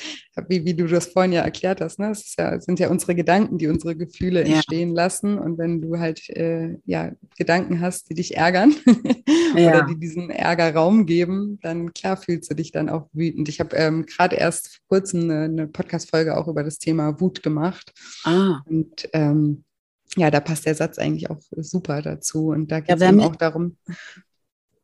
wie, 0.49 0.65
wie 0.65 0.73
du 0.73 0.85
das 0.85 1.07
vorhin 1.07 1.31
ja 1.31 1.41
erklärt 1.43 1.79
hast, 1.79 1.97
ne? 1.97 2.09
das 2.09 2.35
ja, 2.37 2.59
sind 2.59 2.77
ja 2.79 2.89
unsere 2.89 3.15
Gedanken, 3.15 3.57
die 3.57 3.67
unsere 3.67 3.95
Gefühle 3.95 4.45
ja. 4.45 4.55
entstehen 4.55 4.93
lassen. 4.93 5.39
Und 5.39 5.57
wenn 5.57 5.81
du 5.81 5.97
halt 5.97 6.29
äh, 6.29 6.77
ja, 6.85 7.13
Gedanken 7.37 7.79
hast, 7.79 8.09
die 8.09 8.15
dich 8.15 8.35
ärgern 8.35 8.75
ja. 9.55 9.69
oder 9.69 9.85
die 9.85 9.97
diesen 9.97 10.29
Ärger 10.29 10.73
Raum 10.73 11.05
geben, 11.05 11.57
dann 11.61 11.93
klar 11.93 12.17
fühlst 12.17 12.51
du 12.51 12.55
dich 12.55 12.73
dann 12.73 12.89
auch 12.89 13.07
wütend. 13.13 13.47
Ich 13.47 13.61
habe 13.61 13.77
ähm, 13.77 14.05
gerade 14.05 14.35
erst 14.35 14.81
vor 14.87 14.99
kurzem 14.99 15.21
eine, 15.21 15.43
eine 15.43 15.67
Podcast-Folge 15.67 16.37
auch 16.37 16.49
über 16.49 16.63
das 16.63 16.79
Thema 16.79 17.21
Wut 17.21 17.43
gemacht. 17.43 17.93
Ah. 18.25 18.59
Und 18.65 19.07
ähm, 19.13 19.63
ja, 20.17 20.31
da 20.31 20.39
passt 20.39 20.65
der 20.65 20.75
Satz 20.75 20.97
eigentlich 20.97 21.29
auch 21.29 21.39
super 21.55 22.01
dazu. 22.01 22.47
Und 22.47 22.71
da 22.71 22.79
geht 22.81 22.95
es 22.95 23.01
ja, 23.01 23.15
auch 23.19 23.35
darum, 23.35 23.77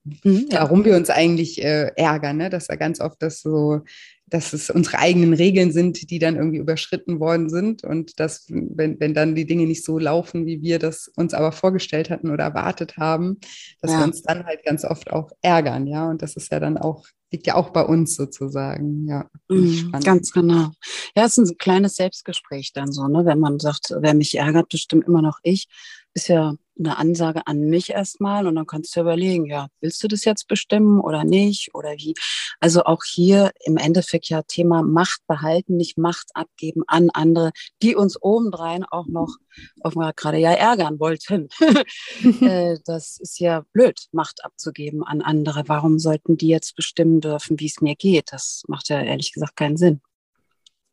mhm, 0.06 0.48
ja. 0.52 0.62
warum 0.62 0.86
wir 0.86 0.96
uns 0.96 1.10
eigentlich 1.10 1.64
äh, 1.64 1.92
ärgern, 1.96 2.38
ne? 2.38 2.50
dass 2.50 2.68
da 2.68 2.76
ganz 2.76 3.02
oft 3.02 3.22
das 3.22 3.42
so 3.42 3.82
dass 4.28 4.54
es 4.54 4.70
unsere 4.70 4.98
eigenen 5.00 5.34
Regeln 5.34 5.72
sind, 5.72 6.10
die 6.10 6.20
dann 6.20 6.36
irgendwie 6.36 6.58
überschritten 6.58 7.20
worden 7.20 7.50
sind 7.50 7.84
und 7.84 8.20
dass, 8.20 8.48
wenn, 8.50 9.00
wenn 9.00 9.14
dann 9.14 9.36
die 9.36 9.46
Dinge 9.46 9.68
nicht 9.68 9.86
so 9.86 10.00
laufen, 10.00 10.46
wie 10.46 10.62
wir 10.62 10.80
das 10.80 11.12
uns 11.16 11.34
aber 11.34 11.52
vorgestellt 11.52 12.10
hatten 12.10 12.32
oder 12.32 12.46
erwartet 12.46 12.98
haben, 12.98 13.40
dass 13.82 13.92
ja. 13.92 14.00
wir 14.00 14.06
uns 14.06 14.24
dann 14.24 14.46
halt 14.46 14.64
ganz 14.64 14.84
oft 14.84 15.12
auch 15.12 15.32
ärgern, 15.42 15.86
ja. 15.86 16.10
Und 16.10 16.22
das 16.22 16.36
ist 16.36 16.52
ja 16.52 16.60
dann 16.60 16.78
auch, 16.78 17.06
liegt 17.32 17.46
ja 17.46 17.56
auch 17.56 17.70
bei 17.70 17.84
uns 17.84 18.16
sozusagen, 18.16 19.08
ja. 19.08 19.30
Mhm, 19.48 19.92
ganz 20.04 20.32
genau. 20.32 20.72
Ja, 21.16 21.26
es 21.26 21.38
ist 21.38 21.52
ein 21.52 21.58
kleines 21.58 21.96
Selbstgespräch 21.96 22.74
dann 22.74 22.92
so, 22.92 23.08
ne? 23.08 23.26
Wenn 23.26 23.40
man 23.40 23.60
sagt, 23.60 23.94
wer 24.00 24.16
mich 24.16 24.36
ärgert, 24.36 24.70
bestimmt 24.70 25.08
immer 25.08 25.22
noch 25.22 25.38
ich, 25.44 25.68
ist 26.16 26.30
ja 26.30 26.56
eine 26.78 26.98
Ansage 26.98 27.48
an 27.48 27.62
mich 27.62 27.92
erstmal 27.92 28.48
und 28.48 28.56
dann 28.56 28.68
kannst 28.68 28.96
du 28.96 29.02
überlegen, 29.02 29.46
ja, 29.46 29.68
willst 29.82 30.04
du 30.04 30.08
das 30.08 30.26
jetzt 30.26 30.48
bestimmen 30.48 31.00
oder 31.00 31.24
nicht 31.24 31.74
oder 31.74 31.92
wie? 31.98 32.14
Also 32.60 32.84
auch 32.84 33.04
hier 33.04 33.52
im 33.64 33.78
Endeffekt 33.78 34.30
ja 34.30 34.42
Thema 34.44 34.82
Macht 34.82 35.22
behalten, 35.28 35.78
nicht 35.78 35.98
Macht 35.98 36.30
abgeben 36.34 36.84
an 36.88 37.10
andere, 37.12 37.52
die 37.82 37.96
uns 37.96 38.22
obendrein 38.22 38.84
auch 38.84 39.08
noch 39.08 39.36
offenbar 39.82 40.14
gerade 40.14 40.38
ja 40.38 40.52
ärgern 40.52 41.00
wollten. 41.00 41.50
Äh, 42.42 42.78
das 42.86 43.18
ist 43.20 43.40
ja 43.40 43.66
blöd, 43.74 44.08
Macht 44.12 44.44
abzugeben 44.44 45.04
an 45.04 45.22
andere. 45.22 45.64
Warum 45.68 46.00
sollten 46.00 46.38
die 46.38 46.48
jetzt 46.48 46.76
bestimmen 46.76 47.22
dürfen, 47.22 47.60
wie 47.60 47.68
es 47.68 47.82
mir 47.82 47.96
geht? 47.96 48.32
Das 48.32 48.64
macht 48.68 48.90
ja 48.90 49.02
ehrlich 49.02 49.34
gesagt 49.34 49.56
keinen 49.56 49.78
Sinn. 49.78 50.02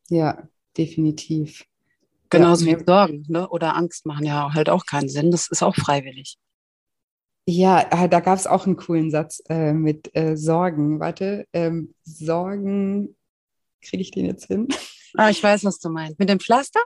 Ja, 0.09 0.47
definitiv. 0.77 1.65
Genauso 2.37 2.65
ja. 2.65 2.79
wie 2.79 2.83
Sorgen 2.83 3.25
ne? 3.27 3.47
oder 3.49 3.75
Angst 3.75 4.05
machen 4.05 4.25
ja 4.25 4.53
halt 4.53 4.69
auch 4.69 4.85
keinen 4.85 5.09
Sinn. 5.09 5.31
Das 5.31 5.47
ist 5.47 5.63
auch 5.63 5.75
freiwillig. 5.75 6.37
Ja, 7.45 7.85
ah, 7.91 8.07
da 8.07 8.21
gab 8.21 8.37
es 8.37 8.47
auch 8.47 8.65
einen 8.65 8.77
coolen 8.77 9.11
Satz 9.11 9.41
äh, 9.49 9.73
mit 9.73 10.15
äh, 10.15 10.37
Sorgen. 10.37 10.99
Warte, 10.99 11.45
ähm, 11.51 11.93
Sorgen, 12.03 13.17
kriege 13.81 14.01
ich 14.01 14.11
den 14.11 14.25
jetzt 14.25 14.45
hin? 14.45 14.67
Ah, 15.15 15.29
ich 15.29 15.43
weiß, 15.43 15.63
was 15.63 15.77
du 15.77 15.89
meinst. 15.89 16.17
Mit 16.17 16.27
dem 16.27 16.39
Pflaster? 16.39 16.79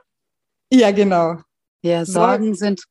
Ja, 0.70 0.90
genau. 0.90 1.38
Ja, 1.80 2.04
Sorgen 2.04 2.54
sind, 2.54 2.84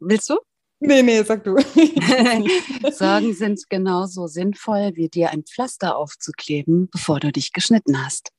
willst 0.00 0.28
du? 0.28 0.38
Nee, 0.80 1.02
nee, 1.02 1.22
sag 1.22 1.44
du. 1.44 1.56
Sorgen 2.92 3.34
sind 3.34 3.70
genauso 3.70 4.26
sinnvoll, 4.26 4.92
wie 4.94 5.08
dir 5.08 5.30
ein 5.30 5.44
Pflaster 5.44 5.96
aufzukleben, 5.96 6.88
bevor 6.90 7.20
du 7.20 7.30
dich 7.30 7.52
geschnitten 7.52 8.04
hast. 8.04 8.32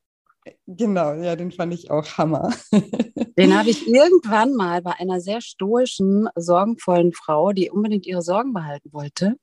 Genau, 0.66 1.14
ja, 1.14 1.36
den 1.36 1.52
fand 1.52 1.74
ich 1.74 1.92
auch 1.92 2.18
Hammer. 2.18 2.52
Den 3.38 3.58
habe 3.58 3.70
ich 3.70 3.88
irgendwann 3.88 4.56
mal 4.56 4.82
bei 4.82 4.92
einer 5.00 5.22
sehr 5.22 5.40
stoischen, 5.42 6.28
sorgenvollen 6.36 7.14
Frau, 7.14 7.54
die 7.54 7.70
unbedingt 7.70 8.06
ihre 8.06 8.22
Sorgen 8.22 8.54
behalten 8.54 8.92
wollte, 8.92 9.38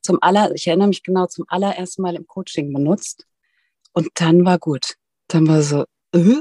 zum 0.00 0.18
aller, 0.22 0.54
ich 0.54 0.66
erinnere 0.66 0.88
mich 0.88 1.02
genau, 1.02 1.26
zum 1.26 1.44
allerersten 1.48 2.02
Mal 2.02 2.16
im 2.16 2.26
Coaching 2.26 2.72
benutzt. 2.72 3.26
Und 3.92 4.08
dann 4.14 4.44
war 4.44 4.58
gut. 4.58 4.94
Dann 5.28 5.46
war 5.46 5.62
so, 5.62 5.84
äh, 6.12 6.40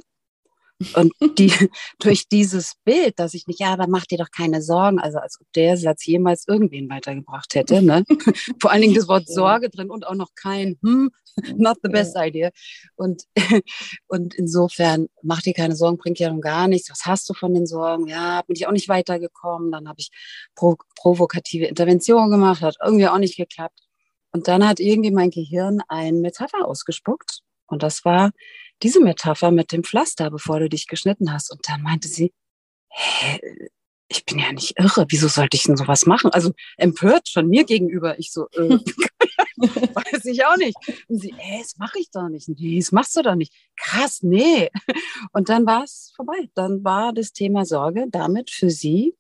und 0.94 1.12
die, 1.38 1.52
durch 2.00 2.28
dieses 2.28 2.74
Bild, 2.84 3.20
dass 3.20 3.34
ich 3.34 3.48
nicht, 3.48 3.60
ja, 3.60 3.74
aber 3.74 3.88
mach 3.88 4.06
dir 4.06 4.18
doch 4.18 4.32
keine 4.32 4.62
Sorgen, 4.62 5.00
also 5.00 5.18
als 5.18 5.40
ob 5.42 5.48
der 5.54 5.78
Satz 5.78 6.06
jemals 6.06 6.48
irgendwen 6.48 6.90
weitergebracht 6.90 7.56
hätte. 7.56 7.82
Ne? 7.82 8.04
Vor 8.62 8.72
allen 8.72 8.82
Dingen 8.82 8.94
das 8.94 9.08
Wort 9.08 9.28
Sorge 9.28 9.70
drin 9.70 9.90
und 9.90 10.06
auch 10.06 10.16
noch 10.16 10.30
kein, 10.36 10.78
hm, 10.84 11.10
not 11.56 11.78
the 11.84 11.90
best 11.90 12.16
idea. 12.18 12.52
Und, 12.96 13.24
und 14.08 14.36
insofern, 14.36 15.08
mach 15.22 15.42
dir 15.42 15.54
keine 15.54 15.76
Sorgen, 15.76 15.98
bringt 15.98 16.20
ja 16.20 16.30
nun 16.30 16.42
gar 16.42 16.68
nichts. 16.68 16.90
Was 16.90 17.06
hast 17.06 17.30
du 17.30 17.34
von 17.34 17.54
den 17.54 17.66
Sorgen? 17.66 18.08
Ja, 18.08 18.42
bin 18.44 18.56
ich 18.56 18.68
auch 18.68 18.72
nicht 18.72 18.90
weitergekommen. 18.90 19.72
Dann 19.72 19.88
habe 19.88 20.00
ich 20.00 20.10
pro, 20.56 20.76
provokative 20.96 21.66
Intervention 21.66 22.30
gemacht, 22.30 22.62
hat 22.62 22.78
irgendwie 22.84 23.08
auch 23.08 23.20
nicht 23.20 23.38
geklappt. 23.38 23.80
Und 24.32 24.48
dann 24.48 24.68
hat 24.68 24.80
irgendwie 24.80 25.12
mein 25.12 25.32
Gehirn 25.32 25.82
ein 25.88 26.22
Metapher 26.22 26.68
ausgespuckt. 26.68 27.42
Und 27.68 27.84
das 27.84 28.06
war, 28.06 28.32
diese 28.84 29.02
Metapher 29.02 29.52
mit 29.52 29.72
dem 29.72 29.84
Pflaster, 29.84 30.30
bevor 30.30 30.60
du 30.60 30.70
dich 30.70 30.88
geschnitten 30.88 31.32
hast. 31.32 31.52
Und 31.52 31.68
dann 31.68 31.82
meinte 31.82 32.08
sie, 32.08 32.34
hä, 32.90 33.40
ich 34.10 34.24
bin 34.26 34.40
ja 34.40 34.52
nicht 34.52 34.80
irre, 34.80 35.06
wieso 35.10 35.28
sollte 35.28 35.58
ich 35.58 35.64
denn 35.64 35.76
sowas 35.76 36.06
machen? 36.06 36.32
Also 36.32 36.52
empört 36.78 37.28
schon 37.28 37.48
mir 37.48 37.66
gegenüber. 37.66 38.18
Ich 38.20 38.32
so, 38.32 38.48
äh, 38.54 38.78
weiß 39.58 40.26
ich 40.26 40.46
auch 40.46 40.58
nicht. 40.58 40.78
Und 41.08 41.20
sie, 41.20 41.34
ey, 41.38 41.60
das 41.62 41.78
mache 41.78 42.00
ich 42.00 42.10
doch 42.12 42.30
nicht. 42.30 42.48
Nee, 42.48 42.80
das 42.80 42.92
machst 42.92 43.16
du 43.16 43.22
doch 43.22 43.36
nicht. 43.36 43.54
Krass, 43.76 44.20
nee. 44.22 44.70
Und 45.34 45.50
dann 45.50 45.66
war 45.66 45.84
es 45.84 46.14
vorbei. 46.16 46.50
Dann 46.54 46.84
war 46.84 47.12
das 47.14 47.34
Thema 47.34 47.66
Sorge 47.66 48.06
damit 48.10 48.50
für 48.52 48.70
sie 48.70 49.16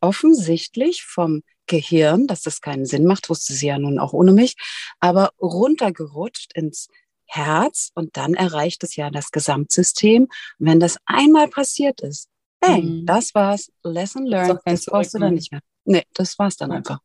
offensichtlich 0.00 1.04
vom 1.04 1.42
Gehirn, 1.66 2.26
dass 2.26 2.42
das 2.42 2.60
keinen 2.60 2.84
Sinn 2.84 3.06
macht, 3.06 3.28
wusste 3.28 3.52
sie 3.52 3.66
ja 3.66 3.78
nun 3.78 3.98
auch 3.98 4.12
ohne 4.12 4.32
mich, 4.32 4.54
aber 5.00 5.30
runtergerutscht 5.40 6.52
ins 6.54 6.88
Herz 7.26 7.90
und 7.94 8.16
dann 8.16 8.34
erreicht 8.34 8.82
es 8.84 8.96
ja 8.96 9.10
das 9.10 9.30
Gesamtsystem. 9.30 10.24
Und 10.24 10.30
wenn 10.58 10.80
das 10.80 10.96
einmal 11.04 11.48
passiert 11.48 12.00
ist, 12.00 12.28
bang, 12.60 13.00
mhm. 13.00 13.06
das 13.06 13.34
war's, 13.34 13.70
Lesson 13.82 14.26
learned, 14.26 14.60
das, 14.64 14.84
das 14.84 14.84
brauchst 14.86 15.14
du 15.14 15.18
dann 15.18 15.34
nicht 15.34 15.52
mehr. 15.52 15.60
Nee, 15.84 16.04
das 16.14 16.38
war's 16.38 16.56
dann 16.56 16.72
einfach. 16.72 17.00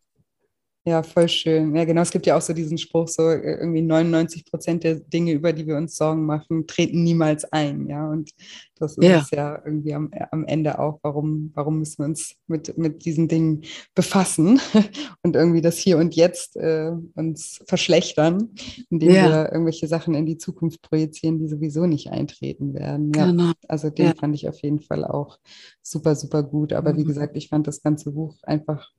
Ja, 0.83 1.03
voll 1.03 1.29
schön. 1.29 1.75
Ja, 1.75 1.85
genau. 1.85 2.01
Es 2.01 2.09
gibt 2.09 2.25
ja 2.25 2.35
auch 2.35 2.41
so 2.41 2.53
diesen 2.53 2.79
Spruch, 2.79 3.07
so 3.07 3.29
äh, 3.29 3.59
irgendwie 3.59 3.83
99 3.83 4.45
Prozent 4.45 4.83
der 4.83 4.95
Dinge, 4.95 5.33
über 5.33 5.53
die 5.53 5.67
wir 5.67 5.77
uns 5.77 5.95
Sorgen 5.95 6.25
machen, 6.25 6.65
treten 6.65 7.03
niemals 7.03 7.45
ein. 7.45 7.87
Ja, 7.87 8.09
und 8.09 8.31
das 8.79 8.97
ist 8.97 9.03
ja, 9.03 9.23
ja 9.31 9.61
irgendwie 9.63 9.93
am, 9.93 10.09
am 10.31 10.43
Ende 10.45 10.79
auch, 10.79 10.97
warum, 11.03 11.51
warum 11.53 11.77
müssen 11.77 11.99
wir 11.99 12.05
uns 12.05 12.35
mit, 12.47 12.79
mit 12.79 13.05
diesen 13.05 13.27
Dingen 13.27 13.61
befassen 13.93 14.59
und 15.21 15.35
irgendwie 15.35 15.61
das 15.61 15.77
Hier 15.77 15.99
und 15.99 16.15
Jetzt 16.15 16.57
äh, 16.57 16.91
uns 17.13 17.59
verschlechtern, 17.67 18.49
indem 18.89 19.11
ja. 19.11 19.29
wir 19.29 19.51
irgendwelche 19.51 19.87
Sachen 19.87 20.15
in 20.15 20.25
die 20.25 20.39
Zukunft 20.39 20.81
projizieren, 20.81 21.37
die 21.37 21.47
sowieso 21.47 21.85
nicht 21.85 22.09
eintreten 22.09 22.73
werden. 22.73 23.11
Ja, 23.15 23.27
genau. 23.27 23.51
also 23.67 23.91
den 23.91 24.15
fand 24.15 24.33
ich 24.33 24.49
auf 24.49 24.59
jeden 24.63 24.79
Fall 24.79 25.05
auch 25.05 25.37
super, 25.83 26.15
super 26.15 26.41
gut. 26.41 26.73
Aber 26.73 26.93
mhm. 26.93 26.97
wie 26.97 27.03
gesagt, 27.03 27.37
ich 27.37 27.49
fand 27.49 27.67
das 27.67 27.83
ganze 27.83 28.13
Buch 28.13 28.35
einfach 28.41 28.89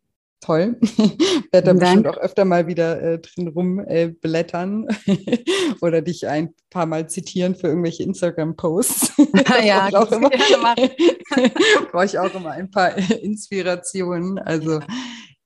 toll. 0.42 0.76
Werde 1.52 1.66
da 1.66 1.72
bestimmt 1.72 2.06
auch 2.06 2.18
öfter 2.18 2.44
mal 2.44 2.66
wieder 2.66 3.00
äh, 3.00 3.18
drin 3.18 3.48
rumblättern 3.48 4.88
äh, 5.06 5.38
oder 5.80 6.02
dich 6.02 6.26
ein 6.26 6.54
paar 6.68 6.86
Mal 6.86 7.08
zitieren 7.08 7.54
für 7.54 7.68
irgendwelche 7.68 8.02
Instagram-Posts. 8.02 9.12
ja, 9.64 9.88
auch 9.94 10.12
immer, 10.12 10.30
brauche 11.90 12.04
ich 12.04 12.18
auch 12.18 12.34
immer 12.34 12.50
ein 12.50 12.70
paar 12.70 12.96
Inspirationen. 12.96 14.38
Also 14.38 14.80
ja. 14.80 14.86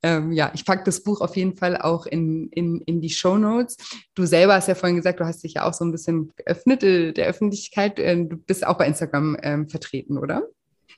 Ähm, 0.03 0.31
ja, 0.31 0.53
ich 0.55 0.65
packe 0.65 0.85
das 0.85 1.03
Buch 1.03 1.21
auf 1.21 1.37
jeden 1.37 1.57
Fall 1.57 1.77
auch 1.77 2.07
in, 2.07 2.49
in, 2.51 2.81
in 2.83 3.01
die 3.01 3.11
Show 3.11 3.39
Notes. 3.39 3.77
Du 4.15 4.25
selber 4.25 4.55
hast 4.55 4.69
ja 4.69 4.77
vorhin 4.77 4.97
gesagt, 4.97 5.19
du 5.19 5.25
hast 5.25 5.43
dich 5.43 5.55
ja 5.55 5.65
auch 5.65 5.73
so 5.73 5.85
ein 5.85 5.91
bisschen 5.91 6.33
geöffnet 6.37 6.83
äh, 6.85 7.13
der 7.13 7.27
Öffentlichkeit. 7.27 7.99
Äh, 7.99 8.25
du 8.25 8.37
bist 8.37 8.67
auch 8.67 8.79
bei 8.79 8.87
Instagram 8.87 9.37
ähm, 9.43 9.69
vertreten, 9.69 10.19
oder? 10.19 10.45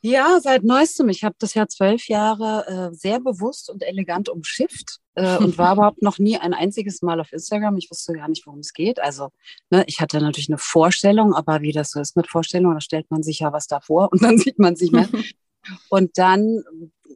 Ja, 0.01 0.39
seit 0.41 0.65
neuestem. 0.65 1.09
Ich 1.09 1.25
habe 1.25 1.35
das 1.39 1.55
Jahr 1.55 1.69
zwölf 1.69 2.09
Jahre 2.09 2.91
äh, 2.93 2.95
sehr 2.95 3.21
bewusst 3.21 3.71
und 3.71 3.83
elegant 3.83 4.29
umschifft 4.29 4.99
äh, 5.15 5.37
und 5.39 5.59
war 5.59 5.73
überhaupt 5.75 6.03
noch 6.03 6.19
nie 6.19 6.39
ein 6.39 6.55
einziges 6.55 7.03
Mal 7.03 7.21
auf 7.21 7.33
Instagram. 7.33 7.77
Ich 7.77 7.91
wusste 7.91 8.13
gar 8.13 8.29
nicht, 8.29 8.47
worum 8.47 8.61
es 8.61 8.73
geht. 8.73 9.01
Also 9.01 9.31
ne, 9.71 9.85
ich 9.87 10.01
hatte 10.01 10.21
natürlich 10.21 10.49
eine 10.49 10.59
Vorstellung, 10.59 11.35
aber 11.35 11.63
wie 11.63 11.73
das 11.73 11.91
so 11.91 12.01
ist 12.01 12.17
mit 12.17 12.29
Vorstellungen, 12.29 12.75
da 12.75 12.81
stellt 12.81 13.11
man 13.11 13.23
sich 13.23 13.41
ja 13.41 13.53
was 13.53 13.67
davor 13.67 14.11
und 14.13 14.23
dann 14.23 14.39
sieht 14.39 14.59
man 14.59 14.77
sich 14.77 14.93
mehr. 14.93 15.09
Und 15.89 16.19
dann 16.19 16.63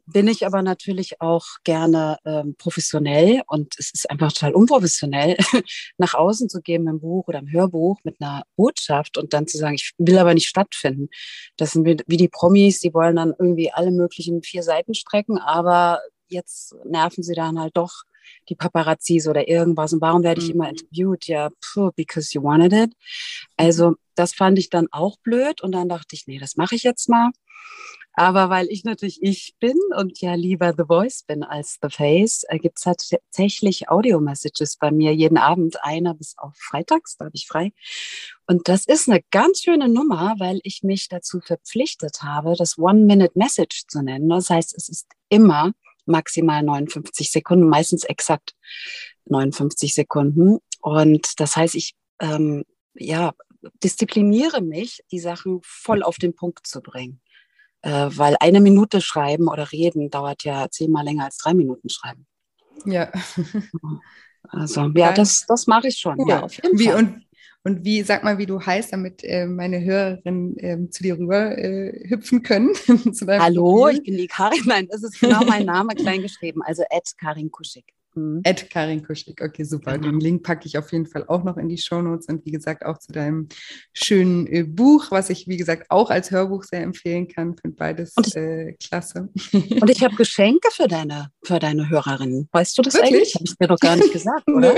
bin 0.07 0.29
ich 0.29 0.47
aber 0.47 0.63
natürlich 0.63 1.21
auch 1.21 1.45
gerne 1.65 2.19
ähm, 2.25 2.55
professionell 2.57 3.43
und 3.47 3.75
es 3.79 3.93
ist 3.93 4.11
einfach 4.11 4.33
total 4.33 4.55
unprofessionell, 4.55 5.37
nach 5.99 6.15
außen 6.15 6.49
zu 6.49 6.61
gehen 6.61 6.87
im 6.87 7.01
Buch 7.01 7.29
oder 7.29 7.39
im 7.39 7.51
Hörbuch 7.51 7.99
mit 8.05 8.21
einer 8.21 8.45
Botschaft 8.57 9.17
und 9.19 9.33
dann 9.33 9.47
zu 9.47 9.59
sagen, 9.59 9.75
ich 9.75 9.93
will 9.99 10.19
aber 10.19 10.35
nicht 10.35 10.49
stattfinden. 10.49 11.09
Das 11.57 11.73
sind 11.73 11.87
wie 11.87 12.17
die 12.17 12.29
Promis, 12.29 12.81
die 12.81 12.95
wollen 12.95 13.17
dann 13.17 13.35
irgendwie 13.39 13.73
alle 13.73 13.91
möglichen 13.91 14.43
vier 14.43 14.63
Seiten 14.63 14.95
strecken, 14.95 15.39
aber 15.39 16.01
jetzt 16.29 16.75
nerven 16.85 17.23
sie 17.23 17.35
dann 17.35 17.61
halt 17.61 17.77
doch 17.77 18.03
die 18.49 18.55
Paparazzis 18.55 19.27
oder 19.29 19.49
irgendwas. 19.49 19.93
Und 19.93 20.01
warum 20.01 20.23
werde 20.23 20.41
ich 20.41 20.49
mhm. 20.49 20.55
immer 20.55 20.69
interviewt? 20.71 21.27
Ja, 21.27 21.51
pfuh, 21.63 21.91
because 21.95 22.33
you 22.33 22.43
wanted 22.43 22.73
it. 22.73 22.93
Also 23.57 23.97
das 24.15 24.35
fand 24.35 24.59
ich 24.59 24.71
dann 24.71 24.89
auch 24.91 25.17
blöd 25.23 25.63
und 25.63 25.73
dann 25.73 25.89
dachte 25.89 26.15
ich, 26.15 26.27
nee, 26.27 26.39
das 26.39 26.57
mache 26.57 26.75
ich 26.75 26.83
jetzt 26.83 27.09
mal. 27.09 27.31
Aber 28.15 28.51
weil 28.51 28.69
ich 28.69 28.85
natürlich 28.85 29.23
ich 29.23 29.55
bin 29.59 29.77
und 29.97 30.21
ja 30.21 30.35
lieber 30.35 30.75
The 30.77 30.85
Voice 30.87 31.23
bin 31.23 31.43
als 31.43 31.79
The 31.81 31.89
Face, 31.89 32.45
äh, 32.49 32.59
gibt 32.59 32.79
es 32.79 32.85
tatsächlich 32.85 33.89
Audio-Messages 33.89 34.77
bei 34.77 34.91
mir 34.91 35.15
jeden 35.15 35.39
Abend, 35.39 35.83
einer 35.83 36.15
bis 36.15 36.37
auf 36.37 36.55
Freitags, 36.57 37.17
da 37.17 37.25
habe 37.27 37.35
ich 37.35 37.47
frei. 37.47 37.73
Und 38.47 38.69
das 38.69 38.85
ist 38.85 39.09
eine 39.09 39.23
ganz 39.31 39.63
schöne 39.63 39.89
Nummer, 39.89 40.35
weil 40.39 40.61
ich 40.63 40.83
mich 40.83 41.09
dazu 41.09 41.41
verpflichtet 41.41 42.23
habe, 42.23 42.55
das 42.57 42.79
One-Minute-Message 42.79 43.87
zu 43.89 44.03
nennen. 44.03 44.29
Das 44.29 44.51
heißt, 44.51 44.77
es 44.77 44.91
ist 44.91 45.07
immer 45.31 45.73
maximal 46.05 46.63
59 46.63 47.31
Sekunden, 47.31 47.67
meistens 47.67 48.05
exakt 48.05 48.55
59 49.25 49.95
Sekunden. 49.95 50.59
Und 50.81 51.41
das 51.41 51.57
heißt, 51.57 51.75
ich 51.77 51.95
ähm, 52.21 52.65
ja, 52.95 53.33
diszipliniere 53.83 54.61
mich, 54.61 55.03
die 55.11 55.21
Sachen 55.21 55.61
voll 55.63 56.03
auf 56.03 56.17
den 56.17 56.35
Punkt 56.35 56.67
zu 56.67 56.83
bringen. 56.83 57.22
Äh, 57.83 58.11
weil 58.17 58.37
eine 58.39 58.61
Minute 58.61 59.01
schreiben 59.01 59.49
oder 59.49 59.73
reden 59.73 60.09
dauert 60.09 60.45
ja 60.45 60.69
zehnmal 60.71 61.05
länger 61.05 61.25
als 61.25 61.37
drei 61.39 61.53
Minuten 61.53 61.89
schreiben. 61.89 62.27
Ja. 62.85 63.11
Also 64.49 64.89
ja, 64.95 65.13
das, 65.13 65.45
das 65.47 65.67
mache 65.67 65.89
ich 65.89 65.99
schon. 65.99 66.19
Cool. 66.19 66.29
Ja, 66.29 66.43
auf 66.43 66.55
jeden 66.55 66.79
wie, 66.79 66.87
Fall. 66.87 66.97
Und, 66.97 67.27
und 67.65 67.85
wie, 67.85 68.03
sag 68.03 68.23
mal, 68.23 68.39
wie 68.39 68.47
du 68.47 68.61
heißt, 68.61 68.93
damit 68.93 69.25
äh, 69.25 69.47
meine 69.47 69.83
Hörerinnen 69.83 70.57
äh, 70.59 70.91
zu 70.91 71.03
dir 71.03 71.19
rüber 71.19 71.59
äh, 71.59 72.09
hüpfen 72.09 72.43
können. 72.45 72.71
Hallo, 73.27 73.83
Profil. 73.83 73.97
ich 73.97 74.03
bin 74.05 74.17
die 74.17 74.29
Karin. 74.29 74.63
Nein, 74.65 74.89
das 74.89 75.03
ist 75.03 75.19
genau 75.19 75.45
mein 75.45 75.67
Name 75.67 75.95
klein 75.97 76.23
geschrieben. 76.23 76.63
Also 76.63 76.83
Ed 76.89 77.11
Karin 77.19 77.51
Kuschig. 77.51 77.85
Mhm. 78.15 78.41
Ed 78.45 78.71
Karin 78.71 79.03
Kuschig, 79.05 79.41
okay, 79.43 79.65
super. 79.65 79.93
Genau. 79.93 80.11
Den 80.11 80.21
Link 80.21 80.43
packe 80.43 80.67
ich 80.67 80.79
auf 80.79 80.93
jeden 80.93 81.07
Fall 81.07 81.25
auch 81.29 81.45
noch 81.45 81.57
in 81.57 81.69
die 81.69 81.79
Shownotes 81.79 82.27
und 82.29 82.45
wie 82.45 82.51
gesagt 82.51 82.85
auch 82.85 82.99
zu 82.99 83.13
deinem 83.13 83.49
schönen 83.93 84.47
äh, 84.47 84.65
Buch, 84.65 85.11
was 85.11 85.31
ich 85.31 85.49
wie 85.49 85.57
gesagt 85.57 85.87
auch 85.91 86.11
als 86.11 86.31
Hörbuch 86.31 86.65
sehr 86.65 86.83
empfehlen 86.83 87.29
kann. 87.29 87.57
Finde 87.57 87.77
beides 87.77 88.15
ich, 88.25 88.37
äh, 88.37 88.75
klasse. 88.75 89.29
Und 89.53 89.91
ich 89.91 90.03
habe 90.03 90.15
Geschenke 90.17 90.69
für 90.73 90.89
deine, 90.89 91.31
für 91.45 91.59
deine 91.59 91.89
Hörerinnen. 91.89 92.49
Weißt 92.53 92.77
du 92.77 92.83
das 92.83 92.95
Wirklich? 92.95 93.15
eigentlich? 93.15 93.35
Habe 93.35 93.45
ich 93.45 93.57
dir 93.57 93.67
doch 93.69 93.79
gar 93.79 93.97
nicht 93.97 94.13
gesagt, 94.13 94.49
oder? 94.49 94.75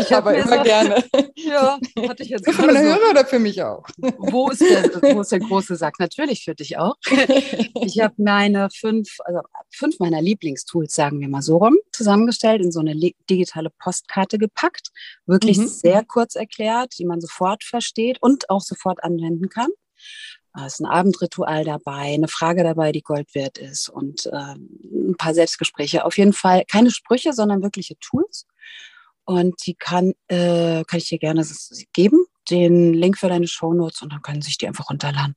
ich 0.00 0.12
habe 0.12 0.34
immer 0.34 0.58
so, 0.58 0.62
gerne. 0.62 1.04
Ja, 1.36 1.78
hatte 2.08 2.22
ich 2.22 2.30
jetzt 2.30 2.48
Für 2.50 2.66
meine 2.66 2.78
so. 2.78 2.84
Hörer 2.84 3.10
oder 3.10 3.24
für 3.24 3.38
mich 3.38 3.62
auch? 3.62 3.84
Wo 3.96 4.50
ist, 4.50 4.60
der, 4.60 5.14
wo 5.14 5.20
ist 5.20 5.32
der 5.32 5.40
große 5.40 5.76
Sack? 5.76 5.94
Natürlich 5.98 6.44
für 6.44 6.54
dich 6.54 6.78
auch. 6.78 6.96
Ich 7.84 8.00
habe 8.00 8.14
meine 8.18 8.68
fünf, 8.70 9.08
also 9.24 9.40
fünf 9.70 9.98
meiner 9.98 10.22
Lieblingstools, 10.22 10.94
sagen 10.94 11.20
wir 11.20 11.28
mal 11.28 11.42
so 11.42 11.56
rum, 11.56 11.76
zusammengestellt 11.90 12.41
zusammengestellt, 12.42 12.62
in 12.62 12.72
so 12.72 12.80
eine 12.80 12.94
digitale 13.30 13.70
Postkarte 13.70 14.38
gepackt, 14.38 14.90
wirklich 15.26 15.58
mhm. 15.58 15.68
sehr 15.68 16.04
kurz 16.04 16.34
erklärt, 16.34 16.94
die 16.98 17.04
man 17.04 17.20
sofort 17.20 17.64
versteht 17.64 18.18
und 18.20 18.50
auch 18.50 18.60
sofort 18.60 19.02
anwenden 19.02 19.48
kann. 19.48 19.70
Da 20.54 20.66
ist 20.66 20.80
ein 20.80 20.86
Abendritual 20.86 21.64
dabei, 21.64 22.12
eine 22.12 22.28
Frage 22.28 22.62
dabei, 22.62 22.92
die 22.92 23.00
Gold 23.00 23.34
wert 23.34 23.56
ist 23.56 23.88
und 23.88 24.26
äh, 24.26 24.54
ein 24.54 25.16
paar 25.16 25.32
Selbstgespräche. 25.32 26.04
Auf 26.04 26.18
jeden 26.18 26.34
Fall 26.34 26.64
keine 26.70 26.90
Sprüche, 26.90 27.32
sondern 27.32 27.62
wirkliche 27.62 27.96
Tools. 27.98 28.46
Und 29.24 29.54
die 29.66 29.74
kann, 29.74 30.12
äh, 30.26 30.82
kann 30.84 30.98
ich 30.98 31.08
dir 31.08 31.18
gerne 31.18 31.46
geben, 31.92 32.26
den 32.50 32.92
Link 32.92 33.16
für 33.16 33.28
deine 33.28 33.46
Shownotes 33.46 34.02
und 34.02 34.12
dann 34.12 34.20
können 34.20 34.42
sich 34.42 34.58
die 34.58 34.66
einfach 34.66 34.90
runterladen. 34.90 35.36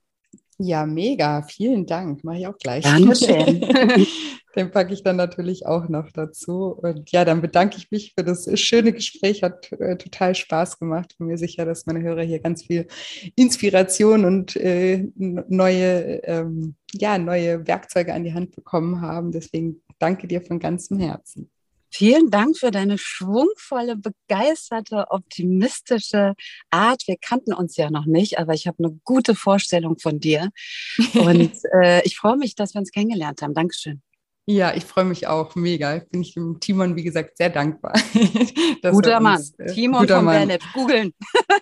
Ja, 0.58 0.86
mega. 0.86 1.42
Vielen 1.44 1.86
Dank. 1.86 2.24
Mache 2.24 2.38
ich 2.38 2.48
auch 2.48 2.58
gleich. 2.58 2.84
Dankeschön. 2.84 3.62
Den 4.56 4.72
packe 4.72 4.94
ich 4.94 5.04
dann 5.04 5.18
natürlich 5.18 5.66
auch 5.66 5.90
noch 5.90 6.12
dazu. 6.12 6.68
Und 6.82 7.12
ja, 7.12 7.26
dann 7.26 7.42
bedanke 7.42 7.76
ich 7.78 7.92
mich 7.92 8.14
für 8.18 8.24
das 8.24 8.48
schöne 8.58 8.94
Gespräch. 8.94 9.44
Hat 9.44 9.70
äh, 9.74 9.98
total 9.98 10.34
Spaß 10.34 10.80
gemacht. 10.80 11.16
Bin 11.18 11.28
mir 11.28 11.38
sicher, 11.38 11.66
dass 11.66 11.86
meine 11.86 12.02
Hörer 12.02 12.22
hier 12.22 12.40
ganz 12.40 12.64
viel 12.64 12.88
Inspiration 13.36 14.24
und 14.24 14.56
äh, 14.56 15.10
neue, 15.16 16.24
ähm, 16.24 16.76
ja, 16.94 17.18
neue 17.18 17.68
Werkzeuge 17.68 18.14
an 18.14 18.24
die 18.24 18.34
Hand 18.34 18.56
bekommen 18.56 19.02
haben. 19.02 19.34
Deswegen 19.34 19.82
danke 20.00 20.28
dir 20.28 20.42
von 20.42 20.60
ganzem 20.60 21.00
Herzen. 21.00 21.50
Vielen 21.98 22.30
Dank 22.30 22.58
für 22.58 22.72
deine 22.72 22.98
schwungvolle, 22.98 23.96
begeisterte, 23.96 25.06
optimistische 25.12 26.34
Art. 26.70 27.04
Wir 27.08 27.16
kannten 27.16 27.54
uns 27.54 27.78
ja 27.78 27.90
noch 27.90 28.06
nicht, 28.06 28.38
aber 28.38 28.54
ich 28.54 28.68
habe 28.68 28.84
eine 28.84 29.00
gute 29.06 29.34
Vorstellung 29.34 29.98
von 29.98 30.20
dir. 30.20 30.50
Und 31.14 31.54
äh, 31.74 32.04
ich 32.04 32.18
freue 32.18 32.36
mich, 32.36 32.56
dass 32.56 32.74
wir 32.74 32.80
uns 32.80 32.92
kennengelernt 32.92 33.42
haben. 33.42 33.54
Dankeschön. 33.54 34.02
Ja, 34.48 34.76
ich 34.76 34.86
freue 34.86 35.06
mich 35.06 35.26
auch 35.26 35.56
mega. 35.56 36.00
Bin 36.12 36.22
ich 36.22 36.36
dem 36.36 36.60
Timon, 36.60 36.96
wie 36.96 37.04
gesagt, 37.04 37.38
sehr 37.38 37.50
dankbar. 37.50 37.94
guter 38.92 39.20
Mann. 39.20 39.38
Uns, 39.38 39.56
äh, 39.58 39.74
Timon 39.74 40.02
guter 40.02 40.18
von 40.18 40.28
Bennett. 40.28 40.62
Googeln. 40.74 41.14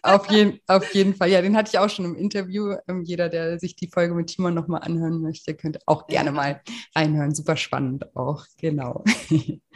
auf, 0.01 0.27
jeden, 0.31 0.59
auf 0.67 0.93
jeden 0.93 1.15
Fall. 1.15 1.29
Ja, 1.29 1.41
den 1.41 1.55
hatte 1.55 1.69
ich 1.71 1.79
auch 1.79 1.89
schon 1.89 2.03
im 2.03 2.15
Interview. 2.15 2.75
Ähm, 2.89 3.03
jeder, 3.03 3.29
der 3.29 3.57
sich 3.57 3.77
die 3.77 3.87
Folge 3.87 4.13
mit 4.13 4.27
Timon 4.27 4.53
nochmal 4.53 4.81
anhören 4.81 5.21
möchte, 5.21 5.55
könnte 5.55 5.79
auch 5.85 6.07
gerne 6.07 6.29
ja. 6.29 6.35
mal 6.35 6.61
reinhören. 6.93 7.33
Super 7.33 7.55
spannend 7.55 8.13
auch. 8.17 8.45
Genau. 8.57 9.05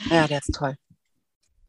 Ja, 0.10 0.28
der 0.28 0.40
ist 0.40 0.54
toll. 0.54 0.76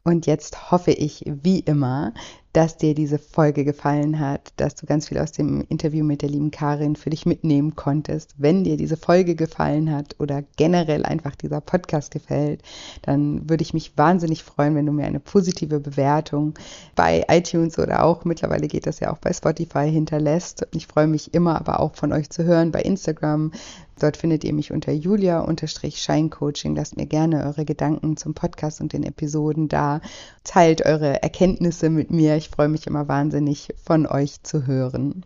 Und 0.02 0.26
jetzt 0.26 0.72
hoffe 0.72 0.90
ich, 0.90 1.22
wie 1.26 1.60
immer, 1.60 2.14
dass 2.52 2.76
dir 2.76 2.94
diese 2.94 3.18
Folge 3.18 3.64
gefallen 3.64 4.18
hat, 4.18 4.52
dass 4.56 4.74
du 4.74 4.86
ganz 4.86 5.08
viel 5.08 5.18
aus 5.18 5.32
dem 5.32 5.64
Interview 5.68 6.04
mit 6.04 6.22
der 6.22 6.30
lieben 6.30 6.50
Karin 6.50 6.96
für 6.96 7.10
dich 7.10 7.26
mitnehmen 7.26 7.76
konntest. 7.76 8.34
Wenn 8.38 8.64
dir 8.64 8.76
diese 8.76 8.96
Folge 8.96 9.34
gefallen 9.34 9.92
hat 9.92 10.16
oder 10.18 10.42
generell 10.56 11.04
einfach 11.04 11.36
dieser 11.36 11.60
Podcast 11.60 12.10
gefällt, 12.10 12.62
dann 13.02 13.48
würde 13.48 13.62
ich 13.62 13.74
mich 13.74 13.96
wahnsinnig 13.96 14.42
freuen, 14.44 14.74
wenn 14.74 14.86
du 14.86 14.92
mir 14.92 15.06
eine 15.06 15.20
positive 15.20 15.78
Bewertung 15.78 16.54
bei 16.94 17.24
iTunes 17.28 17.78
oder 17.78 18.04
auch 18.04 18.24
mittlerweile 18.24 18.66
geht 18.66 18.86
das 18.86 19.00
ja 19.00 19.12
auch 19.12 19.18
bei 19.18 19.32
Spotify 19.32 19.90
hinterlässt. 19.90 20.66
Ich 20.74 20.86
freue 20.86 21.06
mich 21.06 21.34
immer 21.34 21.56
aber 21.56 21.80
auch 21.80 21.94
von 21.94 22.12
euch 22.12 22.30
zu 22.30 22.44
hören 22.44 22.72
bei 22.72 22.80
Instagram, 22.80 23.52
Dort 23.98 24.16
findet 24.16 24.44
ihr 24.44 24.52
mich 24.52 24.72
unter 24.72 24.92
julia-scheincoaching. 24.92 26.76
Lasst 26.76 26.96
mir 26.96 27.06
gerne 27.06 27.44
eure 27.44 27.64
Gedanken 27.64 28.16
zum 28.16 28.32
Podcast 28.34 28.80
und 28.80 28.92
den 28.92 29.02
Episoden 29.02 29.68
da. 29.68 30.00
Teilt 30.44 30.86
eure 30.86 31.22
Erkenntnisse 31.22 31.90
mit 31.90 32.10
mir. 32.10 32.36
Ich 32.36 32.47
freue 32.48 32.68
mich 32.68 32.86
immer 32.86 33.08
wahnsinnig, 33.08 33.74
von 33.84 34.06
euch 34.06 34.42
zu 34.42 34.66
hören. 34.66 35.24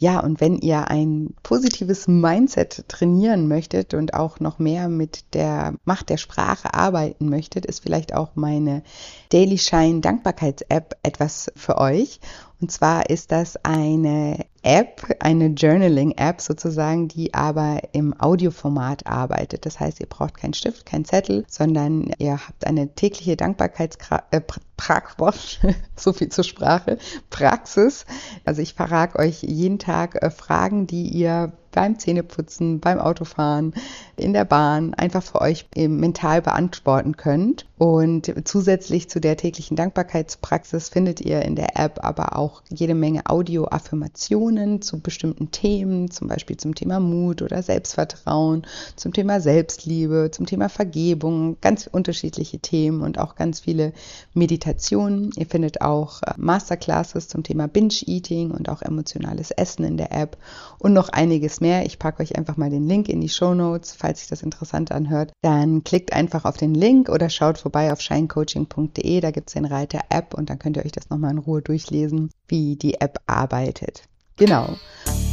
Ja, 0.00 0.20
und 0.20 0.40
wenn 0.40 0.58
ihr 0.58 0.88
ein 0.88 1.34
positives 1.42 2.06
Mindset 2.06 2.84
trainieren 2.86 3.48
möchtet 3.48 3.94
und 3.94 4.14
auch 4.14 4.38
noch 4.38 4.60
mehr 4.60 4.88
mit 4.88 5.34
der 5.34 5.74
Macht 5.84 6.08
der 6.08 6.18
Sprache 6.18 6.72
arbeiten 6.72 7.28
möchtet, 7.28 7.66
ist 7.66 7.82
vielleicht 7.82 8.14
auch 8.14 8.36
meine 8.36 8.84
Daily 9.30 9.58
Shine 9.58 10.00
Dankbarkeits-App 10.00 10.96
etwas 11.02 11.50
für 11.56 11.78
euch. 11.78 12.20
Und 12.60 12.72
zwar 12.72 13.08
ist 13.08 13.30
das 13.30 13.56
eine 13.64 14.44
App, 14.62 15.14
eine 15.20 15.46
Journaling-App 15.46 16.40
sozusagen, 16.40 17.06
die 17.06 17.32
aber 17.32 17.80
im 17.92 18.20
Audioformat 18.20 19.06
arbeitet. 19.06 19.64
Das 19.64 19.78
heißt, 19.78 20.00
ihr 20.00 20.08
braucht 20.08 20.36
keinen 20.36 20.54
Stift, 20.54 20.84
keinen 20.84 21.04
Zettel, 21.04 21.44
sondern 21.48 22.10
ihr 22.18 22.32
habt 22.32 22.66
eine 22.66 22.92
tägliche 22.94 23.36
Dankbarkeitspraxis, 23.36 25.60
äh, 25.62 25.74
so 25.96 26.12
viel 26.12 26.30
zur 26.30 26.44
Sprache, 26.44 26.98
Praxis. 27.30 28.04
Also 28.44 28.60
ich 28.60 28.74
verrate 28.74 29.20
euch 29.20 29.42
jeden 29.42 29.78
Tag 29.78 30.20
äh, 30.20 30.30
Fragen, 30.30 30.88
die 30.88 31.08
ihr 31.08 31.52
beim 31.72 31.98
Zähneputzen, 31.98 32.80
beim 32.80 32.98
Autofahren, 32.98 33.74
in 34.16 34.32
der 34.32 34.44
Bahn 34.44 34.94
einfach 34.94 35.22
für 35.22 35.40
euch 35.40 35.66
mental 35.76 36.42
beantworten 36.42 37.16
könnt. 37.16 37.66
Und 37.78 38.32
zusätzlich 38.44 39.08
zu 39.08 39.20
der 39.20 39.36
täglichen 39.36 39.76
Dankbarkeitspraxis 39.76 40.88
findet 40.88 41.20
ihr 41.20 41.42
in 41.42 41.54
der 41.54 41.78
App 41.78 42.00
aber 42.02 42.36
auch 42.36 42.62
jede 42.68 42.94
Menge 42.94 43.26
Audio-Affirmationen 43.26 44.82
zu 44.82 44.98
bestimmten 44.98 45.52
Themen, 45.52 46.10
zum 46.10 46.26
Beispiel 46.26 46.56
zum 46.56 46.74
Thema 46.74 46.98
Mut 46.98 47.40
oder 47.40 47.62
Selbstvertrauen, 47.62 48.66
zum 48.96 49.12
Thema 49.12 49.40
Selbstliebe, 49.40 50.30
zum 50.32 50.46
Thema 50.46 50.68
Vergebung, 50.68 51.56
ganz 51.60 51.86
unterschiedliche 51.86 52.58
Themen 52.58 53.02
und 53.02 53.18
auch 53.20 53.36
ganz 53.36 53.60
viele 53.60 53.92
Meditationen. 54.34 55.30
Ihr 55.36 55.46
findet 55.46 55.80
auch 55.80 56.22
äh, 56.22 56.32
Masterclasses 56.36 57.28
zum 57.28 57.44
Thema 57.44 57.68
Binge-Eating 57.68 58.50
und 58.50 58.68
auch 58.68 58.82
emotionales 58.82 59.52
Essen 59.52 59.84
in 59.84 59.96
der 59.96 60.10
App 60.10 60.36
und 60.78 60.92
noch 60.92 61.10
einiges 61.10 61.57
mehr. 61.60 61.86
Ich 61.86 61.98
packe 61.98 62.22
euch 62.22 62.36
einfach 62.36 62.56
mal 62.56 62.70
den 62.70 62.86
Link 62.86 63.08
in 63.08 63.20
die 63.20 63.28
Show 63.28 63.54
Notes, 63.54 63.92
falls 63.92 64.20
sich 64.20 64.28
das 64.28 64.42
interessant 64.42 64.92
anhört. 64.92 65.32
Dann 65.42 65.84
klickt 65.84 66.12
einfach 66.12 66.44
auf 66.44 66.56
den 66.56 66.74
Link 66.74 67.08
oder 67.08 67.30
schaut 67.30 67.58
vorbei 67.58 67.92
auf 67.92 68.00
shinecoaching.de. 68.00 69.20
Da 69.20 69.30
gibt 69.30 69.50
es 69.50 69.54
den 69.54 69.64
Reiter 69.64 70.00
App 70.10 70.34
und 70.34 70.50
dann 70.50 70.58
könnt 70.58 70.76
ihr 70.76 70.84
euch 70.84 70.92
das 70.92 71.10
nochmal 71.10 71.32
in 71.32 71.38
Ruhe 71.38 71.62
durchlesen, 71.62 72.30
wie 72.46 72.76
die 72.76 73.00
App 73.00 73.18
arbeitet. 73.26 74.02
Genau. 74.38 74.76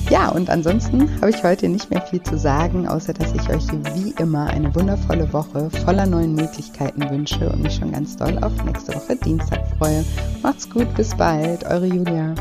Ja, 0.10 0.30
und 0.30 0.50
ansonsten 0.50 1.10
habe 1.22 1.30
ich 1.30 1.44
heute 1.44 1.70
nicht 1.70 1.90
mehr 1.90 2.02
viel 2.02 2.22
zu 2.22 2.38
sagen, 2.38 2.88
außer 2.88 3.14
dass 3.14 3.34
ich 3.34 3.50
euch 3.50 3.68
wie 3.96 4.14
immer 4.20 4.48
eine 4.48 4.74
wundervolle 4.76 5.32
Woche 5.32 5.70
voller 5.84 6.06
neuen 6.06 6.36
Möglichkeiten 6.36 7.10
wünsche 7.10 7.50
und 7.50 7.64
mich 7.64 7.76
schon 7.76 7.92
ganz 7.92 8.16
doll 8.18 8.38
auf 8.44 8.52
nächste 8.64 8.94
Woche 8.94 9.16
Dienstag 9.16 9.66
freue. 9.78 10.06
Macht's 10.44 10.70
gut, 10.70 10.94
bis 10.96 11.16
bald, 11.16 11.66
eure 11.66 11.88
Julia. 11.88 12.36